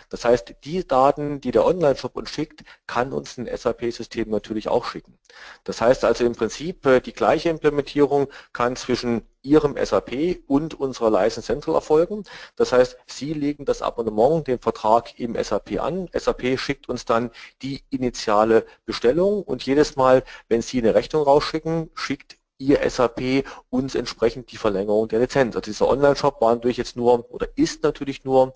Das 0.10 0.26
heißt, 0.26 0.56
die 0.64 0.88
Daten, 0.88 1.42
die 1.42 1.52
der 1.52 1.66
Online-Shop 1.66 2.16
uns 2.16 2.30
schickt, 2.30 2.64
kann 2.88 3.12
uns 3.12 3.38
ein 3.38 3.48
SAP-System 3.48 4.30
natürlich 4.30 4.68
auch 4.68 4.86
schicken. 4.86 5.18
Das 5.64 5.82
heißt 5.82 6.06
also 6.06 6.24
im 6.26 6.34
Prinzip, 6.34 6.86
äh, 6.86 7.00
die 7.02 7.14
gleiche 7.14 7.50
Implementierung 7.50 8.28
kann 8.54 8.76
zwischen 8.76 9.24
Ihrem 9.42 9.76
SAP 9.84 10.42
und 10.48 10.80
unserer 10.80 11.10
License 11.10 11.48
Central 11.48 11.76
erfolgen. 11.76 12.26
Das 12.58 12.74
heißt, 12.74 12.98
Sie 13.08 13.34
legen 13.34 13.66
das 13.66 13.82
Abonnement, 13.82 14.46
den 14.48 14.60
Vertrag 14.60 15.20
im 15.20 15.36
SAP 15.42 15.80
an. 15.82 16.10
SAP 16.14 16.60
schickt 16.60 16.90
uns 16.90 17.06
dann 17.06 17.32
die 17.64 17.84
initiale 17.90 18.66
Bestellung 18.86 19.42
und 19.44 19.64
jedes 19.64 19.96
Mal, 19.96 20.24
wenn 20.48 20.62
Sie 20.62 20.80
eine 20.80 20.94
Rechnung 20.94 21.24
rausschicken, 21.24 21.90
schickt 21.96 22.39
Ihr 22.60 22.88
SAP 22.90 23.46
uns 23.70 23.96
entsprechend 23.96 24.52
die 24.52 24.58
Verlängerung 24.58 25.08
der 25.08 25.20
Lizenz. 25.20 25.56
Also 25.56 25.72
dieser 25.72 25.88
Online-Shop 25.88 26.42
war 26.42 26.54
natürlich 26.54 26.78
jetzt 26.78 26.96
nur 26.96 27.32
oder 27.32 27.48
ist 27.56 27.84
natürlich 27.84 28.24
nur 28.26 28.56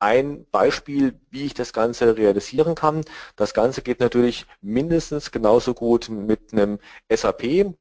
ein 0.00 0.46
Beispiel, 0.50 1.20
wie 1.30 1.44
ich 1.46 1.54
das 1.54 1.72
Ganze 1.72 2.16
realisieren 2.16 2.74
kann. 2.74 3.04
Das 3.36 3.54
Ganze 3.54 3.82
geht 3.82 4.00
natürlich 4.00 4.46
mindestens 4.60 5.30
genauso 5.30 5.74
gut 5.74 6.08
mit 6.08 6.52
einem 6.52 6.78
SAP. 7.08 7.74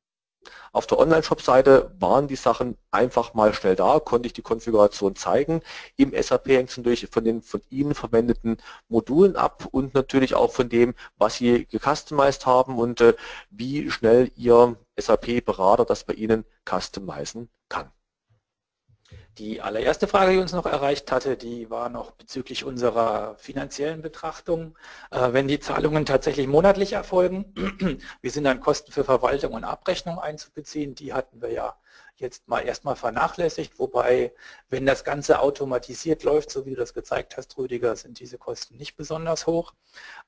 Auf 0.72 0.88
der 0.88 1.00
Online-Shop-Seite 1.00 1.96
waren 2.00 2.28
die 2.28 2.36
Sachen 2.36 2.78
einfach 2.92 3.34
mal 3.34 3.54
schnell 3.54 3.76
da, 3.76 4.00
konnte 4.00 4.28
ich 4.28 4.34
die 4.34 4.42
Konfiguration 4.42 5.16
zeigen. 5.16 5.62
Im 5.98 6.14
SAP 6.20 6.48
hängt 6.48 6.70
es 6.70 6.78
natürlich 6.78 7.08
von 7.12 7.24
den 7.24 7.42
von 7.42 7.62
Ihnen 7.70 7.94
verwendeten 7.96 8.58
Modulen 8.88 9.36
ab 9.36 9.68
und 9.72 9.94
natürlich 9.94 10.36
auch 10.36 10.52
von 10.52 10.70
dem, 10.70 10.96
was 11.18 11.36
Sie 11.36 11.66
gecustomized 11.66 12.46
haben 12.46 12.78
und 12.78 13.02
äh, 13.02 13.14
wie 13.50 13.90
schnell 13.92 14.32
Ihr 14.36 14.76
SAP-Berater 14.98 15.86
das 15.86 16.04
bei 16.04 16.14
Ihnen 16.14 16.46
customizen 16.66 17.50
kann. 17.70 17.92
Die 19.40 19.62
allererste 19.62 20.08
Frage, 20.08 20.34
die 20.34 20.38
uns 20.38 20.54
noch 20.54 20.68
erreicht 20.68 21.12
hatte, 21.12 21.36
die 21.38 21.72
war 21.72 21.90
noch 21.90 22.12
bezüglich 22.12 22.66
unserer 22.66 23.36
finanziellen 23.38 24.04
Betrachtung. 24.04 24.78
Äh, 25.10 25.34
wenn 25.34 25.48
die 25.48 25.60
Zahlungen 25.60 26.06
tatsächlich 26.06 26.48
monatlich 26.48 26.94
erfolgen, 26.94 28.00
wie 28.22 28.30
sind 28.30 28.44
dann 28.44 28.60
Kosten 28.60 28.92
für 28.92 29.04
Verwaltung 29.04 29.54
und 29.54 29.64
Abrechnung 29.64 30.20
einzubeziehen? 30.20 30.94
Die 30.94 31.14
hatten 31.14 31.42
wir 31.42 31.52
ja 31.52 31.76
jetzt 32.16 32.48
mal 32.48 32.60
erstmal 32.60 32.96
vernachlässigt, 32.96 33.80
wobei, 33.80 34.34
wenn 34.70 34.86
das 34.86 35.04
Ganze 35.04 35.40
automatisiert 35.40 36.24
läuft, 36.24 36.52
so 36.52 36.68
wie 36.68 36.72
du 36.72 36.76
das 36.76 36.94
gezeigt 36.94 37.36
hast, 37.36 37.58
Rüdiger, 37.58 37.96
sind 37.96 38.20
diese 38.20 38.38
Kosten 38.38 38.78
nicht 38.78 38.96
besonders 38.98 39.48
hoch. 39.48 39.74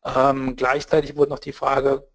Ähm, 0.04 0.56
gleichzeitig 0.56 1.16
wurde 1.16 1.30
noch 1.30 1.40
die 1.40 1.54
Frage 1.54 2.08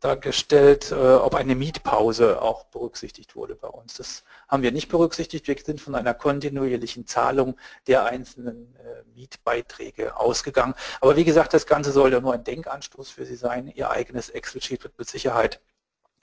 dargestellt, 0.00 0.92
äh, 0.92 0.94
ob 0.94 1.34
eine 1.34 1.54
Mietpause 1.54 2.40
auch 2.40 2.64
berücksichtigt 2.66 3.34
wurde 3.34 3.56
bei 3.56 3.68
uns. 3.68 3.94
Das 3.94 4.24
haben 4.48 4.62
wir 4.62 4.70
nicht 4.70 4.88
berücksichtigt. 4.88 5.48
Wir 5.48 5.56
sind 5.58 5.80
von 5.80 5.94
einer 5.94 6.14
kontinuierlichen 6.14 7.06
Zahlung 7.06 7.56
der 7.86 8.04
einzelnen 8.04 8.76
äh, 8.76 9.02
Mietbeiträge 9.14 10.16
ausgegangen. 10.16 10.74
Aber 11.00 11.16
wie 11.16 11.24
gesagt, 11.24 11.54
das 11.54 11.66
Ganze 11.66 11.90
soll 11.90 12.12
ja 12.12 12.20
nur 12.20 12.34
ein 12.34 12.44
Denkanstoß 12.44 13.10
für 13.10 13.26
Sie 13.26 13.36
sein. 13.36 13.66
Ihr 13.68 13.90
eigenes 13.90 14.28
Excel-Sheet 14.30 14.84
wird 14.84 14.98
mit 14.98 15.08
Sicherheit 15.08 15.60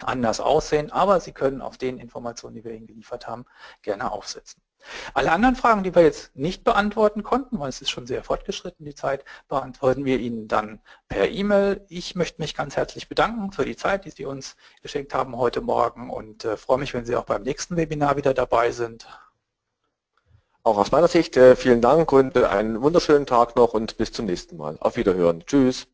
anders 0.03 0.39
aussehen, 0.39 0.91
aber 0.91 1.19
Sie 1.19 1.31
können 1.31 1.61
auf 1.61 1.77
den 1.77 1.97
Informationen, 1.97 2.55
die 2.55 2.63
wir 2.63 2.73
Ihnen 2.73 2.87
geliefert 2.87 3.27
haben, 3.27 3.45
gerne 3.81 4.11
aufsetzen. 4.11 4.61
Alle 5.13 5.31
anderen 5.31 5.55
Fragen, 5.55 5.83
die 5.83 5.95
wir 5.95 6.03
jetzt 6.03 6.35
nicht 6.35 6.63
beantworten 6.63 7.23
konnten, 7.23 7.59
weil 7.59 7.69
es 7.69 7.81
ist 7.81 7.89
schon 7.89 8.07
sehr 8.07 8.23
fortgeschritten, 8.23 8.85
die 8.85 8.95
Zeit, 8.95 9.23
beantworten 9.47 10.05
wir 10.05 10.19
Ihnen 10.19 10.47
dann 10.47 10.79
per 11.07 11.29
E-Mail. 11.29 11.85
Ich 11.89 12.15
möchte 12.15 12.41
mich 12.41 12.55
ganz 12.55 12.75
herzlich 12.75 13.09
bedanken 13.09 13.51
für 13.51 13.65
die 13.65 13.75
Zeit, 13.75 14.05
die 14.05 14.11
Sie 14.11 14.25
uns 14.25 14.55
geschenkt 14.81 15.13
haben 15.13 15.37
heute 15.37 15.61
Morgen 15.61 16.09
und 16.09 16.45
äh, 16.45 16.57
freue 16.57 16.79
mich, 16.79 16.93
wenn 16.93 17.05
Sie 17.05 17.15
auch 17.15 17.25
beim 17.25 17.43
nächsten 17.43 17.77
Webinar 17.77 18.17
wieder 18.17 18.33
dabei 18.33 18.71
sind. 18.71 19.07
Auch 20.63 20.77
aus 20.77 20.91
meiner 20.91 21.07
Sicht 21.07 21.37
äh, 21.37 21.55
vielen 21.55 21.81
Dank 21.81 22.11
und 22.11 22.35
äh, 22.35 22.45
einen 22.45 22.81
wunderschönen 22.81 23.25
Tag 23.25 23.55
noch 23.55 23.73
und 23.73 23.97
bis 23.97 24.11
zum 24.11 24.25
nächsten 24.25 24.57
Mal. 24.57 24.77
Auf 24.81 24.97
Wiederhören. 24.97 25.43
Tschüss. 25.45 25.87